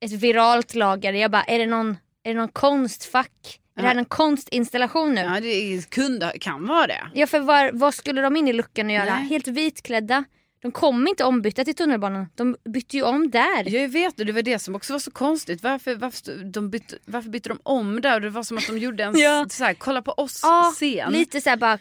ett 0.00 0.12
viralt 0.12 0.74
lager. 0.74 1.12
Jag 1.12 1.30
bara, 1.30 1.42
är 1.44 1.58
det 1.58 1.66
någon, 1.66 1.96
är 2.24 2.34
det 2.34 2.40
någon 2.40 2.48
konstfack? 2.48 3.60
Är 3.76 3.82
det 3.82 3.88
här 3.88 3.94
Ja. 3.94 3.98
en 3.98 4.04
konstinstallation 4.04 5.14
nu? 5.14 5.20
Ja, 5.20 5.34
Ja, 5.34 5.40
det 5.40 5.90
kunde, 5.90 6.32
kan 6.40 6.66
vara 6.66 6.86
det. 7.14 7.26
för 7.26 7.40
var, 7.40 7.70
vad 7.72 7.94
skulle 7.94 8.20
de 8.20 8.36
in 8.36 8.48
i 8.48 8.52
luckan 8.52 8.86
och 8.86 8.92
göra? 8.92 9.14
Nej. 9.14 9.24
Helt 9.28 9.48
vitklädda. 9.48 10.24
De 10.62 10.72
kom 10.72 11.08
inte 11.08 11.24
ombytta 11.24 11.64
till 11.64 11.74
tunnelbanan. 11.74 12.26
De 12.34 12.56
bytte 12.64 12.96
ju 12.96 13.02
om 13.02 13.30
där. 13.30 13.68
Jag 13.74 13.88
vet 13.88 14.20
och 14.20 14.26
det 14.26 14.32
var 14.32 14.42
det 14.42 14.58
som 14.58 14.74
också 14.74 14.92
var 14.92 15.00
så 15.00 15.10
konstigt. 15.10 15.62
Varför, 15.62 15.94
varför, 15.94 16.44
de 16.52 16.70
bytte, 16.70 16.96
varför 17.04 17.30
bytte 17.30 17.48
de 17.48 17.58
om 17.62 18.00
där? 18.00 18.20
Det 18.20 18.30
var 18.30 18.42
som 18.42 18.58
att 18.58 18.66
de 18.66 18.78
gjorde 18.78 19.04
en 19.04 19.14
Ja. 19.18 19.46
så 19.50 19.64
här, 19.64 19.74
kolla 19.74 20.02
på 20.02 20.12
oss 20.12 20.40
Ja, 20.42 20.72
scen. 20.74 21.12
lite 21.12 21.40
så 21.40 21.50
här 21.50 21.56
bara, 21.56 21.78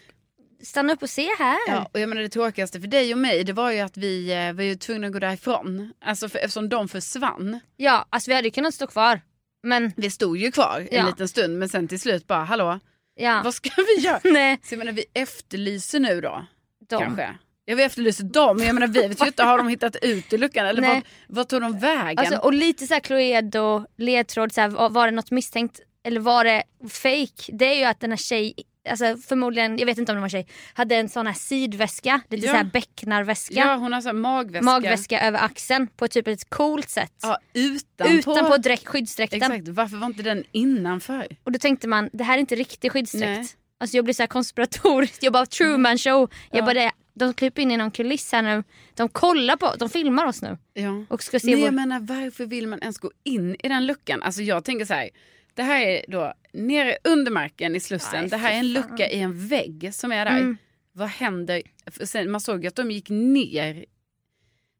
stanna 0.65 0.93
upp 0.93 1.03
och 1.03 1.09
se 1.09 1.27
här. 1.39 1.57
Ja, 1.67 1.89
och 1.93 1.99
jag 1.99 2.09
menar 2.09 2.21
det 2.21 2.29
tråkigaste 2.29 2.79
för 2.81 2.87
dig 2.87 3.13
och 3.13 3.19
mig 3.19 3.43
det 3.43 3.53
var 3.53 3.71
ju 3.71 3.79
att 3.79 3.97
vi 3.97 4.31
eh, 4.47 4.53
var 4.53 4.63
ju 4.63 4.75
tvungna 4.75 5.07
att 5.07 5.13
gå 5.13 5.19
därifrån. 5.19 5.93
Alltså 6.05 6.29
för, 6.29 6.39
eftersom 6.39 6.69
de 6.69 6.87
försvann. 6.87 7.59
Ja, 7.77 8.05
alltså 8.09 8.31
vi 8.31 8.35
hade 8.35 8.47
ju 8.47 8.51
kunnat 8.51 8.73
stå 8.73 8.87
kvar. 8.87 9.21
Men 9.63 9.91
Vi 9.97 10.09
stod 10.09 10.37
ju 10.37 10.51
kvar 10.51 10.87
en 10.91 10.97
Ja. 10.97 11.05
liten 11.07 11.27
stund 11.27 11.59
men 11.59 11.69
sen 11.69 11.87
till 11.87 11.99
slut 11.99 12.27
bara 12.27 12.43
hallå 12.43 12.79
ja, 13.15 13.41
vad 13.43 13.53
ska 13.53 13.69
vi 13.97 14.01
göra? 14.03 14.19
nej. 14.23 14.59
Så 14.63 14.73
jag 14.73 14.79
menar 14.79 14.91
vi 14.91 15.05
efterlyser 15.13 15.99
nu 15.99 16.21
då 16.21 16.45
De. 16.89 16.99
kanske. 17.01 17.35
Ja 17.65 17.75
vi 17.75 17.83
efterlyser 17.83 18.23
dem 18.23 18.57
men 18.57 18.65
jag 18.65 18.73
menar 18.73 18.87
vi 18.87 19.07
vet 19.07 19.21
ju 19.21 19.27
inte 19.27 19.43
har 19.43 19.57
de 19.57 19.67
hittat 19.67 19.95
ut 20.01 20.33
i 20.33 20.37
luckan 20.37 20.65
eller 20.65 20.81
Nej. 20.81 21.03
vad, 21.27 21.37
vad 21.37 21.47
tog 21.49 21.61
de 21.61 21.79
vägen? 21.79 22.17
Alltså, 22.19 22.35
och 22.37 22.53
lite 22.53 22.87
så 22.87 22.93
här 22.93 23.01
Cluedo, 23.01 23.85
ledtråd, 23.97 24.53
så 24.53 24.61
här, 24.61 24.67
var- 24.69 24.89
var 24.89 25.05
det 25.07 25.11
något 25.11 25.31
misstänkt 25.31 25.79
eller 26.03 26.19
var 26.19 26.43
det 26.43 26.63
fake? 26.89 27.51
Det 27.53 27.65
är 27.65 27.75
ju 27.79 27.83
att 27.83 27.99
den 27.99 28.09
här 28.11 28.17
tjej, 28.17 28.53
alltså 28.89 29.17
förmodligen, 29.27 29.77
jag 29.77 29.85
vet 29.85 29.97
inte 29.97 30.11
om 30.11 30.15
det 30.15 30.19
var 30.21 30.25
en 30.25 30.29
tjej, 30.29 30.47
hade 30.73 30.95
en 30.95 31.09
sån 31.09 31.27
här 31.27 31.33
sidväska, 31.33 32.21
lite 32.29 32.45
Ja. 32.45 32.51
så 32.51 32.57
här 32.57 32.63
becknarväska. 32.63 33.53
ja 33.55 33.75
hon 33.75 33.93
har 33.93 34.01
så 34.01 34.13
magväska. 34.13 34.65
magväska 34.65 35.21
över 35.21 35.39
axeln 35.43 35.87
på 35.87 36.07
typ 36.07 36.27
ett 36.27 36.49
coolt 36.49 36.89
sätt. 36.89 37.13
Ja, 37.21 37.37
utanpå. 37.53 38.13
Utanpå 38.13 38.57
dräkt, 38.57 38.87
skyddsdräkten. 38.87 39.41
Exakt, 39.51 39.67
varför 39.67 39.97
var 39.97 40.07
inte 40.07 40.23
den 40.23 40.43
innanför? 40.51 41.27
Och 41.43 41.51
då 41.51 41.59
tänkte 41.59 41.87
man, 41.87 42.09
det 42.13 42.23
här 42.23 42.35
är 42.35 42.39
inte 42.39 42.55
riktig 42.55 42.91
skyddsdräkt. 42.91 43.25
Nej. 43.39 43.47
Alltså 43.77 43.97
jag 43.97 44.05
blir 44.05 44.13
så 44.13 44.21
här 44.21 44.27
konspiratorisk, 44.27 45.17
jag 45.23 45.33
bara 45.33 45.45
Truman 45.45 45.97
show. 45.97 46.29
Jag 46.51 46.61
Ja. 46.61 46.65
bara 46.65 46.91
de 47.13 47.33
kryper 47.33 47.61
in 47.61 47.71
i 47.71 47.77
någon 47.77 47.91
kuliss 47.91 48.31
här 48.31 48.41
nu. 48.41 48.63
De 48.93 49.09
kollar 49.09 49.55
på, 49.55 49.73
de 49.79 49.89
filmar 49.89 50.25
oss 50.25 50.41
nu. 50.41 50.57
Ja. 50.73 51.05
Och 51.09 51.23
ska 51.23 51.39
se 51.39 51.47
Men 51.51 51.59
vår... 51.59 51.65
jag 51.67 51.73
menar 51.73 51.99
varför 51.99 52.45
vill 52.45 52.67
man 52.67 52.79
ens 52.81 52.97
gå 52.97 53.11
in 53.23 53.55
i 53.63 53.67
den 53.67 53.85
luckan? 53.85 54.21
Alltså 54.23 54.41
jag 54.41 54.63
tänker 54.63 54.85
så 54.85 54.93
här. 54.93 55.09
Det 55.55 55.63
här 55.63 55.81
är 55.81 56.05
då 56.07 56.33
nere 56.53 56.97
under 57.03 57.31
marken 57.31 57.75
i 57.75 57.79
Slussen. 57.79 58.19
Nej, 58.21 58.29
det 58.29 58.37
här 58.37 58.51
är 58.51 58.57
en 58.59 58.73
lucka 58.73 59.09
i 59.09 59.19
en 59.19 59.47
vägg 59.47 59.89
som 59.93 60.11
är 60.11 60.25
där. 60.25 60.37
Mm. 60.37 60.57
vad 60.91 61.07
händer? 61.07 61.61
Sen, 62.03 62.31
man 62.31 62.41
såg 62.41 62.61
ju 62.61 62.67
att 62.67 62.75
de 62.75 62.91
gick 62.91 63.09
ner. 63.09 63.85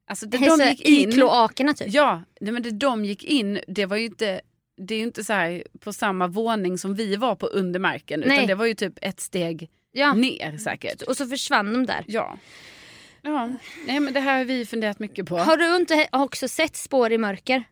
Alltså 0.07 0.25
det, 0.25 0.37
de 0.37 0.69
gick 0.69 0.81
I 0.89 1.01
in. 1.03 1.11
kloakerna 1.11 1.73
typ. 1.73 1.87
Ja, 1.93 2.23
men 2.39 2.63
det 2.63 2.71
de 2.71 3.05
gick 3.05 3.23
in, 3.23 3.59
det 3.67 3.85
var 3.85 3.97
ju 3.97 4.05
inte, 4.05 4.41
det 4.77 4.93
är 4.93 4.97
ju 4.97 5.03
inte 5.03 5.23
så 5.23 5.33
här 5.33 5.63
på 5.79 5.93
samma 5.93 6.27
våning 6.27 6.77
som 6.77 6.95
vi 6.95 7.15
var 7.15 7.35
på 7.35 7.47
under 7.47 7.79
marken. 7.79 8.23
Utan 8.23 8.35
Nej. 8.35 8.47
det 8.47 8.55
var 8.55 8.65
ju 8.65 8.73
typ 8.73 8.93
ett 9.01 9.19
steg 9.19 9.69
Ja. 9.91 10.13
ner 10.13 10.57
säkert. 10.57 11.01
Och 11.01 11.17
så 11.17 11.27
försvann 11.27 11.73
de 11.73 11.85
där. 11.85 12.03
Ja. 12.07 12.37
Ja, 13.21 13.51
nej 13.87 13.99
men 13.99 14.13
det 14.13 14.19
här 14.19 14.37
har 14.37 14.45
vi 14.45 14.65
funderat 14.65 14.99
mycket 14.99 15.25
på. 15.25 15.37
Har 15.37 15.57
du 15.57 15.75
inte 15.75 16.07
också 16.11 16.47
sett 16.47 16.75
Spår 16.75 17.11
i 17.11 17.17
mörker? 17.17 17.63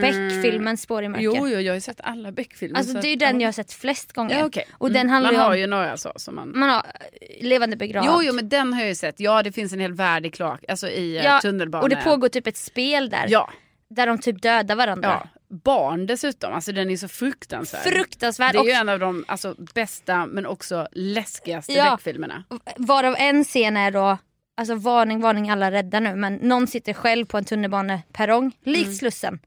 Beck-filmen 0.00 0.76
Spår 0.76 1.02
i 1.04 1.08
mörker. 1.08 1.24
Mm. 1.28 1.36
Jo, 1.40 1.48
jo, 1.48 1.60
jag 1.60 1.72
har 1.72 1.74
ju 1.74 1.80
sett 1.80 2.00
alla 2.00 2.32
Beck-filmer. 2.32 2.78
Alltså 2.78 2.92
så 2.94 3.00
det 3.00 3.08
är 3.08 3.16
den 3.16 3.34
ja. 3.34 3.40
jag 3.44 3.48
har 3.48 3.52
sett 3.52 3.72
flest 3.72 4.12
gånger. 4.12 4.38
Ja, 4.38 4.44
okej. 4.44 4.66
Och 4.72 4.88
Mm. 4.88 4.98
den 5.00 5.10
handlar 5.10 5.32
Man 5.32 5.38
ju 5.40 5.44
har 5.44 5.50
om, 5.52 5.58
ju 5.58 5.66
några 5.66 5.96
så 5.96 6.12
som 6.16 6.34
man... 6.34 6.52
man 6.58 6.68
har 6.68 6.78
eh, 7.20 7.46
levande 7.46 7.76
begravd. 7.76 8.06
Jo, 8.10 8.22
jo, 8.22 8.32
men 8.34 8.48
den 8.48 8.72
har 8.72 8.80
jag 8.80 8.88
ju 8.88 8.94
sett. 8.94 9.20
Ja, 9.20 9.42
det 9.42 9.52
finns 9.52 9.72
en 9.72 9.80
hel 9.80 9.92
värld 9.92 10.26
i 10.26 10.30
kloak, 10.30 10.64
alltså 10.68 10.88
i 10.88 11.16
ja, 11.16 11.22
Ja, 11.24 11.40
tunnelbanan. 11.40 11.82
och 11.82 11.88
det 11.88 11.96
pågår 11.96 12.28
typ 12.28 12.46
ett 12.46 12.56
spel 12.56 13.10
där. 13.10 13.26
Ja, 13.28 13.50
Där 13.90 14.06
de 14.06 14.18
typ 14.18 14.42
dödar 14.42 14.74
varandra. 14.76 15.08
ja. 15.08 15.28
Barn 15.64 16.06
dessutom, 16.06 16.52
alltså 16.52 16.72
den 16.72 16.90
är 16.90 16.96
så 16.96 17.08
fruktansvärd. 17.08 17.82
Fruktansvärt. 17.82 18.52
Det 18.52 18.58
är 18.58 18.64
ju 18.64 18.70
Och 18.70 18.76
en 18.76 18.88
av 18.88 18.98
de 18.98 19.24
alltså, 19.28 19.54
bästa 19.74 20.26
men 20.26 20.46
också 20.46 20.88
läskigaste 20.92 21.72
Ja. 21.72 21.90
Beck-filmerna. 21.90 22.44
varav 22.76 23.14
en 23.18 23.44
scen 23.44 23.76
är 23.76 23.90
då, 23.90 24.18
alltså 24.56 24.74
varning, 24.74 25.20
varning 25.20 25.50
alla 25.50 25.70
rädda 25.70 26.00
nu, 26.00 26.14
men 26.16 26.34
någon 26.34 26.66
sitter 26.66 26.92
själv 26.92 27.26
på 27.26 27.38
en 27.38 27.44
tunnelbaneperrong, 27.44 28.52
likt 28.64 28.84
Mm. 28.86 28.94
Slussen. 28.94 29.38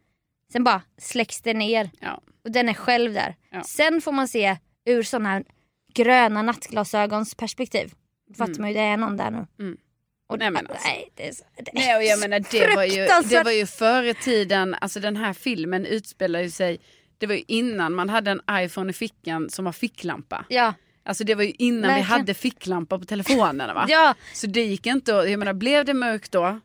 Sen 0.56 0.64
bara 0.64 0.82
släcks 0.98 1.42
det 1.42 1.54
ner 1.54 1.90
Ja. 2.00 2.22
och 2.44 2.52
den 2.52 2.70
är 2.70 2.74
själv 2.74 3.14
där. 3.14 3.36
Ja. 3.52 3.64
Sen 3.64 4.02
får 4.02 4.12
man 4.12 4.28
se 4.28 4.58
ur 4.86 5.04
sådana 5.04 5.30
här 5.30 5.44
gröna 5.94 6.42
nattglasögons 6.42 7.36
perspektiv. 7.36 7.94
Fattar 8.38 8.60
man 8.60 8.70
ju 8.70 8.74
det 8.76 8.82
är 8.82 8.98
någon 8.98 9.18
där 9.18 9.32
nu. 9.32 9.48
Mm. 9.60 9.78
Och 10.28 10.40
Nej, 10.40 10.52
men 10.52 10.68
alltså. 10.68 10.88
nej, 10.88 11.10
det 11.16 11.28
är, 11.28 11.32
så- 11.32 11.44
det 11.56 11.72
är 11.72 11.76
Nej 11.76 11.96
och 11.96 12.04
jag 12.04 12.20
menar 12.20 12.40
det 12.52 12.76
var, 12.76 12.84
ju, 12.84 13.06
det 13.30 13.44
var 13.44 13.52
ju 13.52 13.66
förr 13.66 14.04
i 14.04 14.14
tiden, 14.14 14.76
alltså 14.82 15.00
den 15.00 15.16
här 15.18 15.34
filmen 15.34 15.86
utspelar 15.86 16.40
ju 16.42 16.50
sig, 16.50 16.78
det 17.18 17.28
var 17.28 17.36
ju 17.36 17.44
innan 17.48 17.94
man 17.94 18.10
hade 18.10 18.32
en 18.32 18.42
iPhone 18.52 18.90
i 18.90 18.94
fickan 18.94 19.50
som 19.50 19.66
har 19.66 19.74
ficklampa. 19.74 20.46
Ja, 20.50 20.74
Alltså 21.08 21.24
det 21.24 21.36
var 21.36 21.44
ju 21.44 21.52
innan 21.52 21.82
vi 21.82 21.88
Verkligen. 21.88 22.06
hade 22.06 22.34
ficklampa 22.34 23.00
på 23.00 23.06
telefonerna 23.06 23.74
va? 23.74 23.86
ja, 23.90 24.16
Så 24.34 24.48
det 24.48 24.66
gick 24.66 24.86
inte 24.86 25.20
att, 25.20 25.30
jag 25.30 25.40
menar 25.40 25.54
blev 25.54 25.86
det 25.86 25.94
mörkt 25.94 26.32
då, 26.32 26.60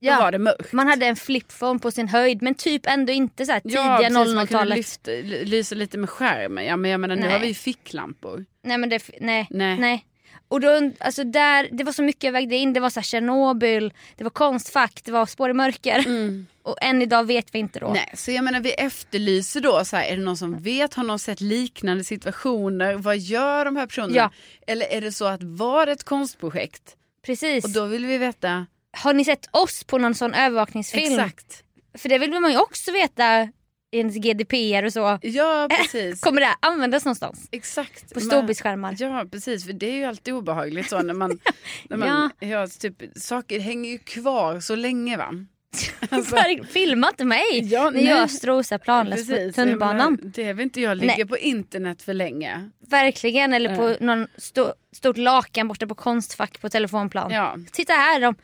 då 0.00 0.06
ja. 0.08 0.18
var 0.20 0.32
det 0.32 0.38
mörkt. 0.38 0.72
Man 0.72 0.86
hade 0.86 1.06
en 1.06 1.16
flipphone 1.16 1.78
på 1.78 1.90
sin 1.90 2.08
höjd 2.08 2.42
men 2.42 2.54
typ 2.54 2.86
ändå 2.86 3.12
inte 3.12 3.46
så 3.46 3.52
här 3.52 3.60
tidiga 3.60 3.80
ja, 3.82 3.98
precis, 3.98 4.14
man 4.14 4.26
kunde 4.26 4.44
00-talet. 4.44 4.76
lyfta, 4.76 5.10
ly- 5.10 5.44
lysa 5.44 5.74
lite 5.74 5.98
med 5.98 6.10
skärmen. 6.10 6.64
Ja 6.64 6.76
men 6.76 6.90
jag 6.90 7.00
menar 7.00 7.16
nu 7.16 7.22
Nej. 7.22 7.30
har 7.32 7.38
vi 7.38 7.46
ju 7.46 7.54
ficklampor. 7.54 8.44
Nej 8.64 8.78
men 8.78 8.88
det, 8.88 9.02
nej, 9.20 9.46
Nej. 9.50 9.78
nej. 9.78 10.06
Och 10.48 10.60
då, 10.60 10.90
alltså 11.00 11.24
där, 11.24 11.68
det 11.72 11.84
var 11.84 11.92
så 11.92 12.02
mycket 12.02 12.24
jag 12.24 12.32
vägde 12.32 12.56
in. 12.56 12.72
Det 12.72 12.80
var 12.80 12.90
så 12.90 13.00
här 13.00 13.04
Tjernobyl, 13.04 13.92
det 14.16 14.24
var 14.24 14.30
konstfack, 14.30 15.00
det 15.04 15.12
var 15.12 15.26
spår 15.26 15.50
i 15.50 15.52
mörker. 15.52 16.04
Och 16.62 16.76
än 16.82 17.02
idag 17.02 17.24
vet 17.24 17.54
vi 17.54 17.58
inte 17.58 17.78
då. 17.78 17.88
Nej, 17.88 18.10
så 18.14 18.30
jag 18.30 18.44
menar 18.44 18.60
vi 18.60 18.72
efterlyser 18.72 19.60
då 19.60 19.84
så 19.84 19.96
här, 19.96 20.04
är 20.04 20.16
det 20.16 20.22
någon 20.22 20.36
som 20.36 20.58
vet, 20.62 20.94
har 20.94 21.04
någon 21.04 21.18
sett 21.18 21.40
liknande 21.40 22.04
situationer, 22.04 22.94
vad 22.94 23.18
gör 23.18 23.64
de 23.64 23.76
här 23.76 23.86
personerna? 23.86 24.16
Ja. 24.16 24.30
Eller 24.66 24.86
är 24.86 25.00
det 25.00 25.12
så 25.12 25.24
att 25.24 25.42
var 25.42 25.86
det 25.86 25.92
ett 25.92 26.04
konstprojekt? 26.04 26.96
Precis. 27.26 27.64
Och 27.64 27.70
då 27.70 27.84
vill 27.84 28.06
vi 28.06 28.18
veta 28.18 28.66
Har 28.96 29.14
ni 29.14 29.24
sett 29.24 29.48
oss 29.50 29.84
på 29.84 29.98
någon 29.98 30.14
sån 30.14 30.34
övervakningsfilm? 30.34 31.12
exakt. 31.20 31.62
För 31.98 32.08
det 32.08 32.18
vill 32.18 32.40
man 32.40 32.52
ju 32.52 32.58
också 32.58 32.92
veta 32.92 33.48
enligt 33.92 34.22
GDPR 34.22 34.84
och 34.84 34.92
så. 34.92 35.18
Ja 35.22 35.68
precis. 35.70 36.20
Kommer 36.24 36.40
det 36.40 36.54
användas 36.60 37.04
någonstans? 37.04 37.48
Exakt. 37.52 38.14
På 38.14 38.20
storbildsskärmar? 38.20 38.96
Ja 38.98 39.24
precis, 39.32 39.66
för 39.66 39.72
det 39.72 39.86
är 39.86 39.94
ju 39.94 40.04
alltid 40.04 40.34
obehagligt 40.34 40.88
så 40.88 41.02
när 41.02 41.14
man, 41.14 41.38
när 41.88 41.96
man 41.96 42.30
ja. 42.40 42.66
typ, 42.80 43.02
saker 43.16 43.60
hänger 43.60 43.90
ju 43.90 43.98
kvar 43.98 44.60
så 44.60 44.76
länge 44.76 45.16
va. 45.16 45.30
Alltså- 46.10 46.36
Filma 46.70 47.08
inte 47.08 47.24
mig 47.24 47.60
Ja, 47.62 47.90
när 47.90 48.00
jag 48.00 48.30
strosar 48.30 48.78
planlöst 48.78 49.30
på 49.30 49.52
tunnelbanan. 49.54 50.18
Det 50.22 50.52
vill 50.52 50.62
inte 50.64 50.80
jag 50.80 50.96
ligga 50.96 51.14
Nej. 51.16 51.26
på 51.26 51.38
internet 51.38 52.02
för 52.02 52.14
länge. 52.14 52.70
Verkligen, 52.88 53.52
eller 53.52 53.70
Ja. 53.70 53.76
på 53.76 54.04
någon 54.04 54.26
sto, 54.36 54.72
stort 54.92 55.16
lakan 55.16 55.68
borta 55.68 55.86
på 55.86 55.94
Konstfack 55.94 56.60
på 56.60 56.68
telefonplan. 56.68 57.30
Ja. 57.30 57.56
Titta 57.72 57.92
här, 57.92 58.20
de, 58.20 58.34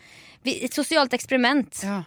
vi, 0.42 0.64
ett 0.64 0.74
socialt 0.74 1.12
experiment. 1.12 1.80
Ja. 1.84 2.04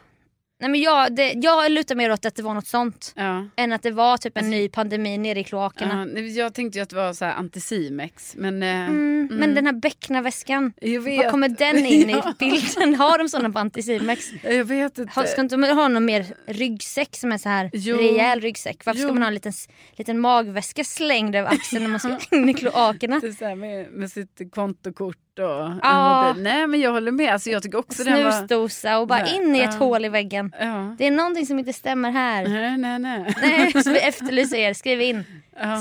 Nej, 0.60 0.70
men 0.70 0.82
jag, 0.82 1.16
det, 1.16 1.34
jag 1.34 1.72
lutar 1.72 1.96
mer 1.96 2.12
åt 2.12 2.26
att 2.26 2.36
det 2.36 2.44
var 2.44 2.54
något 2.54 2.68
sånt. 2.68 3.14
Ja. 3.16 3.48
Än 3.56 3.72
att 3.74 3.82
det 3.84 3.92
var 3.92 4.18
typ 4.18 4.38
en 4.38 4.50
ny 4.50 4.70
pandemi 4.70 5.18
nere 5.18 5.40
i 5.40 5.44
kloakerna. 5.44 6.08
Ja, 6.16 6.20
jag 6.22 6.54
tänkte 6.54 6.78
ju 6.80 6.84
att 6.84 6.90
det 6.90 6.96
var 6.96 7.14
så 7.14 7.26
här 7.26 7.34
anticimex 7.34 8.36
men 8.36 8.64
eh, 8.64 8.86
Mm, 9.26 9.28
Men 9.40 9.56
den 9.56 9.66
här 9.66 9.74
becknarväskan, 9.74 10.74
var 10.82 11.32
kommer 11.32 11.50
den 11.50 11.78
in 11.86 12.10
Ja. 12.10 12.34
i 12.40 12.50
bilden? 12.50 12.96
Har 12.96 13.18
de 13.18 13.30
sådana 13.30 13.50
på 13.50 13.60
Anticimex? 13.60 14.26
Jag 14.44 14.66
vet 14.66 14.98
inte. 14.98 15.14
Har, 15.16 15.24
ska 15.26 15.42
inte 15.42 15.56
de 15.58 15.64
ha 15.64 15.88
någon 15.88 16.06
mer 16.06 16.26
ryggsäck 16.48 17.16
som 17.16 17.32
är 17.32 17.38
så 17.38 17.50
här 17.50 17.70
Jo. 17.74 17.98
rejäl 17.98 18.42
ryggsäck? 18.42 18.86
Varför 18.86 19.02
Jo. 19.02 19.08
ska 19.08 19.14
man 19.14 19.22
ha 19.24 19.28
en 19.28 19.34
liten, 19.34 19.54
liten 19.96 20.20
magväska 20.20 20.84
slängd 20.84 21.36
över 21.36 21.50
axeln 21.50 21.84
när 21.84 21.90
man 21.90 22.00
ska 22.00 22.18
in 22.36 22.50
i 22.50 22.54
kloakerna? 22.54 23.20
Det 23.20 23.28
är 23.28 23.32
så 23.32 23.46
här 23.46 23.56
med, 23.56 23.92
med 23.92 24.12
sitt 24.12 24.52
kontokort 24.52 25.18
och 25.40 25.70
mobil. 25.70 26.44
Nej 26.44 26.68
men 26.68 26.80
jag 26.80 26.92
håller 26.92 27.12
med. 27.12 27.34
Alltså, 27.34 27.50
jag 27.50 27.64
tycker 27.64 27.78
också 27.78 28.04
den 28.04 28.24
var... 28.24 28.32
Snusdosa 28.32 29.00
och 29.00 29.08
bara 29.08 29.20
Nej, 29.24 29.36
in 29.36 29.56
i 29.56 29.60
ett 29.60 29.74
ja. 29.74 29.80
hål 29.80 30.06
i 30.06 30.10
väggen. 30.10 30.56
Ja. 30.60 30.96
Det 30.98 31.08
är 31.08 31.12
någonting 31.12 31.46
som 31.46 31.60
inte 31.60 31.74
stämmer 31.74 32.12
här. 32.12 32.48
Nej 32.48 32.78
nej 32.78 33.00
nej. 33.00 33.36
Nej, 33.42 33.72
så 33.84 33.92
vi 33.92 34.00
efterlyser 34.00 34.58
er. 34.58 34.74
Skriv 34.74 35.02
in. 35.02 35.24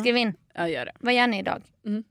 Skriv 0.01 0.17
in. 0.17 0.35
Ja 0.55 0.69
gör 0.69 0.85
det. 0.85 0.93
Vad 0.99 1.15
gör 1.15 1.27
ni 1.27 1.39
idag? 1.39 1.63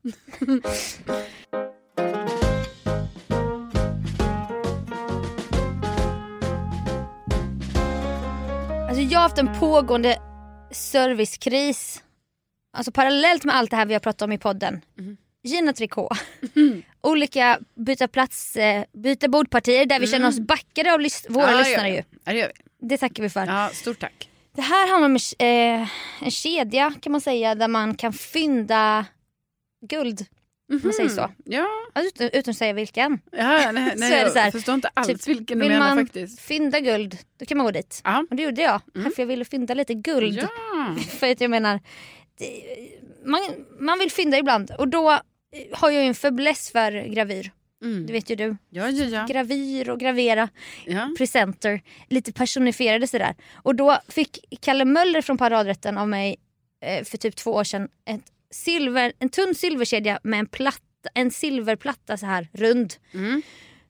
alltså 8.87 9.01
jag 9.01 9.19
har 9.19 9.23
haft 9.23 9.37
en 9.37 9.59
pågående 9.59 10.17
servicekris. 10.71 12.03
Alltså 12.77 12.91
parallellt 12.91 13.43
med 13.43 13.55
allt 13.55 13.71
det 13.71 13.77
här 13.77 13.85
vi 13.85 13.93
har 13.93 13.99
pratat 13.99 14.21
om 14.21 14.31
i 14.31 14.37
podden. 14.37 14.81
Gina 15.43 15.73
Tricot. 15.73 16.17
Olika 17.01 17.59
byta 17.75 18.07
plats, 18.07 18.55
eh, 18.55 18.83
byta 18.93 19.27
bordpartier 19.27 19.85
där 19.85 19.99
vi 19.99 20.07
känner 20.07 20.27
oss 20.27 20.39
backade 20.39 20.93
av 20.93 20.99
lys- 21.01 21.25
våra 21.29 21.51
ja, 21.51 21.57
lyssnare 21.57 21.89
ju. 21.89 21.95
det. 21.95 22.05
Ja 22.23 22.31
det 22.33 22.39
gör 22.39 22.51
vi. 22.79 22.87
Det 22.87 22.97
tackar 22.97 23.23
vi 23.23 23.29
för. 23.29 23.45
Ja 23.47 23.69
stort 23.73 23.99
tack. 23.99 24.29
Det 24.55 24.61
här 24.61 24.87
handlar 24.89 25.05
om 25.09 25.15
eh, 25.39 25.89
en 26.25 26.31
kedja 26.31 26.93
kan 27.01 27.11
man 27.11 27.21
säga 27.21 27.55
där 27.55 27.67
man 27.67 27.95
kan 27.95 28.13
fynda 28.13 29.05
guld. 29.89 30.25
Om 30.71 30.79
man 30.83 30.93
säger 30.93 31.09
så. 31.09 31.29
Ja, 31.45 31.67
Ja, 31.93 32.01
Utan, 32.01 32.29
utan 32.33 32.51
att 32.51 32.57
säga 32.57 32.73
vilken. 32.73 33.19
ja 33.31 33.71
nej, 33.71 33.93
nej 33.95 33.97
så 34.31 34.39
här, 34.39 34.45
jag 34.45 34.51
förstår 34.53 34.75
inte 34.75 34.89
alls 34.93 35.07
typ, 35.07 35.27
vilken 35.27 35.59
du 35.59 35.63
Vill 35.63 35.71
menar 35.73 35.95
man 35.95 36.05
faktiskt. 36.05 36.39
fynda 36.39 36.79
guld 36.79 37.17
då 37.39 37.45
kan 37.45 37.57
man 37.57 37.65
gå 37.65 37.71
dit. 37.71 38.01
Ja. 38.03 38.25
Och 38.29 38.35
det 38.35 38.43
gjorde 38.43 38.61
jag. 38.61 38.81
För 38.93 39.13
jag 39.21 39.25
ville 39.27 39.45
fynda 39.45 39.73
lite 39.73 39.93
guld. 39.93 40.39
Ja. 40.41 40.95
För 41.19 41.31
att 41.31 41.41
jag 41.41 41.49
menar, 41.51 41.79
det, 42.37 42.63
man, 43.25 43.41
man 43.79 43.99
vill 43.99 44.11
fynda 44.11 44.37
ibland. 44.37 44.71
Och 44.71 44.87
då 44.87 45.19
har 45.71 45.91
jag 45.91 46.01
ju 46.01 46.07
en 46.07 46.15
fäbless 46.15 46.71
för 46.71 46.91
gravyr. 46.91 47.51
Mm. 47.83 48.05
Det 48.05 48.13
vet 48.13 48.29
ju 48.29 48.35
du. 48.35 48.57
Ja, 48.69 48.89
ja, 48.89 49.05
ja. 49.05 49.25
Gravyr 49.29 49.89
och 49.89 49.99
gravera. 49.99 50.49
ja. 50.85 51.13
presenter, 51.17 51.81
lite 52.09 52.33
personifierade 52.33 53.07
sådär. 53.07 53.35
Och 53.53 53.75
då 53.75 53.99
fick 54.07 54.39
Kalle 54.61 54.85
Möller 54.85 55.21
från 55.21 55.37
Paradrätten 55.37 55.97
av 55.97 56.09
mig 56.09 56.35
eh, 56.85 57.03
för 57.03 57.17
typ 57.17 57.35
två 57.35 57.51
år 57.51 57.63
sedan 57.63 57.89
ett 58.05 58.21
silver, 58.51 59.13
en 59.19 59.29
tunn 59.29 59.55
silverkedja 59.55 60.19
med 60.23 60.39
en, 60.39 60.45
platta, 60.45 61.09
en 61.13 61.31
silverplatta 61.31 62.17
så 62.17 62.25
här 62.25 62.47
rund. 62.53 62.93
Mm. 63.13 63.41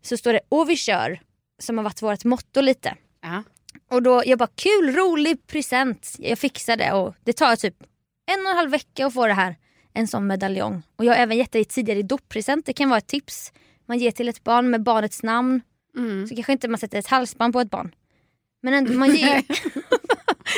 Så 0.01 0.17
står 0.17 0.33
det 0.33 0.41
och 0.49 0.69
vi 0.69 0.77
kör 0.77 1.19
som 1.59 1.77
har 1.77 1.83
varit 1.83 2.01
vårt 2.01 2.23
motto 2.23 2.61
lite. 2.61 2.95
ja. 3.21 3.43
Och 3.91 4.03
då 4.03 4.23
jag 4.25 4.39
bara 4.39 4.49
kul, 4.55 4.95
rolig 4.95 5.47
present. 5.47 6.15
Jag 6.19 6.39
fixar 6.39 6.77
det 6.77 6.91
och 6.91 7.15
det 7.23 7.33
tar 7.33 7.55
typ 7.55 7.75
en 8.31 8.45
och 8.45 8.51
en 8.51 8.57
halv 8.57 8.71
vecka 8.71 9.05
att 9.05 9.13
få 9.13 9.27
det 9.27 9.33
här. 9.33 9.55
En 9.93 10.07
sån 10.07 10.27
medaljong. 10.27 10.83
Och 10.95 11.05
jag 11.05 11.13
har 11.13 11.19
även 11.19 11.37
gett 11.37 11.51
dig 11.51 11.65
tidigare 11.65 11.99
i 11.99 12.03
doppresent. 12.03 12.65
Det 12.65 12.73
kan 12.73 12.89
vara 12.89 12.97
ett 12.97 13.07
tips. 13.07 13.53
Man 13.85 13.97
ger 13.97 14.11
till 14.11 14.29
ett 14.29 14.43
barn 14.43 14.69
med 14.69 14.83
barnets 14.83 15.23
namn. 15.23 15.61
Mm. 15.97 16.27
Så 16.27 16.35
kanske 16.35 16.51
inte 16.51 16.67
man 16.67 16.79
sätter 16.79 16.99
ett 16.99 17.07
halsband 17.07 17.53
på 17.53 17.59
ett 17.59 17.69
barn. 17.69 17.95
Men 18.61 18.73
ändå, 18.73 18.93
man, 18.93 19.09
ger, 19.15 19.43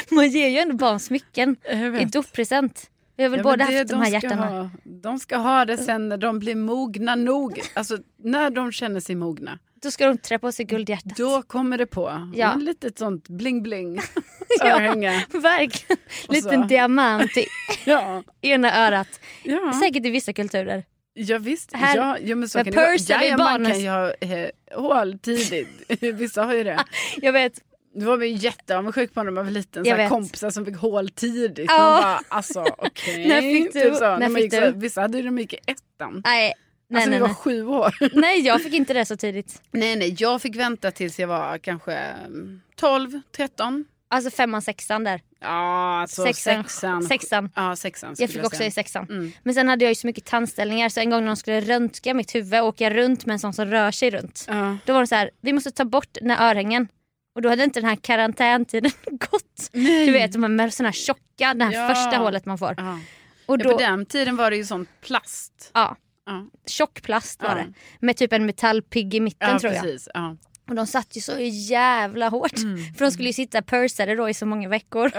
man 0.15 0.29
ger 0.29 0.47
ju 0.47 0.57
ändå 0.57 0.75
barn 0.75 0.99
smycken 0.99 1.55
i 2.01 2.05
doppresent. 2.05 2.89
Vi 3.17 3.23
har 3.23 3.29
väl 3.29 3.39
Ja, 3.39 3.43
båda 3.43 3.63
haft 3.65 3.87
de 3.87 3.95
här 3.95 4.05
ska 4.05 4.13
hjärtana. 4.13 4.49
Ha, 4.49 4.69
de 4.83 5.19
ska 5.19 5.37
ha 5.37 5.65
det 5.65 5.77
sen 5.77 6.09
när 6.09 6.17
de 6.17 6.39
blir 6.39 6.55
mogna 6.55 7.15
nog. 7.15 7.61
Alltså 7.73 7.97
när 8.17 8.49
de 8.49 8.71
känner 8.71 8.99
sig 8.99 9.15
mogna. 9.15 9.59
Då 9.85 9.91
ska 9.91 10.05
de 10.05 10.17
trä 10.17 10.39
på 10.39 10.51
sig 10.51 10.65
guldhjärtat. 10.65 11.15
Då 11.17 11.41
kommer 11.41 11.77
det 11.77 11.85
på. 11.85 12.29
Ja. 12.35 12.53
En 12.53 12.59
litet 12.65 12.99
sånt 12.99 13.29
bling-bling. 13.29 14.01
Ja. 14.59 14.75
Örhänge. 14.75 15.25
Verkligen. 15.29 15.97
Och 16.27 16.33
Liten 16.33 16.67
diamant 16.67 17.37
i 17.37 17.45
Ja. 17.85 18.23
ena 18.41 18.87
örat. 18.87 19.07
Ja. 19.43 19.73
Säkert 19.83 20.05
i 20.05 20.09
vissa 20.09 20.33
kulturer. 20.33 20.83
ja 21.13 21.37
visst. 21.37 21.73
Här- 21.73 21.95
ja, 21.97 22.17
ja, 22.21 22.35
men 22.35 22.49
så 22.49 22.57
kan 22.57 22.65
det 22.65 22.77
vara. 22.77 22.95
Ja, 23.07 23.23
ja, 23.23 23.37
man 23.37 23.65
kan 23.65 23.79
ju 23.79 23.89
ha 23.89 24.13
eh, 24.13 24.49
hål 24.75 25.19
tidigt. 25.19 25.69
Vissa 26.01 26.43
har 26.43 26.53
ju 26.53 26.63
det. 26.63 26.83
Jag 27.21 27.33
vet. 27.33 27.53
Det 27.95 28.05
var 28.05 28.17
vi 28.17 28.27
jätteavundsjuk 28.27 29.13
på 29.13 29.23
när 29.23 29.31
man 29.31 29.45
var 29.45 29.51
liten. 29.51 29.85
Så 29.85 30.07
kompisar 30.09 30.49
som 30.49 30.65
fick 30.65 30.75
hål 30.77 31.09
tidigt. 31.09 31.65
Ja. 31.69 31.77
Man 31.91 32.01
bara 32.01 32.19
alltså 32.27 32.65
okej. 32.77 33.27
När 33.27 33.41
fick 33.41 33.73
du- 33.73 33.81
Typ 33.81 33.95
så. 33.95 33.99
när 34.03 34.17
När 34.17 34.29
man 34.29 34.35
fick 34.35 34.43
gick 34.43 34.53
så, 34.53 34.59
du? 34.61 34.71
vissa 34.79 35.01
hade 35.01 35.17
ju 35.17 35.23
de 35.23 35.37
gick 35.39 35.53
i 35.53 35.57
ettan. 35.67 36.21
Nej, 36.25 36.53
Nej, 36.87 36.97
alltså 36.97 37.09
nej, 37.09 37.19
vi 37.19 37.21
var 37.21 37.27
nej. 37.27 37.35
sju 37.35 37.65
år. 37.67 37.95
nej 38.19 38.39
jag 38.41 38.61
fick 38.63 38.73
inte 38.73 38.93
det 38.93 39.05
så 39.05 39.17
tidigt. 39.17 39.61
nej 39.71 39.95
nej, 39.95 40.15
jag 40.19 40.41
fick 40.41 40.55
vänta 40.55 40.91
tills 40.91 41.19
jag 41.19 41.27
var 41.27 41.57
kanske 41.57 41.93
mm, 41.93 42.61
12, 42.75 43.21
13. 43.35 43.85
Alltså 44.07 44.31
femman, 44.31 44.61
sexan 44.61 45.03
där. 45.03 45.21
Ja, 45.39 46.01
alltså 46.01 46.23
Sexan. 46.23 46.63
sexan. 46.63 47.03
Sexan. 47.03 47.49
Ja, 47.55 47.75
sexan 47.75 48.15
Jag 48.17 48.29
fick 48.29 48.43
också 48.45 48.57
säga. 48.57 48.67
i 48.67 48.71
sexan. 48.71 49.05
Mm. 49.09 49.31
Men 49.43 49.53
sen 49.53 49.67
hade 49.67 49.85
jag 49.85 49.91
ju 49.91 49.95
så 49.95 50.07
mycket 50.07 50.25
tandställningar 50.25 50.89
så 50.89 50.99
en 50.99 51.09
gång 51.09 51.19
när 51.21 51.27
de 51.27 51.35
skulle 51.35 51.61
röntga 51.61 52.13
mitt 52.13 52.35
huvud 52.35 52.61
och 52.61 52.67
åka 52.67 52.89
runt 52.89 53.25
med 53.25 53.33
en 53.33 53.39
sån 53.39 53.53
som 53.53 53.65
rör 53.65 53.91
sig 53.91 54.09
runt. 54.11 54.45
Ja. 54.47 54.77
Då 54.85 54.93
var 54.93 55.01
det 55.01 55.07
så 55.07 55.15
här, 55.15 55.31
vi 55.41 55.53
måste 55.53 55.71
ta 55.71 55.85
bort 55.85 56.07
den 56.21 56.31
här 56.31 56.49
örhängen. 56.51 56.87
Och 57.35 57.41
då 57.41 57.49
hade 57.49 57.63
inte 57.63 57.79
den 57.81 57.89
här 57.89 57.95
karantäntiden 57.95 58.91
gått. 59.11 59.69
Nej. 59.71 60.05
Du 60.05 60.11
vet 60.11 60.31
de 60.33 60.43
här 60.43 60.49
med 60.49 60.73
såna 60.73 60.89
här 60.89 60.93
tjocka, 60.93 61.53
det 61.53 61.63
här 61.65 61.71
Ja. 61.73 61.87
första 61.95 62.17
hålet 62.17 62.45
man 62.45 62.57
får. 62.57 62.73
Ja. 62.77 62.99
Och 63.45 63.59
Ja, 63.59 63.63
då, 63.63 63.71
på 63.71 63.77
den 63.77 64.05
tiden 64.05 64.35
var 64.35 64.49
det 64.51 64.57
ju 64.57 64.65
sånt 64.65 64.89
plast. 65.01 65.71
ja, 65.73 65.95
Ja, 66.25 66.45
tjock 66.67 67.01
plast 67.01 67.41
var 67.41 67.55
det. 67.55 67.73
Med 67.99 68.17
typ 68.17 68.33
en 68.33 68.45
metallpigg 68.45 69.13
i 69.13 69.19
mitten 69.19 69.59
tror 69.59 69.73
jag. 69.73 69.83
precis. 69.83 70.07
Och 70.69 70.75
de 70.75 70.87
satt 70.87 71.17
ju 71.17 71.21
så 71.21 71.39
jävla 71.39 72.29
hårt. 72.29 72.59
För 72.97 73.05
de 73.05 73.11
skulle 73.11 73.29
ju 73.29 73.33
sitta 73.33 73.61
pursade 73.61 74.15
då 74.15 74.29
i 74.29 74.33
så 74.33 74.45
många 74.45 74.69
veckor. 74.69 75.11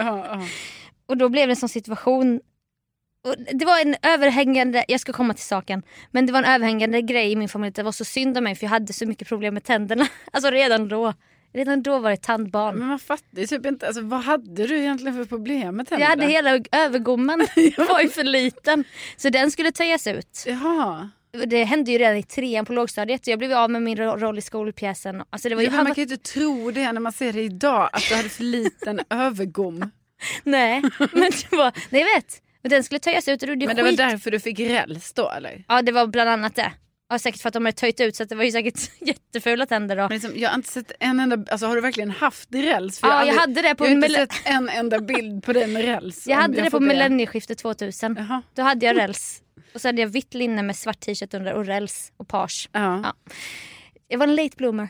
Och 1.07 1.17
då 1.17 1.29
blev 1.29 1.47
det 1.49 1.53
en 1.53 1.57
sån 1.57 1.69
situation. 1.69 2.41
Och 3.25 3.35
det 3.53 3.65
var 3.65 3.81
en 3.81 3.97
överhängande, 4.03 4.85
jag 4.89 5.01
ska 5.01 5.13
komma 5.13 5.35
till 5.35 5.45
saken. 5.45 5.83
Men 6.11 6.27
det 6.27 6.33
var 6.33 6.39
en 6.43 6.55
överhängande 6.55 7.03
grej 7.03 7.33
i 7.33 7.37
min 7.37 7.49
familj 7.49 7.73
det 7.73 7.83
var 7.83 7.93
så 7.93 8.05
synd 8.05 8.39
om 8.39 8.45
mig 8.45 8.55
för 8.55 8.65
jag 8.65 8.71
hade 8.71 8.93
så 8.93 9.07
mycket 9.07 9.29
problem 9.29 9.55
med 9.55 9.65
tänderna. 9.65 10.09
Alltså 10.33 10.51
redan 10.51 10.89
då. 10.89 11.15
Redan 11.53 11.83
då 11.83 11.99
var 11.99 12.11
det 12.11 12.17
tandbarn. 12.17 12.77
Men 12.79 12.89
man 12.89 12.99
fattar 12.99 13.39
ju 13.41 13.47
typ 13.47 13.67
inte, 13.67 13.87
alltså, 13.87 14.03
vad 14.03 14.21
hade 14.21 14.67
du 14.67 14.79
egentligen 14.79 15.15
för 15.17 15.25
problem 15.25 15.77
med 15.77 15.81
Jag 15.81 15.89
tänderna? 15.89 16.11
hade 16.11 16.27
hela 16.27 16.61
övergommen 16.73 17.39
var 17.89 18.01
ju 18.01 18.09
för 18.09 18.25
liten. 18.25 18.85
Så 19.17 19.29
den 19.29 19.51
skulle 19.51 19.73
töjas 19.73 20.07
ut. 20.07 20.45
Jaha. 20.47 21.11
Det 21.47 21.65
hände 21.65 21.91
ju 21.93 21.99
redan 21.99 22.17
i 22.17 22.23
trean 22.23 22.65
på 22.65 22.73
lågstadiet. 22.73 23.27
Jag 23.27 23.39
blev 23.39 23.53
av 23.53 23.71
med 23.71 23.83
min 23.83 23.97
ro- 23.97 24.17
roll 24.17 24.39
i 24.39 24.43
skolpjäsen. 24.43 25.23
Alltså 25.31 25.49
det 25.49 25.55
var 25.55 25.63
ju, 25.63 25.69
Ja, 25.69 25.77
man 25.77 25.85
var, 25.85 25.95
kan 25.95 26.05
ju 26.05 26.15
inte 26.15 26.31
tro 26.33 26.71
det 26.71 26.93
när 26.93 27.01
man 27.01 27.13
ser 27.13 27.33
det 27.33 27.43
idag, 27.43 27.89
att 27.93 28.03
du 28.09 28.15
hade 28.15 28.29
för 28.29 28.43
liten 28.45 29.01
övergom. 29.11 29.91
Nej, 30.45 30.83
men 30.99 31.31
det 31.51 31.57
var, 31.57 31.73
nej 31.91 32.01
jag 32.03 32.15
vet. 32.17 32.43
Men 32.63 32.71
den 32.71 32.85
skulle 32.85 32.99
töjas 32.99 33.29
ut 33.29 33.43
och 33.43 33.49
det 33.59 33.67
Men 33.67 33.77
det 33.77 33.83
var 33.83 33.89
skit. 33.91 33.99
därför 33.99 34.31
du 34.31 34.41
fick 34.41 34.61
räls 34.61 35.13
då 35.13 35.31
eller? 35.31 35.65
Ja 35.69 35.83
det 35.83 35.93
var 35.93 36.07
bland 36.07 36.31
annat 36.31 36.55
det. 36.55 36.73
Ja, 37.09 37.19
säkert 37.19 37.43
för 37.43 37.49
att 37.49 37.53
de 37.53 37.65
hade 37.65 37.77
töjt 37.77 38.01
ut 38.01 38.17
så 38.17 38.25
det 38.25 38.35
var 38.35 38.45
ju 38.45 38.53
säkert 38.53 38.91
jättefula 39.01 39.67
tänder 39.67 39.97
då. 39.97 40.03
Men 40.03 40.11
liksom, 40.11 40.33
jag 40.35 40.49
har 40.49 40.55
inte 40.55 40.73
sett 40.73 40.93
en 41.01 41.21
enda, 41.21 41.53
alltså 41.53 41.67
har 41.67 41.75
du 41.75 41.81
verkligen 41.81 42.11
haft 42.11 42.49
räls? 42.55 42.99
För 43.01 43.09
Ja, 43.09 43.15
har 43.15 43.25
jag 43.25 43.35
hade 43.35 43.63
det 43.63 43.75
på 43.75 43.85
jag 43.85 43.89
har 43.89 43.95
inte 43.95 44.09
sett 44.09 44.33
en 44.45 44.69
enda 44.69 45.01
bild 45.01 45.45
på 45.45 45.53
dig 45.53 45.67
med 45.67 45.85
räls. 45.85 46.27
Jag 46.27 46.37
hade 46.37 46.63
det 46.63 46.71
på 46.71 46.81
millennieskiftet 46.81 47.59
2000. 47.59 48.17
Jaha. 48.19 48.43
Då 48.55 48.63
hade 48.63 48.87
jag 48.87 48.97
räls. 48.97 49.43
Och 49.75 49.81
så 49.81 49.89
hade 49.89 50.01
jag 50.01 50.09
vitt 50.09 50.35
linne 50.35 50.63
med 50.63 50.77
svart 50.77 51.01
t-shirt 51.01 51.35
under 51.35 51.53
och 51.53 51.67
räls 51.67 52.13
och 52.17 52.29
page. 52.29 52.69
Ja. 52.73 53.01
Ja. 53.03 53.35
Jag 54.09 54.19
var 54.19 54.27
en 54.27 54.35
late 54.35 54.57
bloomer. 54.57 54.89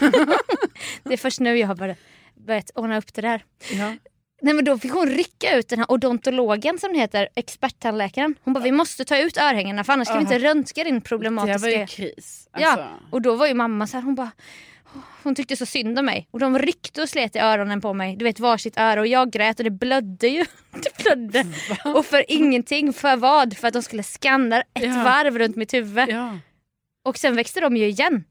det 1.02 1.12
är 1.12 1.16
först 1.16 1.40
nu 1.40 1.58
jag 1.58 1.68
har 1.68 1.74
börjat, 1.74 1.98
börjat 2.46 2.70
ordna 2.74 2.98
upp 2.98 3.14
det 3.14 3.22
där. 3.22 3.44
Ja. 3.72 3.96
Nej 4.40 4.54
men 4.54 4.64
då 4.64 4.78
fick 4.78 4.92
hon 4.92 5.06
rycka 5.08 5.56
ut 5.56 5.68
den 5.68 5.78
här 5.78 5.92
odontologen 5.92 6.78
som 6.78 6.92
det 6.92 6.98
heter, 6.98 7.28
experttandläkaren. 7.34 8.34
Hon 8.44 8.54
bara 8.54 8.64
vi 8.64 8.72
måste 8.72 9.04
ta 9.04 9.18
ut 9.18 9.36
örhängena 9.36 9.84
för 9.84 9.92
annars 9.92 10.08
kan 10.08 10.16
vi 10.16 10.22
inte 10.22 10.38
röntga 10.38 10.84
din 10.84 10.94
Det 10.94 11.00
problematiska... 11.00 11.58
var 11.58 11.68
ju 11.68 11.86
kris. 11.86 12.48
Alltså. 12.52 12.70
Ja, 12.70 12.88
och 13.10 13.22
då 13.22 13.34
var 13.34 13.46
ju 13.46 13.54
mamma 13.54 13.86
så 13.86 13.96
här, 13.96 14.04
hon 14.04 14.14
bara 14.14 14.30
hon 15.22 15.34
tyckte 15.34 15.56
så 15.56 15.66
synd 15.66 15.98
om 15.98 16.04
mig 16.06 16.28
och 16.30 16.38
de 16.38 16.58
ryckte 16.58 17.02
och 17.02 17.08
slet 17.08 17.36
i 17.36 17.38
öronen 17.38 17.80
på 17.80 17.94
mig. 17.94 18.16
Du 18.16 18.24
vet 18.24 18.40
varsitt 18.40 18.78
öra 18.78 19.00
och 19.00 19.06
jag 19.06 19.30
grät 19.30 19.58
och 19.60 19.64
det 19.64 19.70
blödde 19.70 20.28
ju. 20.28 20.44
Det 20.70 21.02
blödde. 21.04 21.46
Och 21.94 22.06
för 22.06 22.24
ingenting, 22.28 22.92
för 22.92 23.16
vad? 23.16 23.56
För 23.56 23.68
att 23.68 23.74
de 23.74 23.82
skulle 23.82 24.02
skanna 24.02 24.60
ett 24.60 24.64
Ja. 24.74 25.02
varv 25.04 25.38
runt 25.38 25.56
mitt 25.56 25.74
huvud. 25.74 26.08
Ja. 26.08 26.38
Och 27.04 27.18
sen 27.18 27.36
växte 27.36 27.60
de 27.60 27.76
ju 27.76 27.86
igen. 27.88 28.24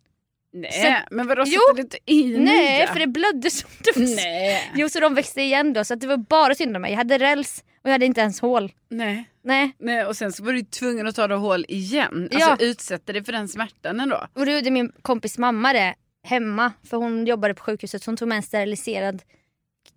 Nej, 0.53 0.71
Så- 0.71 1.15
men 1.15 1.27
vadå 1.27 1.43
Jo. 1.47 1.59
sätter 1.59 1.75
du 1.75 1.81
inte 1.81 1.97
i 2.05 2.38
Nej, 2.38 2.88
för 2.88 2.99
det 2.99 3.07
blödde 3.07 3.51
som 3.51 3.69
det 3.83 3.95
var. 3.99 4.15
Nej. 4.15 4.71
Jo, 4.75 4.89
så 4.89 4.99
de 4.99 5.13
växte 5.15 5.41
igen 5.41 5.73
då 5.73 5.83
så 5.83 5.93
att 5.93 5.99
det 6.01 6.07
var 6.07 6.17
bara 6.17 6.55
synd 6.55 6.75
om 6.75 6.81
mig. 6.81 6.91
Jag 6.91 6.97
hade 6.97 7.17
räls 7.17 7.63
och 7.83 7.89
jag 7.89 7.91
hade 7.91 8.05
inte 8.05 8.21
ens 8.21 8.41
hål. 8.41 8.71
Nej. 8.89 9.29
Nej. 9.43 9.71
Nej, 9.79 10.05
och 10.05 10.15
sen 10.17 10.31
så 10.31 10.43
var 10.43 10.53
du 10.53 10.62
tvungen 10.62 11.07
att 11.07 11.15
ta 11.15 11.27
det 11.27 11.35
hål 11.35 11.65
igen. 11.67 12.29
Alltså 12.33 12.39
Ja. 12.49 12.57
utsätta 12.59 13.13
dig 13.13 13.23
för 13.23 13.31
den 13.31 13.47
smärtan 13.47 13.99
ändå. 13.99 14.27
Och 14.33 14.45
då 14.45 14.51
gjorde 14.51 14.71
min 14.71 14.91
kompis 15.01 15.38
mamma 15.38 15.73
det 15.73 15.95
hemma 16.23 16.73
för 16.89 16.97
hon 16.97 17.25
jobbade 17.27 17.53
på 17.53 17.63
sjukhuset 17.63 18.03
så 18.03 18.12
hon 18.12 18.17
tog 18.17 18.27
med 18.27 18.35
en 18.35 18.43
steriliserad, 18.43 19.21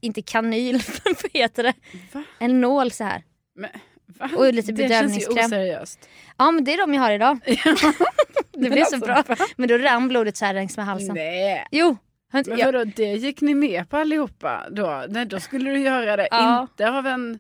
inte 0.01 0.23
kanyl, 0.23 0.83
vad 1.05 1.31
heter 1.33 1.63
det? 1.63 1.75
Va? 2.13 2.25
En 2.39 2.61
nål 2.61 2.91
så 2.91 3.05
här. 3.05 3.23
Men, 3.55 3.71
va? 4.19 4.31
Och 4.37 4.55
lite 4.55 4.73
det 4.73 4.89
känns 4.89 5.03
ju 5.03 5.19
bedövningskräm. 5.29 5.47
oseriöst. 5.47 6.09
Ja 6.39 6.51
men 6.51 6.65
det 6.65 6.75
är 6.75 6.79
de 6.79 6.95
jag 6.95 7.03
har 7.03 7.11
idag. 7.13 7.39
det 8.53 8.71
blev 8.71 8.85
så 8.85 8.97
alltså, 8.97 9.25
bra. 9.35 9.37
Men 9.57 9.69
då 9.69 9.79
rann 9.79 10.09
blodet 10.09 10.37
så 10.37 10.45
här 10.45 10.55
längs 10.55 10.77
med 10.77 10.87
halsen. 10.87 11.15
Nej. 11.15 11.67
Jo. 11.71 11.97
Men 12.33 12.45
vadå, 12.65 12.85
det 12.85 13.05
gick 13.15 13.41
ni 13.41 13.55
med 13.55 13.89
på 13.91 13.97
allihopa 13.97 14.67
då? 14.71 15.05
Nej, 15.09 15.27
då 15.27 15.41
skulle 15.41 15.71
du 15.71 15.79
göra 15.79 16.17
det, 16.17 16.29
Ja. 16.31 16.63
inte 16.63 16.91
av 16.91 17.07
en 17.07 17.39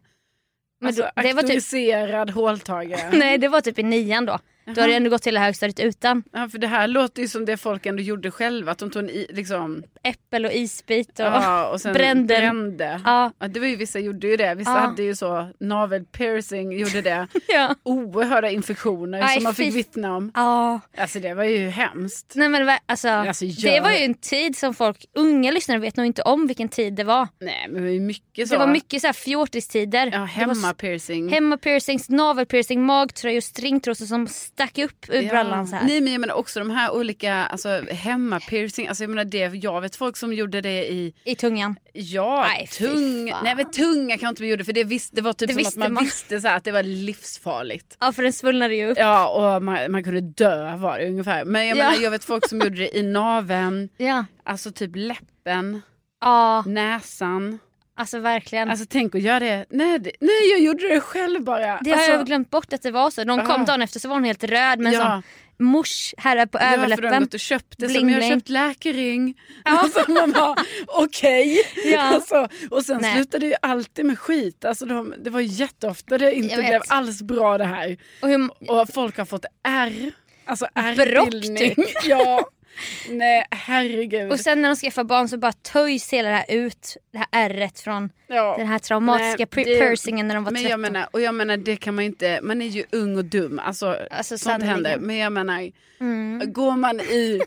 Men 0.80 0.86
alltså, 0.86 1.02
då- 1.02 1.22
det 1.22 1.32
var 1.32 1.42
typ- 1.42 1.50
auktoriserad 1.50 2.30
håltagare. 2.30 3.10
Nej 3.18 3.38
det 3.38 3.48
var 3.48 3.60
typ 3.60 3.78
i 3.78 3.82
nian 3.82 4.26
då. 4.26 4.38
Då 4.64 4.70
hade 4.80 4.86
jag 4.92 4.96
ändå 4.96 5.10
gått 5.10 5.26
hela 5.26 5.40
högstadiet 5.40 5.80
utan 5.80 6.22
Ja, 6.32 6.48
för 6.48 6.58
det 6.58 6.66
här 6.66 6.88
låter 6.88 7.22
ju 7.22 7.28
som 7.28 7.44
det 7.44 7.56
folk 7.56 7.86
ändå 7.86 8.02
gjorde 8.02 8.30
själva, 8.30 8.72
att 8.72 8.78
de 8.78 8.90
tog 8.90 9.02
en 9.02 9.10
i, 9.10 9.26
liksom, 9.30 9.82
äppel 10.02 10.44
och 10.46 10.52
isbit 10.52 11.20
och... 11.20 11.26
ja, 11.26 11.68
och 11.68 11.80
brände. 11.92 12.36
brände. 12.38 13.00
Ja. 13.04 13.32
Ja, 13.38 13.48
det 13.48 13.60
var 13.60 13.66
ju, 13.66 13.76
vissa 13.76 13.98
gjorde 13.98 14.26
ju 14.26 14.36
det, 14.36 14.54
vissa 14.54 14.70
Ja. 14.70 14.78
hade 14.78 15.02
ju 15.02 15.14
så 15.16 15.48
navelpiercing, 15.60 16.72
gjorde 16.78 17.02
det. 17.02 17.26
ja. 17.48 17.74
Oerhörda 17.82 18.50
infektioner 18.50 19.22
Aj, 19.22 19.34
som 19.34 19.42
man 19.44 19.54
fick 19.54 19.74
vittna 19.74 20.16
om. 20.16 20.32
ja. 20.34 20.80
Alltså 20.96 21.20
det 21.20 21.34
var 21.34 21.44
ju 21.44 21.68
hemskt. 21.68 22.32
Nej 22.36 22.48
men 22.48 22.78
alltså, 22.86 23.08
Alltså, 23.08 23.44
det 23.44 23.50
gör- 23.50 23.82
var 23.82 23.90
ju 23.90 23.98
en 24.04 24.14
tid 24.14 24.56
som 24.56 24.74
folk, 24.74 25.04
unga 25.14 25.50
lyssnare 25.50 25.78
vet 25.78 25.96
nog 25.96 26.06
inte 26.06 26.22
om 26.22 26.46
vilken 26.46 26.68
tid 26.68 26.94
det 26.94 27.04
var. 27.04 27.28
Nej 27.40 27.66
men 27.70 27.82
det 27.84 27.90
var 27.90 28.00
mycket 28.00 28.48
så. 28.48 28.54
Det 28.54 28.58
var 28.58 28.66
mycket 28.72 29.00
så 29.00 29.06
här 29.08 29.12
fjortistider. 29.14 30.06
Ja, 30.06 30.10
Det 30.12 30.18
var 30.18 30.26
hemmapiercing. 30.26 31.28
Hemmapiercings, 31.28 32.08
navelpiercing, 32.08 32.82
magtröjor, 32.82 33.40
stringtrosor 33.40 34.06
som 34.06 34.26
stack 34.62 34.78
upp 34.78 35.04
ur 35.08 35.28
brallan 35.28 35.66
så 35.66 35.76
här. 35.76 35.84
Nej 35.86 36.00
men 36.00 36.12
jag 36.12 36.20
menar 36.20 36.34
också 36.34 36.58
de 36.58 36.70
här 36.70 36.90
olika 36.94 37.34
alltså, 37.34 37.68
hemmapiercing. 37.90 38.88
Alltså 38.88 39.02
jag 39.02 39.10
menar 39.10 39.24
det, 39.24 39.38
jag 39.38 39.80
vet 39.80 39.96
folk 39.96 40.16
som 40.16 40.32
gjorde 40.32 40.60
det 40.60 40.92
i, 40.92 41.14
I 41.24 41.34
tungan. 41.36 41.76
ja, 41.92 42.46
Nej, 42.48 42.66
tung, 42.66 43.24
nej 43.44 43.54
men 43.56 43.70
tunga 43.70 44.18
kan 44.18 44.28
inte 44.28 44.46
gjorde 44.46 44.64
för 44.64 44.72
det, 44.72 44.84
visst, 44.84 45.16
det 45.16 45.22
var 45.22 45.32
typ 45.32 45.48
Det 45.48 45.54
som 45.54 45.66
att 45.68 45.76
man, 45.76 45.92
man. 45.92 46.04
visste 46.04 46.40
så 46.40 46.48
här, 46.48 46.56
att 46.56 46.64
det 46.64 46.72
var 46.72 46.82
livsfarligt. 46.82 47.96
Ja 48.00 48.12
för 48.12 48.22
den 48.22 48.32
svullnade 48.32 48.74
ju 48.74 48.90
upp. 48.90 48.98
Ja 48.98 49.28
och 49.56 49.62
man, 49.62 49.92
man 49.92 50.04
kunde 50.04 50.20
dö 50.20 50.76
var 50.76 50.98
det 50.98 51.06
ungefär. 51.08 51.44
Men 51.44 51.66
jag 51.66 51.78
Ja. 51.78 51.84
menar 51.90 52.02
jag 52.02 52.10
vet 52.10 52.24
folk 52.24 52.48
som 52.48 52.60
gjorde 52.60 52.76
det 52.76 52.96
i 52.96 53.02
naveln, 53.02 53.88
Ja. 53.96 54.24
alltså 54.44 54.72
typ 54.72 54.90
läppen, 54.94 55.82
Ja, 56.20 56.62
näsan. 56.66 57.58
Alltså 57.96 58.18
verkligen. 58.18 58.70
Alltså 58.70 58.86
tänk 58.88 59.14
att 59.14 59.22
göra 59.22 59.40
det. 59.40 59.66
Nej, 59.70 59.98
det, 59.98 60.10
nej 60.20 60.50
jag 60.50 60.60
gjorde 60.60 60.88
det 60.88 61.00
själv 61.00 61.44
bara. 61.44 61.58
det 61.80 61.90
har 61.90 61.96
alltså, 61.96 62.12
jag 62.12 62.26
glömt 62.26 62.50
bort 62.50 62.72
att 62.72 62.82
det 62.82 62.90
var 62.90 63.10
så. 63.10 63.24
De 63.24 63.38
kom 63.38 63.60
Ja. 63.60 63.64
dagen 63.66 63.82
efter 63.82 64.00
så 64.00 64.08
var 64.08 64.16
hon 64.16 64.24
helt 64.24 64.44
röd 64.44 64.78
med 64.78 64.86
en 64.94 64.98
Ja. 65.00 65.00
sån 65.04 65.22
mors 65.66 66.14
här 66.18 66.46
på 66.46 66.58
Ja, 66.58 66.62
för 66.62 66.70
de 66.70 66.76
har 66.78 66.84
överläppen. 66.84 67.22
gått 67.22 67.34
och 67.34 67.40
köpt 67.40 67.74
det 67.78 67.86
Bling, 67.86 68.00
som 68.00 68.08
jag 68.10 68.22
har 68.22 68.28
köpt 68.28 68.48
läkering. 68.48 69.34
Alltså 69.64 70.10
man 70.10 70.32
bara 70.32 70.56
okej. 70.86 71.58
Ja. 71.84 72.00
Alltså, 72.00 72.48
och 72.70 72.84
sen 72.84 72.98
Nej. 73.02 73.14
slutade 73.14 73.46
det 73.46 73.50
ju 73.50 73.56
alltid 73.62 74.04
med 74.06 74.18
skit. 74.18 74.64
Alltså 74.64 74.84
de, 74.86 75.14
det 75.24 75.30
var 75.30 75.40
jätteofta 75.40 76.18
det 76.18 76.34
inte 76.34 76.56
blev 76.56 76.82
alls 76.88 77.22
bra 77.22 77.58
det 77.58 77.64
här. 77.64 77.96
Och 78.22 78.28
hur, 78.28 78.70
Och 78.70 78.88
folk 78.94 79.16
har 79.18 79.24
fått 79.24 79.44
R. 79.68 80.10
Alltså 80.44 80.66
Brock, 80.74 81.26
R-bildning. 81.28 81.74
typ. 81.74 81.78
Ja. 82.04 82.48
Nej 83.10 83.44
herregud. 83.50 84.32
och 84.32 84.40
sen 84.40 84.62
när 84.62 84.68
de 84.68 84.76
skaffar 84.76 85.04
barn 85.04 85.28
så 85.28 85.38
bara 85.38 85.52
töjs 85.52 86.12
hela 86.12 86.28
det 86.28 86.34
här 86.34 86.44
ut, 86.48 86.96
det 87.12 87.18
här 87.18 87.26
ärret 87.32 87.80
från 87.80 88.10
ja. 88.26 88.54
den 88.58 88.66
här 88.66 88.78
traumatiska 88.78 89.46
Nej, 89.56 89.64
det- 89.64 89.78
piercingen 89.78 90.28
när 90.28 90.34
de 90.34 90.44
var 90.44 90.50
men 90.52 90.62
13. 90.62 90.70
jag 90.70 90.80
menar, 90.80 91.06
och 91.10 91.20
jag 91.20 91.34
menar 91.34 91.56
det 91.56 91.76
kan 91.76 91.94
man 91.94 92.04
ju 92.04 92.10
inte, 92.10 92.40
man 92.42 92.62
är 92.62 92.66
ju 92.66 92.84
ung 92.92 93.16
och 93.16 93.24
dum. 93.24 93.58
Alltså, 93.58 93.98
Alltså, 94.10 94.38
sånt 94.38 94.64
händer. 94.64 94.96
Men 94.98 95.16
jag 95.16 95.32
menar, 95.32 95.70
Mm. 96.00 96.52
går 96.52 96.76
man 96.76 97.00
i 97.00 97.42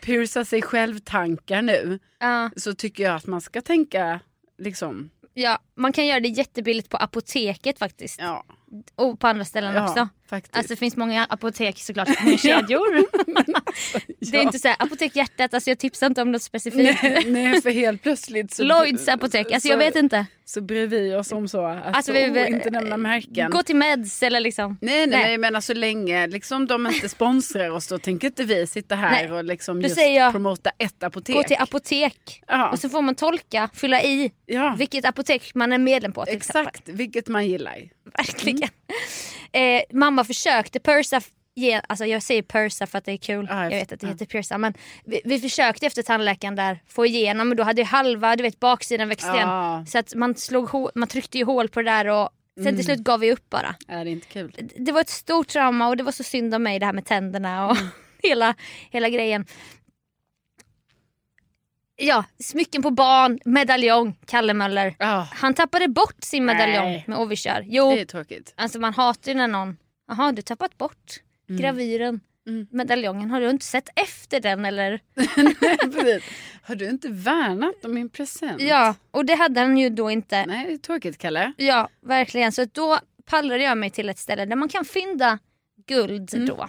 pierca 0.00 0.44
sig 0.44 0.62
själv-tankar 0.62 1.62
nu 1.62 1.98
Ja. 2.20 2.50
så 2.56 2.74
tycker 2.74 3.04
jag 3.04 3.14
att 3.14 3.26
man 3.26 3.40
ska 3.40 3.60
tänka 3.60 4.20
liksom, 4.58 5.10
Ja, 5.34 5.58
man 5.82 5.92
kan 5.92 6.06
göra 6.06 6.20
det 6.20 6.28
jättebilligt 6.28 6.88
på 6.88 6.96
apoteket 6.96 7.78
faktiskt. 7.78 8.20
ja, 8.20 8.44
Och 8.94 9.20
på 9.20 9.26
andra 9.26 9.44
ställen 9.44 9.74
ja 9.74 9.88
också. 9.88 10.08
faktiskt. 10.30 10.56
Alltså 10.56 10.72
det 10.72 10.76
finns 10.78 10.96
många 10.96 11.24
apotek 11.24 11.78
såklart, 11.78 12.08
många 12.24 12.38
kedjor. 12.38 13.04
Det 14.30 14.36
är 14.38 14.42
inte 14.42 14.58
så 14.58 14.68
här, 14.68 14.76
apotek 14.78 15.16
hjärtat, 15.16 15.54
alltså 15.54 15.70
jag 15.70 15.78
tipsar 15.78 16.06
inte 16.06 16.22
om 16.22 16.32
något 16.32 16.42
specifikt. 16.42 17.02
nej, 17.02 17.24
nej, 17.26 17.62
för 17.62 17.70
helt 17.70 18.02
plötsligt 18.02 18.54
så, 18.54 18.64
Lloyds 18.64 19.08
apotek, 19.08 19.52
alltså 19.52 19.68
jag 19.68 19.74
så- 19.80 19.84
vet 19.86 19.96
inte. 19.96 20.26
så 20.44 20.60
bryr 20.60 20.86
vi 20.86 21.14
oss 21.14 21.32
om 21.32 21.48
så 21.48 21.66
att 21.66 21.96
Alltså, 21.96 22.12
vi- 22.12 22.30
oh, 22.30 22.50
inte 22.50 22.70
nämna 22.70 22.96
märken. 22.96 23.50
Gå 23.50 23.62
till 23.62 23.76
Meds 23.76 24.22
eller 24.22 24.40
liksom. 24.40 24.78
Nej, 24.80 25.06
nej, 25.06 25.22
Nej. 25.22 25.38
men 25.38 25.62
så 25.62 25.74
länge 25.74 26.26
liksom, 26.26 26.66
de 26.66 26.86
inte 26.86 27.08
sponsrar 27.08 27.70
oss 27.70 27.88
då 27.88 27.98
tänker 27.98 28.26
inte 28.26 28.44
vi 28.44 28.66
sitta 28.66 28.94
här 28.94 29.10
Nej. 29.10 29.32
och 29.32 29.44
liksom 29.44 29.80
just 29.82 29.96
jag, 30.00 30.32
promota 30.32 30.70
ett 30.78 31.02
apotek. 31.02 31.36
Gå 31.36 31.42
till 31.42 31.56
apotek. 31.60 32.42
Ja. 32.46 32.70
Och 32.70 32.78
så 32.78 32.88
får 32.88 33.02
man 33.02 33.14
tolka, 33.14 33.68
fylla 33.74 34.02
i 34.02 34.32
vilket 34.78 35.04
apotek 35.04 35.54
man 35.54 35.71
är 35.72 35.78
medlem 35.78 36.12
på 36.12 36.24
till 36.24 36.36
exempel. 36.36 36.66
exakt, 36.74 36.88
vilket 36.88 37.28
man 37.28 37.46
gillar. 37.46 37.78
Verkligen. 38.18 38.68
Eh, 39.54 39.82
mamma 39.92 40.24
försökte 40.24 40.80
pursa 40.80 41.20
ge, 41.54 41.80
alltså 41.88 42.04
jag 42.06 42.22
säger 42.22 42.42
Persa 42.42 42.86
för 42.86 42.98
att 42.98 43.04
det 43.04 43.12
är 43.12 43.16
kul. 43.16 43.46
Ja, 43.50 43.62
jag 43.62 43.72
jag 43.72 43.78
vet 43.78 43.92
att 43.92 44.00
det 44.00 44.06
heter 44.06 44.26
Persa. 44.26 44.58
Men 44.58 44.74
vi, 45.04 45.20
vi 45.24 45.40
försökte 45.40 45.86
efter 45.86 46.02
tandläkaren 46.02 46.54
där 46.56 46.78
få 46.88 47.06
igenom 47.06 47.48
men 47.48 47.56
då 47.56 47.62
hade 47.62 47.80
ju 47.80 47.84
halva 47.86 48.36
du 48.36 48.42
vet, 48.42 48.60
baksidan 48.60 49.08
växt 49.08 49.26
igen. 49.34 49.86
Så 49.86 49.98
att 49.98 50.14
man, 50.14 50.34
slog, 50.34 50.68
hå- 50.68 50.90
man 50.94 51.08
tryckte 51.08 51.38
ju 51.38 51.44
hål 51.44 51.68
på 51.68 51.82
det 51.82 51.90
där 51.90 52.06
och 52.08 52.28
sen 52.56 52.62
Mm. 52.66 52.76
till 52.76 52.84
slut 52.84 52.98
gav 52.98 53.20
vi 53.20 53.32
upp 53.32 53.50
bara. 53.50 53.74
Är 53.88 54.04
det 54.04 54.10
inte 54.10 54.26
kul? 54.26 54.54
Det- 54.58 54.84
Det 54.84 54.92
var 54.92 55.00
ett 55.00 55.08
stort 55.08 55.48
trauma 55.48 55.88
och 55.88 55.96
det 55.96 56.02
var 56.02 56.12
så 56.12 56.22
synd 56.24 56.54
om 56.54 56.62
mig 56.62 56.78
det 56.78 56.86
här 56.86 56.92
med 56.92 57.06
tänderna 57.06 57.66
och 57.66 57.76
Mm. 57.76 57.88
hela, 58.22 58.54
hela 58.90 59.08
grejen. 59.08 59.46
Ja, 61.96 62.24
smycken 62.38 62.82
på 62.82 62.90
barn, 62.90 63.38
medaljong, 63.44 64.16
Kalle 64.26 64.54
Möller. 64.54 64.94
Ja, 64.98 65.28
Han 65.32 65.54
tappade 65.54 65.88
bort 65.88 66.16
sin 66.24 66.44
medaljong 66.44 66.84
Nej. 66.84 67.04
med 67.06 67.18
Ovikör. 67.18 67.64
Jo, 67.66 67.90
det 67.90 68.00
är 68.00 68.04
tråkigt. 68.04 68.52
alltså 68.56 68.78
man 68.78 68.94
hatar 68.94 69.32
ju 69.32 69.38
när 69.38 69.48
någon, 69.48 69.76
jaha 70.08 70.32
du 70.32 70.42
tappat 70.42 70.78
bort 70.78 71.12
gravyren, 71.48 72.20
Mm. 72.46 72.66
medaljongen. 72.70 73.30
Har 73.30 73.40
du 73.40 73.50
inte 73.50 73.64
sett 73.64 73.88
efter 73.96 74.40
den 74.40 74.64
eller? 74.64 75.00
Har 76.62 76.74
du 76.74 76.88
inte 76.90 77.08
värnat 77.08 77.84
om 77.84 77.94
min 77.94 78.08
present? 78.08 78.60
Ja, 78.62 78.94
och 79.10 79.24
det 79.26 79.34
hade 79.34 79.60
han 79.60 79.78
ju 79.78 79.90
då 79.90 80.10
inte. 80.10 80.46
Nej, 80.46 80.66
det 80.66 80.72
är 80.72 80.76
tråkigt 80.78 81.18
Kalle. 81.18 81.52
Ja, 81.56 81.88
verkligen. 82.06 82.52
Så 82.52 82.64
då 82.64 82.98
pallrade 83.24 83.62
jag 83.62 83.78
mig 83.78 83.90
till 83.90 84.08
ett 84.08 84.18
ställe 84.18 84.44
där 84.44 84.56
man 84.56 84.68
kan 84.68 84.84
fynda 84.84 85.38
guld 85.86 86.46
då. 86.46 86.68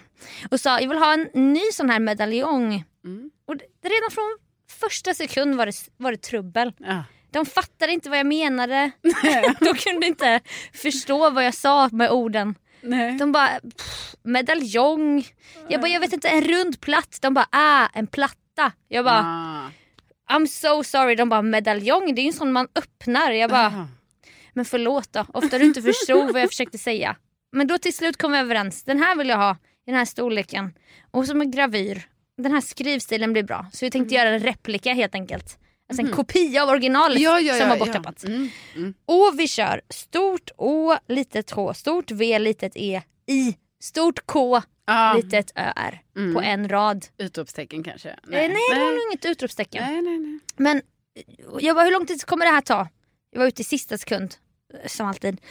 Och 0.51 0.59
sa 0.59 0.79
jag 0.79 0.89
vill 0.89 0.97
ha 0.97 1.13
en 1.13 1.29
ny 1.53 1.62
sån 1.73 1.89
här 1.89 1.99
medaljong. 1.99 2.83
Mm. 3.05 3.31
Och 3.47 3.55
redan 3.83 4.12
från 4.12 4.38
första 4.79 5.13
sekund 5.13 5.55
var 5.55 5.65
det, 5.65 5.73
var 5.97 6.12
det 6.12 6.17
trubbel. 6.17 6.73
Ja. 6.77 7.03
De 7.31 7.45
fattade 7.45 7.91
inte 7.93 8.09
vad 8.09 8.19
jag 8.19 8.25
menade. 8.25 8.91
De 9.59 9.73
kunde 9.75 10.07
inte 10.07 10.39
förstå 10.73 11.29
vad 11.29 11.45
jag 11.45 11.53
sa 11.53 11.89
med 11.91 12.12
orden. 12.12 12.55
Nej. 12.81 13.17
De 13.17 13.31
bara, 13.31 13.49
pff, 13.77 14.15
medaljong. 14.23 15.25
Jag 15.69 15.81
bara, 15.81 15.88
jag 15.91 15.99
vet 15.99 16.13
inte, 16.13 16.29
en 16.29 16.41
rund 16.43 16.81
platt. 16.81 17.17
De 17.21 17.33
bara, 17.33 17.47
ah, 17.51 17.88
en 17.93 18.07
platta. 18.07 18.71
Jag 18.88 19.05
bara, 19.05 19.19
Ah. 19.19 19.69
I'm 20.36 20.45
so 20.47 20.83
sorry. 20.83 21.15
De 21.15 21.29
bara, 21.29 21.41
medaljong, 21.41 22.15
det 22.15 22.21
är 22.21 22.23
ju 22.23 22.27
en 22.27 22.33
sån 22.33 22.51
man 22.51 22.67
öppnar. 22.75 23.31
Jag 23.31 23.49
bara, 23.49 23.67
Ah. 23.67 23.88
men 24.53 24.65
förlåt 24.65 25.13
då, 25.13 25.25
ofta 25.33 25.57
du 25.59 25.65
inte 25.65 25.81
förstod 25.81 26.31
vad 26.33 26.41
jag 26.41 26.49
försökte 26.49 26.77
säga. 26.77 27.15
Men 27.51 27.67
då 27.67 27.77
till 27.77 27.93
slut 27.95 28.17
kom 28.17 28.31
vi 28.31 28.38
överens, 28.38 28.83
den 28.83 28.99
här 29.03 29.15
vill 29.15 29.29
jag 29.29 29.38
ha 29.38 29.51
i 29.88 29.91
den 29.91 29.95
här 29.95 30.05
storleken. 30.05 30.73
Och 31.12 31.25
som 31.25 31.41
en 31.41 31.51
gravyr. 31.51 32.07
Den 32.38 32.52
här 32.52 32.62
skrivstilen 32.62 33.34
blir 33.34 33.43
bra. 33.43 33.65
Så 33.74 33.86
vi 33.86 33.91
tänkte 33.91 34.15
göra 34.15 34.30
en 34.30 34.39
replika 34.39 34.93
helt 34.93 35.15
enkelt. 35.15 35.58
Alltså 35.89 36.06
en 36.06 36.12
kopia 36.12 36.63
av 36.63 36.69
originalet 36.69 37.19
Ja, 37.22 37.39
ja, 37.39 37.54
som 37.54 37.62
ja, 37.62 37.67
var 37.69 37.76
ja. 37.78 37.86
borttappat. 37.86 38.24
Mm. 38.24 38.50
Mm. 38.76 38.93
Och 39.06 39.34
vi 39.39 39.48
kör 39.48 39.82
stort 39.89 40.52
Å, 40.58 40.98
litet 41.08 41.52
H, 41.52 41.74
stort 41.74 42.12
V, 42.12 42.39
litet 42.39 42.72
E, 42.76 43.02
I, 43.28 43.58
stort 43.84 44.26
K, 44.26 44.62
Ah. 44.86 45.13
litet 45.13 45.52
Ö, 45.56 45.72
R. 45.76 46.02
Mm. 46.15 46.34
På 46.34 46.41
en 46.41 46.69
rad. 46.69 47.06
Utropstecken 47.17 47.84
kanske? 47.84 48.15
Nej, 48.24 48.48
nej, 48.48 48.58
det 48.74 48.80
var 48.80 48.91
nog 48.91 49.00
inget 49.12 49.26
utropstecken. 49.26 49.84
nej, 49.84 50.02
nej, 50.02 50.19
nej. 50.19 50.39
Men 50.58 50.82
jag 51.60 51.76
bara, 51.76 51.86
hur 51.86 51.91
lång 51.91 52.06
tid 52.06 52.26
kommer 52.26 52.46
det 52.46 52.52
här 52.52 52.62
ta? 52.62 52.88
Jag 53.32 53.39
var 53.39 53.48
ute 53.48 53.62
i 53.62 53.65
sista 53.65 53.98
sekund, 53.98 54.36
eh, 54.74 54.88
som 54.88 55.08
alltid. 55.08 55.41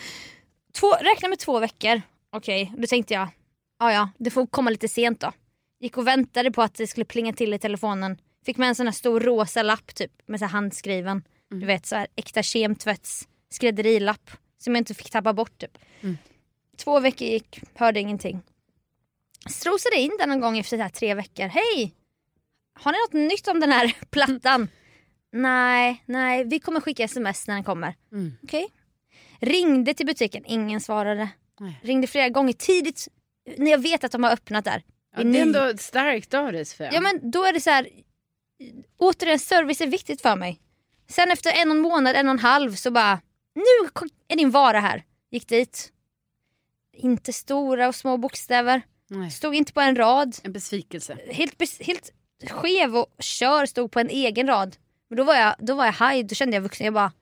Två, 0.75 0.92
räkna 0.92 1.29
med 1.29 1.38
två 1.38 1.59
veckor. 1.59 2.03
Okej, 2.33 2.73
då 2.79 2.87
tänkte 2.87 3.14
jag, 3.14 3.29
ja 3.79 3.92
ja, 3.92 4.09
det 4.18 4.31
får 4.31 4.47
komma 4.47 4.71
lite 4.71 4.88
sent 4.88 5.21
då. 5.21 5.33
Gick 5.83 5.99
och 5.99 6.07
väntade 6.07 6.51
på 6.51 6.62
att 6.62 6.75
det 6.75 6.87
skulle 6.87 7.05
plinga 7.05 7.33
till 7.33 7.55
i 7.55 7.59
telefonen. 7.59 8.21
Fick 8.45 8.57
med 8.57 8.68
en 8.68 8.75
sån 8.75 8.87
här 8.87 8.92
stor 8.92 9.21
rosa 9.21 9.62
lapp 9.62 9.95
typ, 9.95 10.12
med 10.27 10.40
så 10.40 10.47
handskriven. 10.47 11.23
Du 11.51 11.66
vet 11.66 11.87
så 11.87 11.97
här 11.97 12.07
äkta 12.16 12.42
kemtvätts 12.42 13.29
skrädderilapp. 13.51 14.31
Som 14.59 14.75
jag 14.75 14.81
inte 14.81 14.95
fick 14.95 15.11
tappa 15.11 15.33
bort 15.33 15.59
typ. 15.59 15.79
Två 16.77 17.01
veckor 17.01 17.29
gick, 17.29 17.61
hörde 17.75 18.01
ingenting. 18.01 18.42
Strosade 19.51 19.97
in 19.97 20.11
den 20.18 20.29
någon 20.29 20.40
gång 20.40 20.59
efter 20.59 20.77
så 20.77 20.83
här 20.83 20.90
tre 20.90 21.14
veckor. 21.14 21.47
Hej! 21.47 21.95
Har 22.75 22.92
ni 22.92 22.99
något 22.99 23.31
nytt 23.31 23.49
om 23.49 23.61
den 23.61 23.73
här 23.73 23.97
plattan? 24.11 24.68
Nej, 25.33 26.03
nej, 26.07 26.45
vi 26.45 26.61
kommer 26.61 26.81
skicka 26.81 27.05
sms 27.05 27.49
när 27.49 27.55
den 27.55 27.64
kommer. 27.64 27.95
Mm. 28.12 28.33
Okej. 28.42 28.68
Ringde 29.40 29.95
till 29.95 30.07
butiken, 30.07 30.45
ingen 30.47 30.81
svarade. 30.81 31.29
Nej. 31.61 31.81
Ringde 31.83 32.07
flera 32.07 32.29
gånger 32.29 32.53
tidigt 32.53 33.09
när 33.57 33.71
jag 33.71 33.79
vet 33.79 34.05
att 34.05 34.12
de 34.12 34.25
har 34.25 34.31
öppnat 34.31 34.64
där. 34.64 34.83
Ja, 35.16 35.25
det 35.25 35.38
är 35.38 35.42
ändå 35.42 35.79
starkt 35.79 36.35
av 36.35 36.53
dig 36.53 36.64
Sofia. 36.64 36.90
Ja 36.92 37.01
men 37.01 37.31
då 37.31 37.44
är 37.44 37.53
det 37.53 37.61
så 37.61 37.70
här. 37.70 37.88
Återigen 38.98 39.38
service 39.38 39.81
är 39.81 39.87
viktigt 39.87 40.22
för 40.22 40.37
mig. 40.37 40.61
Sen 41.09 41.31
efter 41.31 41.53
en 41.53 41.70
och 41.70 41.77
en 41.77 41.83
månad, 41.83 42.16
en 42.16 42.29
och 42.29 42.33
en 42.33 42.38
halv 42.38 42.75
så 42.75 42.90
bara 42.90 43.20
nu 43.55 43.88
är 44.29 44.37
din 44.37 44.51
vara 44.51 44.81
här. 44.81 45.05
Gick 45.31 45.48
dit. 45.48 45.92
Inte 46.92 47.33
stora 47.33 47.88
och 47.88 47.94
små 47.94 48.16
bokstäver. 48.16 48.83
Nej. 49.09 49.31
Stod 49.31 49.55
inte 49.55 49.72
på 49.72 49.81
en 49.81 49.96
rad. 49.96 50.37
En 50.42 50.53
besvikelse. 50.53 51.18
Helt, 51.31 51.83
helt 51.83 52.12
skev 52.51 52.96
och 52.96 53.07
kör 53.18 53.66
stod 53.66 53.92
på 53.92 54.01
en 54.01 54.09
egen 54.09 54.46
rad. 54.46 54.77
Men 55.09 55.16
då 55.16 55.25
var 55.25 55.35
jag, 55.35 55.55
då 55.59 55.75
var 55.75 55.85
jag 55.85 55.92
high, 56.11 56.27
då 56.27 56.35
kände 56.35 56.57
jag 56.57 56.62
vuxen. 56.62 56.85
Jag 56.85 56.94
bara, 56.94 57.12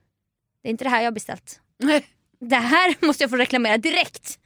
det 0.63 0.69
är 0.69 0.71
inte 0.71 0.85
det 0.85 0.91
här 0.91 1.01
jag 1.01 1.07
har 1.07 1.13
beställt. 1.13 1.61
Nej. 1.79 2.07
Det 2.41 2.57
här 2.57 2.97
måste 3.07 3.25
jag 3.25 3.31
få 3.31 3.37
reklamera 3.37 3.79
direkt. 3.79 4.39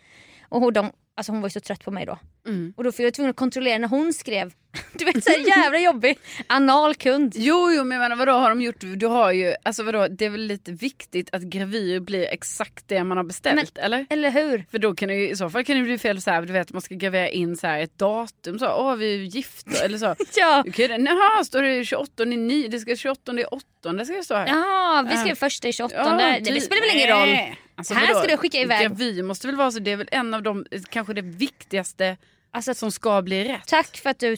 Och 0.49 0.61
hon, 0.61 0.73
de, 0.73 0.93
alltså 1.15 1.33
hon 1.33 1.41
var 1.41 1.49
ju 1.49 1.53
så 1.53 1.61
trött 1.61 1.85
på 1.85 1.91
mig 1.91 2.07
då. 2.07 2.19
Mm. 2.47 2.75
Och 2.77 2.85
då 2.85 2.91
var 2.99 3.05
jag 3.05 3.15
tvungen 3.15 3.31
att 3.31 3.37
kontrollera 3.37 3.79
när 3.79 3.89
hon 3.89 4.13
skrev. 4.13 4.53
Du 4.93 5.05
vet 5.05 5.25
så 5.25 5.31
jävla 5.47 5.79
jobbig. 5.79 6.19
Anal 6.47 6.95
kund. 6.95 7.33
Jo, 7.37 7.71
jo, 7.73 7.85
men 7.85 7.99
menar, 7.99 8.17
vadå 8.17 8.33
har 8.33 8.49
de 8.49 8.61
gjort? 8.61 8.77
Du 8.81 9.07
har 9.07 9.33
ju, 9.33 9.55
alltså 9.63 9.83
vadå, 9.83 10.09
det 10.09 10.25
är 10.25 10.31
väl 10.31 10.41
lite 10.41 10.73
viktigt 10.73 11.29
att 11.35 11.43
gravyr 11.43 12.01
blir 12.01 12.27
exakt 12.31 12.89
det 12.89 13.05
man 13.05 13.17
har 13.17 13.25
beställt, 13.25 13.79
eller? 13.79 14.07
Eller 14.11 14.31
hur? 14.31 14.65
För 14.71 14.79
då 14.79 14.95
kan 14.95 15.09
det 15.09 15.15
ju, 15.15 15.31
i 15.31 15.37
så 15.37 15.51
fall 15.51 15.65
kan 15.65 15.77
det 15.77 15.83
bli 15.83 15.99
fel 15.99 16.23
så 16.23 16.31
här, 16.31 16.43
du 16.43 16.53
vet 16.53 16.73
man 16.73 16.83
ska 16.83 16.95
gravera 16.95 17.29
in 17.29 17.57
så 17.57 17.67
här 17.67 17.81
ett 17.81 17.99
datum 17.99 18.59
så, 18.59 18.67
åh 18.67 18.95
vi 18.95 19.15
är 19.15 19.19
ju 19.19 19.25
gifta 19.25 19.85
eller 19.85 19.99
så. 19.99 20.15
Ja. 20.37 20.65
Det- 20.77 20.87
Jaha, 20.89 21.45
står 21.45 21.63
det 21.63 21.85
28 21.85 22.25
9, 22.25 22.69
det 22.69 22.79
ska 22.79 22.97
28 22.97 23.33
i 23.41 23.45
8, 23.45 23.93
det 23.93 24.07
ska 24.07 24.17
det 24.17 24.25
stå 24.25 24.35
här. 24.35 24.47
Ja, 24.47 25.07
vi 25.11 25.17
skrev 25.17 25.35
första 25.35 25.69
i 25.69 25.73
28. 25.73 25.95
Ja, 25.97 26.11
det, 26.17 26.39
det 26.45 26.51
typ. 26.55 26.63
spelar 26.63 26.83
väl 26.83 26.97
ingen 26.97 27.19
roll. 27.19 27.57
Alltså, 27.77 27.95
Här 27.95 28.07
vadå? 28.07 28.19
ska 28.19 28.29
du 28.31 28.37
skicka 28.37 28.59
iväg. 28.61 28.81
Gravyr 28.89 29.23
måste 29.23 29.47
väl 29.47 29.57
vara 29.57 29.71
så, 29.71 29.79
det 29.79 29.91
är 29.93 29.97
väl 29.97 30.09
en 30.13 30.35
av 30.35 30.43
de, 30.43 30.65
kanske 30.91 31.13
det 31.15 31.23
viktigaste 31.23 32.17
Alltså, 32.55 32.75
som 32.75 32.93
ska 32.93 33.23
bli 33.23 33.45
rätt. 33.45 33.67
tack, 33.67 33.97
för 33.97 34.11
att 34.11 34.19
du, 34.19 34.37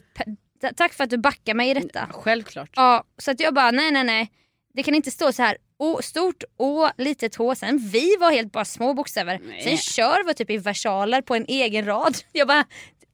tack 0.77 0.93
för 0.93 1.05
att 1.05 1.11
du 1.11 1.19
backar 1.19 1.55
mig 1.55 1.71
i 1.71 1.75
detta. 1.75 2.09
Självklart. 2.13 2.71
Ja, 2.77 3.05
så 3.19 3.31
att 3.31 3.41
jag 3.41 3.55
bara 3.55 3.71
nej 3.71 3.91
nej 3.91 4.05
nej. 4.05 4.31
Det 4.75 4.83
kan 4.83 4.95
inte 4.95 5.11
stå 5.11 5.33
så 5.33 5.43
här 5.43 5.57
Å, 5.79 6.03
stort 6.03 6.45
Å, 6.57 6.89
litet 6.97 7.37
H. 7.37 7.55
Sen 7.55 7.79
vi 7.79 8.17
var 8.21 8.33
helt 8.33 8.53
bara 8.53 8.65
små 8.65 8.95
bokstäver. 8.95 9.41
Nej. 9.45 9.63
Sen 9.63 9.77
kör 9.77 10.25
var 10.25 10.33
typ 10.33 10.51
i 10.51 10.59
versaler 10.59 11.23
på 11.23 11.35
en 11.35 11.45
egen 11.49 11.85
rad. 11.85 12.17
Jag 12.33 12.49
bara, 12.49 12.65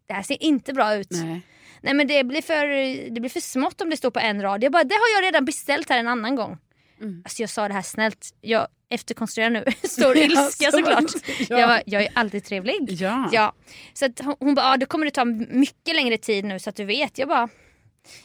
det 0.06 0.14
här 0.14 0.22
ser 0.22 0.42
inte 0.42 0.72
bra 0.72 0.94
ut. 0.94 1.10
Nej, 1.10 1.42
Nej. 1.80 1.94
men 1.94 2.06
det 2.06 2.24
blir, 2.24 2.42
för, 2.42 2.66
det 3.10 3.20
blir 3.20 3.30
för 3.30 3.40
smått 3.40 3.80
om 3.80 3.90
det 3.90 3.96
står 3.96 4.10
på 4.10 4.20
en 4.20 4.42
rad. 4.42 4.64
Jag 4.64 4.72
bara, 4.72 4.84
det 4.84 4.94
har 4.94 5.22
jag 5.22 5.26
redan 5.26 5.44
beställt 5.44 5.88
här 5.88 5.98
en 5.98 6.08
annan 6.08 6.36
gång. 6.36 6.58
Mm. 7.00 7.22
Alltså 7.24 7.42
jag 7.42 7.50
sa 7.50 7.68
det 7.68 7.74
här 7.74 7.82
snällt. 7.82 8.34
Jag 8.40 8.66
efterkonstruerar 8.92 9.50
nu. 9.50 9.64
Stor 9.88 10.16
Ja, 10.16 10.22
ilska 10.24 10.70
så- 10.70 10.76
såklart. 10.78 11.04
ja. 11.48 11.58
Jag, 11.58 11.68
bara, 11.68 11.82
jag 11.86 12.02
är 12.02 12.08
alltid 12.14 12.44
trevlig. 12.44 12.90
Ja. 12.90 13.28
Ja. 13.32 13.54
Så 13.94 14.04
att 14.06 14.18
hon, 14.20 14.34
hon 14.40 14.54
bara, 14.54 14.66
ah, 14.66 14.76
då 14.76 14.86
kommer 14.86 15.04
det 15.04 15.10
ta 15.10 15.24
mycket 15.24 15.94
längre 15.94 16.18
tid 16.18 16.44
nu 16.44 16.58
så 16.58 16.70
att 16.70 16.76
du 16.76 16.84
vet. 16.84 17.18
Jag 17.18 17.28
bara, 17.28 17.48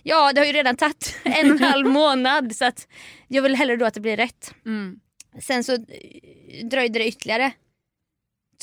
ja 0.04 0.34
det 0.34 0.42
har 0.42 0.46
ju 0.46 0.52
redan 0.54 0.76
tagit 0.78 1.18
en 1.24 1.52
och 1.52 1.58
en 1.62 1.64
halv 1.64 1.88
månad 1.90 2.56
så 2.56 2.66
att 2.66 2.88
jag 3.28 3.42
vill 3.42 3.56
hellre 3.56 3.76
då 3.76 3.86
att 3.86 3.94
det 3.94 4.00
blir 4.00 4.18
rätt. 4.18 4.54
Mm. 4.66 5.00
Sen 5.42 5.64
så 5.64 5.74
eh, 5.74 6.66
dröjde 6.70 7.00
det 7.00 7.08
ytterligare 7.08 7.52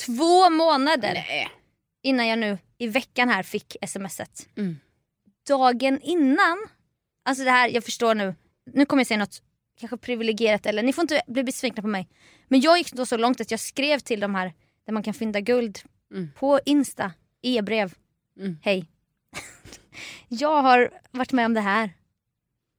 två 0.07 0.51
månader 0.51 1.13
Nej. 1.15 1.49
innan 2.03 2.27
jag 2.29 2.39
nu 2.39 2.59
i 2.79 2.87
veckan 2.87 3.29
här 3.29 3.43
fick 3.43 3.77
smset. 3.87 4.49
Mm. 4.57 4.77
Dagen 5.49 6.01
innan, 6.03 6.59
alltså 7.25 7.45
det 7.45 7.51
här, 7.51 7.69
jag 7.69 7.85
förstår 7.85 8.15
nu, 8.15 8.35
nu 8.73 8.87
kommer 8.87 9.01
jag 9.01 9.07
säga 9.07 9.19
något 9.19 9.43
kanske 9.81 9.97
privilegierat 9.97 10.67
eller 10.67 10.83
ni 10.83 10.93
får 10.93 11.03
inte 11.03 11.23
bli 11.27 11.45
besvikna 11.45 11.83
på 11.83 11.89
mig. 11.89 12.09
Men 12.49 12.61
jag 12.61 12.79
gick 12.79 12.93
då 12.93 13.07
så 13.07 13.17
långt 13.17 13.41
att 13.41 13.51
jag 13.51 13.61
skrev 13.61 13.99
till 13.99 14.21
de 14.21 14.35
här 14.35 14.53
där 14.87 14.93
man 14.93 15.03
kan 15.03 15.15
fynda 15.15 15.41
guld 15.41 15.79
Mm. 16.15 16.31
på 16.39 16.61
Insta, 16.65 17.13
e-brev. 17.43 17.95
Mm. 18.41 18.59
Hej. 18.63 18.87
jag 20.29 20.63
har 20.63 20.91
varit 21.11 21.33
med 21.33 21.47
om 21.47 21.55
det 21.55 21.61
här. 21.61 21.91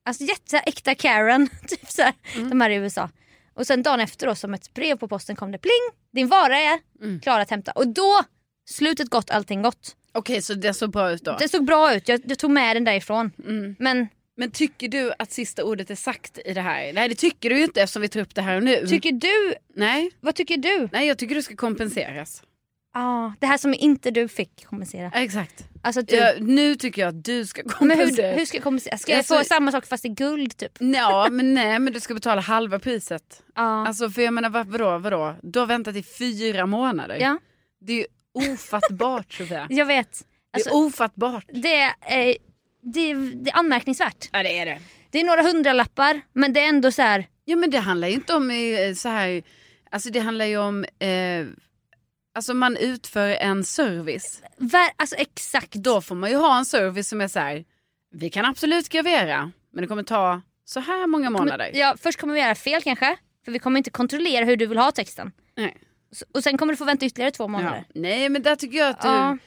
Alltså 0.06 0.24
jätte 0.24 0.50
så 0.50 0.56
här 0.56 0.64
äkta 0.68 0.96
Karen, 0.96 1.50
typ 1.68 1.92
så 1.92 2.02
här, 2.02 2.14
Mm. 2.36 2.50
de 2.50 2.62
här 2.62 2.70
i 2.70 2.76
USA. 2.76 3.10
Och 3.54 3.68
sen 3.68 3.84
dagen 3.84 4.00
efter 4.00 4.28
då 4.28 4.36
som 4.36 4.54
ett 4.54 4.74
brev 4.74 4.98
på 4.98 5.08
posten 5.08 5.36
kom 5.36 5.52
det 5.52 5.58
pling, 5.58 6.00
din 6.12 6.28
vara 6.28 6.58
är 6.60 6.80
Mm. 7.02 7.20
klar 7.20 7.40
att 7.40 7.50
hämta. 7.50 7.72
Och 7.72 7.88
då, 7.88 8.24
slutet 8.70 9.10
gott, 9.10 9.30
allting 9.30 9.62
gott. 9.62 9.96
Okej, 10.12 10.42
så 10.42 10.54
det 10.54 10.74
såg 10.74 10.92
bra 10.92 11.12
ut 11.12 11.24
då? 11.24 11.36
Det 11.40 11.50
såg 11.50 11.66
bra 11.66 11.96
ut, 11.96 12.08
jag, 12.10 12.22
jag 12.26 12.40
tog 12.40 12.52
med 12.52 12.76
den 12.76 12.84
därifrån. 12.84 13.32
Mm. 13.46 13.76
Men 13.80 14.08
Men 14.38 14.52
tycker 14.52 14.88
du 14.88 15.12
att 15.20 15.32
sista 15.32 15.64
ordet 15.64 15.90
är 15.92 15.96
sagt 15.96 16.40
i 16.46 16.54
det 16.54 16.62
här? 16.62 16.94
Nej 16.94 17.10
det 17.10 17.16
tycker 17.16 17.50
du 17.50 17.58
ju 17.58 17.64
inte 17.64 17.82
eftersom 17.82 18.02
vi 18.02 18.08
tar 18.10 18.20
upp 18.20 18.36
det 18.36 18.42
här 18.42 18.58
och 18.58 18.64
nu. 18.64 18.88
tycker 18.88 19.12
du, 19.12 19.54
Nej, 19.76 20.12
vad 20.20 20.36
tycker 20.36 20.58
du? 20.58 20.90
nej 20.92 21.08
jag 21.08 21.18
tycker 21.18 21.36
du 21.36 21.42
ska 21.42 21.56
kompenseras. 21.56 22.44
Ah, 22.98 23.32
det 23.40 23.46
här 23.48 23.58
som 23.58 23.74
inte 23.74 24.12
du 24.12 24.28
fick 24.28 24.66
kompensera. 24.66 25.12
Exakt. 25.16 25.68
Alltså 25.82 26.02
du, 26.02 26.16
Ja, 26.16 26.34
nu 26.40 26.76
tycker 26.76 27.02
jag 27.02 27.10
att 27.10 27.24
du 27.24 27.46
ska 27.46 27.62
men 27.64 27.70
kompensera. 27.74 28.32
hur, 28.32 28.38
hur 28.38 28.46
ska 28.46 28.58
jag 28.58 28.64
kompensera? 28.64 28.98
Ska 28.98 29.12
jag 29.12 29.18
Alltså- 29.18 29.38
få 29.38 29.44
samma 29.44 29.72
sak 29.72 29.86
fast 29.86 30.06
i 30.06 30.10
guld 30.10 30.58
typ? 30.58 30.72
Ja 30.80 31.28
men 31.32 31.54
nej 31.54 31.80
men 31.80 31.94
du 31.94 32.00
ska 32.00 32.14
betala 32.14 32.42
halva 32.42 32.80
priset. 32.80 33.44
Ja. 33.56 33.88
Alltså 33.88 34.10
för 34.10 34.22
jag 34.22 34.34
menar 34.34 34.50
vad- 34.50 34.68
vadå, 34.68 34.98
vadå? 34.98 35.36
Du 35.44 35.60
har 35.60 35.66
väntat 35.68 35.96
i 35.96 36.04
fyra 36.04 36.66
månader. 36.66 37.18
ja, 37.22 37.40
Det 37.82 37.94
är 37.94 37.98
ju 37.98 38.06
ofattbart 38.54 39.34
Sofia. 39.34 39.68
jag 39.70 39.86
vet. 39.86 40.22
Alltså, 40.54 40.70
det 40.70 40.76
är 40.76 40.86
ofattbart. 40.86 41.46
det, 41.54 41.82
är, 42.02 42.38
det, 42.94 43.14
det 43.14 43.50
är 43.52 43.58
anmärkningsvärt. 43.58 44.30
Ja 44.32 44.44
det 44.44 44.60
är 44.60 44.66
det. 44.66 44.80
Det 45.10 45.20
är 45.20 45.24
några 45.26 45.42
hundralappar 45.42 46.22
men 46.34 46.54
det 46.54 46.60
är 46.60 46.70
ändå 46.70 46.92
så 46.92 47.02
här. 47.02 47.28
Ja 47.46 47.56
men 47.56 47.70
det 47.70 47.80
handlar 47.80 48.08
ju 48.08 48.14
inte 48.14 48.34
om 48.34 48.52
eh, 48.52 48.94
så 48.96 49.10
här, 49.10 49.44
alltså 49.92 50.10
det 50.10 50.20
handlar 50.20 50.46
ju 50.46 50.58
om, 50.58 50.84
eh, 51.00 51.46
alltså 52.36 52.54
man 52.54 52.78
utför 52.78 53.30
en 53.30 53.64
service. 53.64 54.42
Ver, 54.58 54.90
alltså 54.96 55.16
exakt. 55.16 55.74
Då 55.74 56.02
får 56.02 56.16
man 56.16 56.30
ju 56.30 56.36
ha 56.36 56.58
en 56.58 56.66
service 56.66 57.10
som 57.10 57.22
är 57.22 57.28
så 57.28 57.40
här, 57.40 57.66
vi 58.12 58.30
kan 58.30 58.46
absolut 58.46 58.90
gravera 58.90 59.52
men 59.74 59.82
det 59.82 59.88
kommer 59.88 60.04
ta 60.04 60.42
så 60.66 60.80
här 60.80 61.08
många 61.08 61.30
månader. 61.30 61.72
Ja, 61.74 61.96
först 62.02 62.20
kommer 62.20 62.34
vi 62.34 62.40
göra 62.40 62.56
fel 62.56 62.82
kanske. 62.82 63.18
För 63.46 63.52
vi 63.52 63.60
kommer 63.60 63.78
inte 63.78 63.90
kontrollera 63.90 64.46
hur 64.46 64.58
du 64.58 64.66
vill 64.66 64.78
ha 64.78 64.92
texten. 64.92 65.32
Nej. 65.58 65.78
Och 66.34 66.44
sen 66.44 66.58
kommer 66.58 66.74
du 66.74 66.78
få 66.78 66.86
vänta 66.86 67.06
ytterligare 67.06 67.32
två 67.32 67.44
Ja. 67.44 67.48
månader. 67.48 67.86
Nej 67.96 68.30
men 68.30 68.42
där 68.42 68.56
tycker 68.56 68.78
jag 68.78 68.90
att 68.90 69.02
du, 69.02 69.08
Ja. 69.08 69.38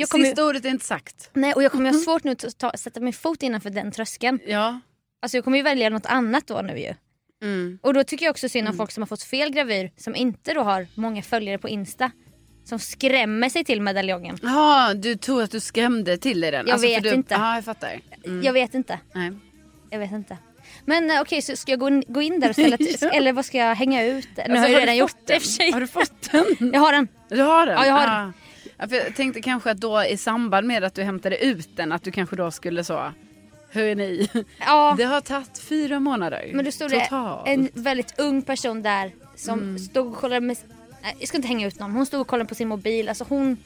Jag 0.00 0.08
kommer, 0.08 0.24
sista 0.24 0.44
ordet 0.44 0.64
är 0.64 0.68
inte 0.68 0.84
sagt. 0.84 1.30
nej, 1.32 1.52
och 1.52 1.62
jag 1.62 1.72
kommer 1.72 1.92
ha 1.92 1.98
svårt 1.98 2.24
nu 2.24 2.30
att 2.32 2.58
ta, 2.58 2.72
sätta 2.76 3.00
min 3.00 3.12
fot 3.12 3.42
innanför 3.42 3.70
den 3.70 3.92
tröskeln. 3.92 4.38
Ja. 4.46 4.80
Alltså 5.22 5.36
jag 5.36 5.44
kommer 5.44 5.56
ju 5.56 5.62
välja 5.62 5.90
något 5.90 6.06
annat 6.06 6.46
då 6.46 6.60
nu 6.62 6.78
ju. 6.78 6.94
Mm. 7.42 7.78
Och 7.82 7.94
då 7.94 8.04
tycker 8.04 8.26
jag 8.26 8.30
också 8.30 8.48
synd 8.48 8.68
om 8.68 8.76
folk 8.76 8.90
som 8.90 9.02
har 9.02 9.06
fått 9.06 9.22
fel 9.22 9.50
gravyr 9.50 9.90
som 9.96 10.16
inte 10.16 10.54
då 10.54 10.62
har 10.62 10.86
många 10.94 11.22
följare 11.22 11.58
på 11.58 11.68
Insta. 11.68 12.10
Som 12.64 12.78
skrämmer 12.78 13.48
sig 13.48 13.64
till 13.64 13.82
medaljongen. 13.82 14.38
Jaha, 14.42 14.94
du 14.94 15.16
tror 15.16 15.42
att 15.42 15.50
du 15.50 15.60
skrämde 15.60 16.18
till 16.18 16.40
dig 16.40 16.50
den? 16.50 16.66
Jag 16.66 16.80
för 16.80 16.88
vet 16.88 17.02
du, 17.02 17.14
inte. 17.14 17.34
Ja, 17.34 17.54
jag 17.54 17.64
fattar. 17.64 18.00
Mm. 18.24 18.42
Jag 18.42 18.52
vet 18.52 18.74
inte. 18.74 18.98
Nej. 19.12 19.32
Jag 19.90 19.98
vet 19.98 20.12
inte. 20.12 20.36
Men 20.84 21.10
eh, 21.10 21.20
okej, 21.20 21.42
så 21.42 21.56
ska 21.56 21.72
jag 21.72 21.78
gå 21.80 21.88
in, 21.88 22.04
gå 22.08 22.22
in 22.22 22.40
där 22.40 22.48
och 22.48 22.54
ställa 22.54 22.76
Ja. 23.00 23.08
Eller 23.08 23.32
vad 23.32 23.44
ska 23.44 23.58
jag 23.58 23.74
hänga 23.74 24.04
ut? 24.04 24.28
Nu 24.36 24.42
Alltså, 24.42 24.56
har 24.58 24.68
jag 24.68 24.82
redan 24.82 24.96
gjort 24.96 25.10
fått 25.10 25.26
det 25.26 25.34
i 25.34 25.38
och 25.38 25.42
för 25.42 25.48
sig. 25.48 25.70
Har 25.70 25.80
du 25.80 25.86
fått 25.86 26.30
den? 26.32 26.70
Jag 26.72 26.80
har 26.80 26.92
den. 26.92 27.08
Du 27.28 27.42
har 27.42 27.66
den? 27.66 27.74
Ja, 27.74 27.86
jag 27.86 27.94
har 27.94 28.06
den. 28.06 28.32
Ja, 28.78 28.88
för 28.88 28.96
jag 28.96 29.16
tänkte 29.16 29.40
kanske 29.40 29.70
att 29.70 29.78
då 29.78 30.04
i 30.04 30.16
samband 30.16 30.66
med 30.66 30.84
att 30.84 30.94
du 30.94 31.02
hämtade 31.02 31.44
ut 31.44 31.76
den 31.76 31.92
att 31.92 32.02
du 32.02 32.10
kanske 32.10 32.36
då 32.36 32.50
skulle 32.50 32.84
så 32.84 33.12
Hör 33.70 33.94
ni? 33.94 34.28
Ja. 34.58 34.94
Det 34.98 35.04
har 35.04 35.20
tagit 35.20 35.58
fyra 35.58 36.00
månader. 36.00 36.50
Men 36.54 36.64
då 36.64 36.70
stod 36.70 36.90
det 36.90 37.00
Totalt. 37.00 37.48
en 37.48 37.68
väldigt 37.74 38.18
ung 38.20 38.42
person 38.42 38.82
där 38.82 39.12
som 39.36 39.58
Mm. 39.58 39.78
stod 39.78 40.06
och 40.06 40.16
kollade 40.16 40.40
med... 40.40 40.56
Nej, 41.02 41.16
jag 41.18 41.28
ska 41.28 41.36
inte 41.36 41.48
hänga 41.48 41.66
ut 41.66 41.78
någon. 41.80 41.90
Hon 41.92 42.06
stod 42.06 42.20
och 42.20 42.26
kollade 42.26 42.48
på 42.48 42.54
sin 42.54 42.68
mobil. 42.68 43.08
Alltså 43.08 43.24
hon... 43.28 43.56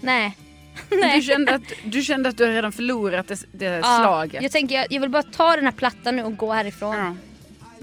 Nej. 0.00 0.36
Du, 1.14 1.22
kände 1.22 1.54
att, 1.54 1.62
du 1.84 2.02
kände 2.02 2.28
att 2.28 2.36
du 2.36 2.46
redan 2.46 2.72
förlorat 2.72 3.28
det, 3.28 3.44
det 3.52 3.64
Ja, 3.64 3.82
slaget? 3.82 4.42
Jag 4.42 4.52
tänker 4.52 4.74
jag, 4.74 4.86
jag 4.90 5.00
vill 5.00 5.10
bara 5.10 5.22
ta 5.22 5.56
den 5.56 5.64
här 5.64 5.72
plattan 5.72 6.16
nu 6.16 6.22
och 6.22 6.36
gå 6.36 6.52
härifrån. 6.52 6.96
Ja. 6.96 7.16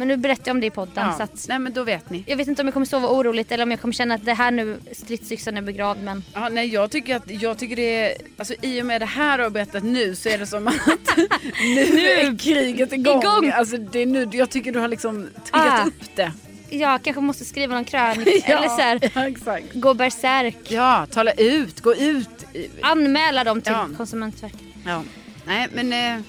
Men 0.02 0.08
nu 0.08 0.18
berättar 0.18 0.44
jag 0.46 0.56
om 0.56 0.62
det 0.62 0.68
i 0.68 0.72
podden. 0.72 1.08
Ja. 1.08 1.14
Så 1.18 1.24
att, 1.24 1.46
Nej 1.50 1.60
men 1.60 1.74
då 1.74 1.84
vet 1.84 2.10
ni. 2.10 2.24
jag 2.28 2.38
vet 2.38 2.48
inte 2.48 2.62
om 2.62 2.68
jag 2.68 2.74
kommer 2.74 2.86
sova 2.86 3.08
oroligt 3.08 3.52
eller 3.52 3.64
om 3.64 3.72
jag 3.72 3.82
kommer 3.82 3.94
känna 3.94 4.16
att 4.16 4.26
det 4.26 4.34
här 4.34 4.52
nu, 4.52 4.78
stridsyxan 4.92 5.58
är 5.58 5.62
begravd. 5.62 6.04
Men 6.04 6.24
Ja, 6.34 6.50
nej, 6.50 6.68
jag 6.74 6.92
tycker 6.92 7.16
att 7.16 7.24
jag 7.32 7.58
tycker 7.58 7.76
det 7.76 8.06
är, 8.06 8.18
alltså 8.38 8.54
i 8.62 8.82
och 8.82 8.86
med 8.86 9.02
det 9.02 9.06
här 9.06 9.38
du 9.38 9.44
har 9.44 9.50
berättat 9.52 9.84
nu 9.84 10.16
så 10.16 10.30
är 10.30 10.38
det 10.38 10.46
som 10.48 10.68
att 10.68 10.76
nu 11.64 11.82
är 12.08 12.38
kriget 12.40 12.94
igång. 12.94 13.22
Igång. 13.22 13.52
Alltså 13.52 13.78
det 13.78 14.00
är 14.00 14.06
nu, 14.06 14.28
jag 14.32 14.50
tycker 14.50 14.72
du 14.72 14.80
har 14.80 14.88
liksom 14.88 15.30
triggat 15.52 15.80
Ah. 15.82 15.86
upp 15.86 16.16
det. 16.16 16.32
jag 16.70 17.04
kanske 17.04 17.22
måste 17.22 17.46
skriva 17.46 17.76
någon 17.76 17.86
krönika 17.86 18.32
eller 18.58 18.68
så 18.68 18.82
här, 18.82 19.00
ja, 19.16 19.28
exakt. 19.28 19.66
gå 19.74 19.94
bärsärk. 19.94 20.58
Ja, 20.68 21.08
tala 21.12 21.32
ut, 21.32 21.80
gå 21.82 21.96
ut. 21.96 22.46
Anmäla 22.82 23.44
dem 23.44 23.62
till 23.62 23.74
Ja. 23.74 23.88
Konsumentverket. 23.98 24.60
Ja. 24.86 25.04
Nej 25.46 25.68
men 25.74 25.94
eh, 25.94 26.24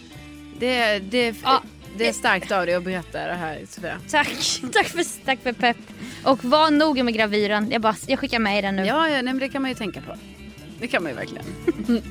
det, 0.61 0.99
det, 0.99 1.35
Ja. 1.43 1.63
Det 1.99 2.09
är 2.09 2.13
starkt 2.13 2.53
av 2.53 2.67
dig 2.67 2.75
att 2.75 2.85
berätta 2.85 3.27
det 3.27 3.35
här 3.35 3.61
Sofia. 3.69 3.99
Tack. 4.11 4.61
tack, 4.73 4.87
för, 4.87 5.25
tack 5.25 5.39
för 5.43 5.53
pepp. 5.53 5.77
Och 6.25 6.45
var 6.45 6.71
noga 6.71 7.05
med 7.05 7.15
gravyren. 7.15 7.71
Jag, 7.71 7.81
bara, 7.81 7.97
jag 8.07 8.19
skickar 8.19 8.39
med 8.39 8.65
den 8.65 8.77
nu. 8.77 8.83
Ja, 8.85 9.09
ja 9.09 9.15
nej, 9.15 9.23
men 9.23 9.39
det 9.39 9.49
kan 9.49 9.63
man 9.63 9.71
ju 9.71 9.75
tänka 9.75 10.01
på. 10.01 10.17
Det 10.81 10.89
kan 10.89 11.03
man 11.03 11.13
ju 11.13 11.17
verkligen. 11.17 11.45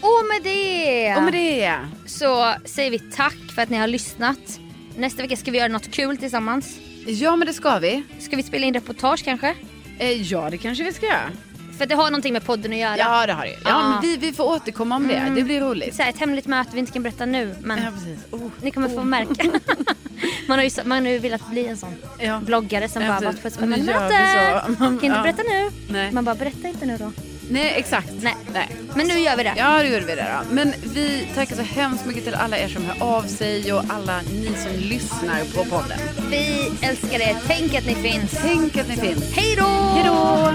Och 0.00 0.24
med 0.28 0.42
det, 0.42 1.16
Och 1.16 1.22
med 1.22 1.32
det. 1.32 1.78
så 2.06 2.54
säger 2.64 2.90
vi 2.90 2.98
tack 2.98 3.36
för 3.54 3.62
att 3.62 3.70
ni 3.70 3.76
har 3.76 3.86
lyssnat. 3.86 4.60
Nästa 4.96 5.22
vecka 5.22 5.36
ska 5.36 5.50
vi 5.50 5.58
göra 5.58 5.68
något 5.68 5.90
kul 5.90 6.16
tillsammans. 6.16 6.78
Ja 7.06 7.36
men 7.36 7.46
det 7.46 7.52
ska 7.52 7.78
vi. 7.78 8.02
Ska 8.18 8.36
vi 8.36 8.42
spela 8.42 8.66
in 8.66 8.74
reportage 8.74 9.24
kanske? 9.24 9.54
Eh, 9.98 10.22
ja 10.22 10.50
det 10.50 10.58
kanske 10.58 10.84
vi 10.84 10.92
ska 10.92 11.06
göra. 11.06 11.30
För 11.78 11.86
det 11.86 11.94
har 11.94 12.04
någonting 12.04 12.32
med 12.32 12.44
podden 12.44 12.72
att 12.72 12.78
göra. 12.78 12.96
Ja 12.98 13.26
det 13.26 13.32
har 13.32 13.44
det. 13.44 13.56
Ja 13.64 13.74
Ah. 13.74 13.88
men 13.90 14.00
vi, 14.02 14.16
vi 14.16 14.32
får 14.32 14.44
återkomma 14.44 14.96
om 14.96 15.08
det. 15.08 15.32
Det 15.36 15.42
blir 15.42 15.60
roligt. 15.60 15.94
Så 15.96 16.02
här, 16.02 16.10
ett 16.10 16.18
hemligt 16.18 16.46
möte 16.46 16.70
vi 16.72 16.78
inte 16.78 16.92
kan 16.92 17.02
berätta 17.02 17.26
nu 17.26 17.54
men 17.60 17.78
Ja 17.82 17.90
precis. 17.90 18.18
Oh. 18.30 18.50
ni 18.62 18.70
kommer 18.70 18.88
få 18.88 19.02
märka. 19.02 19.44
man, 20.48 20.58
har 20.58 20.64
ju, 20.64 20.70
man 20.84 21.04
har 21.04 21.12
ju 21.12 21.18
velat 21.18 21.50
bli 21.50 21.66
en 21.66 21.76
sån 21.76 21.94
Ja. 22.18 22.40
bloggare 22.40 22.88
som 22.88 23.02
Ja, 23.02 23.08
bara 23.08 23.20
varit 23.20 23.42
på 23.42 23.48
ett 23.48 23.54
nu 23.60 23.66
spännande 23.66 23.92
gör 23.92 24.00
möte. 24.00 24.68
så. 24.68 24.76
Kan 24.76 24.92
inte 24.92 25.08
berätta 25.22 25.42
nu. 25.42 25.70
Nej. 25.88 26.12
Man 26.12 26.24
bara 26.24 26.34
berätta 26.34 26.68
inte 26.68 26.86
nu 26.86 26.96
då. 26.96 27.12
Nej 27.50 27.72
exakt. 27.76 28.12
Nej. 28.22 28.36
Nej. 28.52 28.68
Men 28.94 29.06
nu 29.06 29.14
gör 29.18 29.36
vi 29.36 29.42
det. 29.42 29.54
Ja, 29.56 29.78
det 29.78 29.88
gjorde 29.88 30.06
vi 30.06 30.14
det 30.14 30.26
då. 30.48 30.54
Men 30.54 30.72
vi 30.94 31.28
tackar 31.34 31.56
så 31.56 31.62
hemskt 31.62 32.06
mycket 32.06 32.24
till 32.24 32.34
alla 32.34 32.58
er 32.58 32.68
som 32.68 32.84
hör 32.84 33.16
av 33.16 33.22
sig 33.22 33.72
och 33.72 33.82
alla 33.88 34.20
ni 34.20 34.50
som 34.62 34.72
lyssnar 34.88 35.40
på 35.54 35.64
podden. 35.64 35.98
Vi 36.30 36.72
älskar 36.82 37.20
er. 37.20 37.36
Tänk 37.46 37.74
att 37.74 37.86
ni 37.86 37.94
finns. 37.94 38.30
Tänk 38.42 38.76
att 38.76 38.88
ni 38.88 38.96
finns. 38.96 39.32
Hej 39.36 39.56
då! 39.56 39.64
Hej 39.66 40.04
då! 40.06 40.52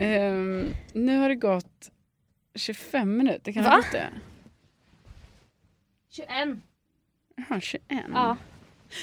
Ehm, 0.00 0.74
nu 0.92 1.16
har 1.18 1.28
det 1.28 1.34
gått 1.34 1.90
25 2.54 3.16
minuter. 3.16 3.52
Kan 3.52 3.62
Va? 3.64 3.70
ha 3.70 3.76
gått 3.76 3.92
det? 3.92 4.08
21. 6.10 6.28
Jaha, 7.36 7.60
21. 7.60 8.04
Ja. 8.12 8.36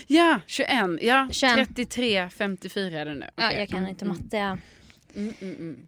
Ja, 0.07 0.39
21. 0.47 0.71
Ja, 1.01 1.27
21. 1.31 1.55
33, 1.67 2.29
54 2.29 2.99
är 3.01 3.05
det 3.05 3.13
nu. 3.15 3.25
ja, 3.35 3.47
Okej. 3.47 3.59
jag 3.59 3.69
kan 3.69 3.87
inte 3.87 4.05
Mm, 4.05 4.17
matte. 4.17 4.37
Mm, 5.15 5.33
mm, 5.41 5.55
mm. 5.55 5.87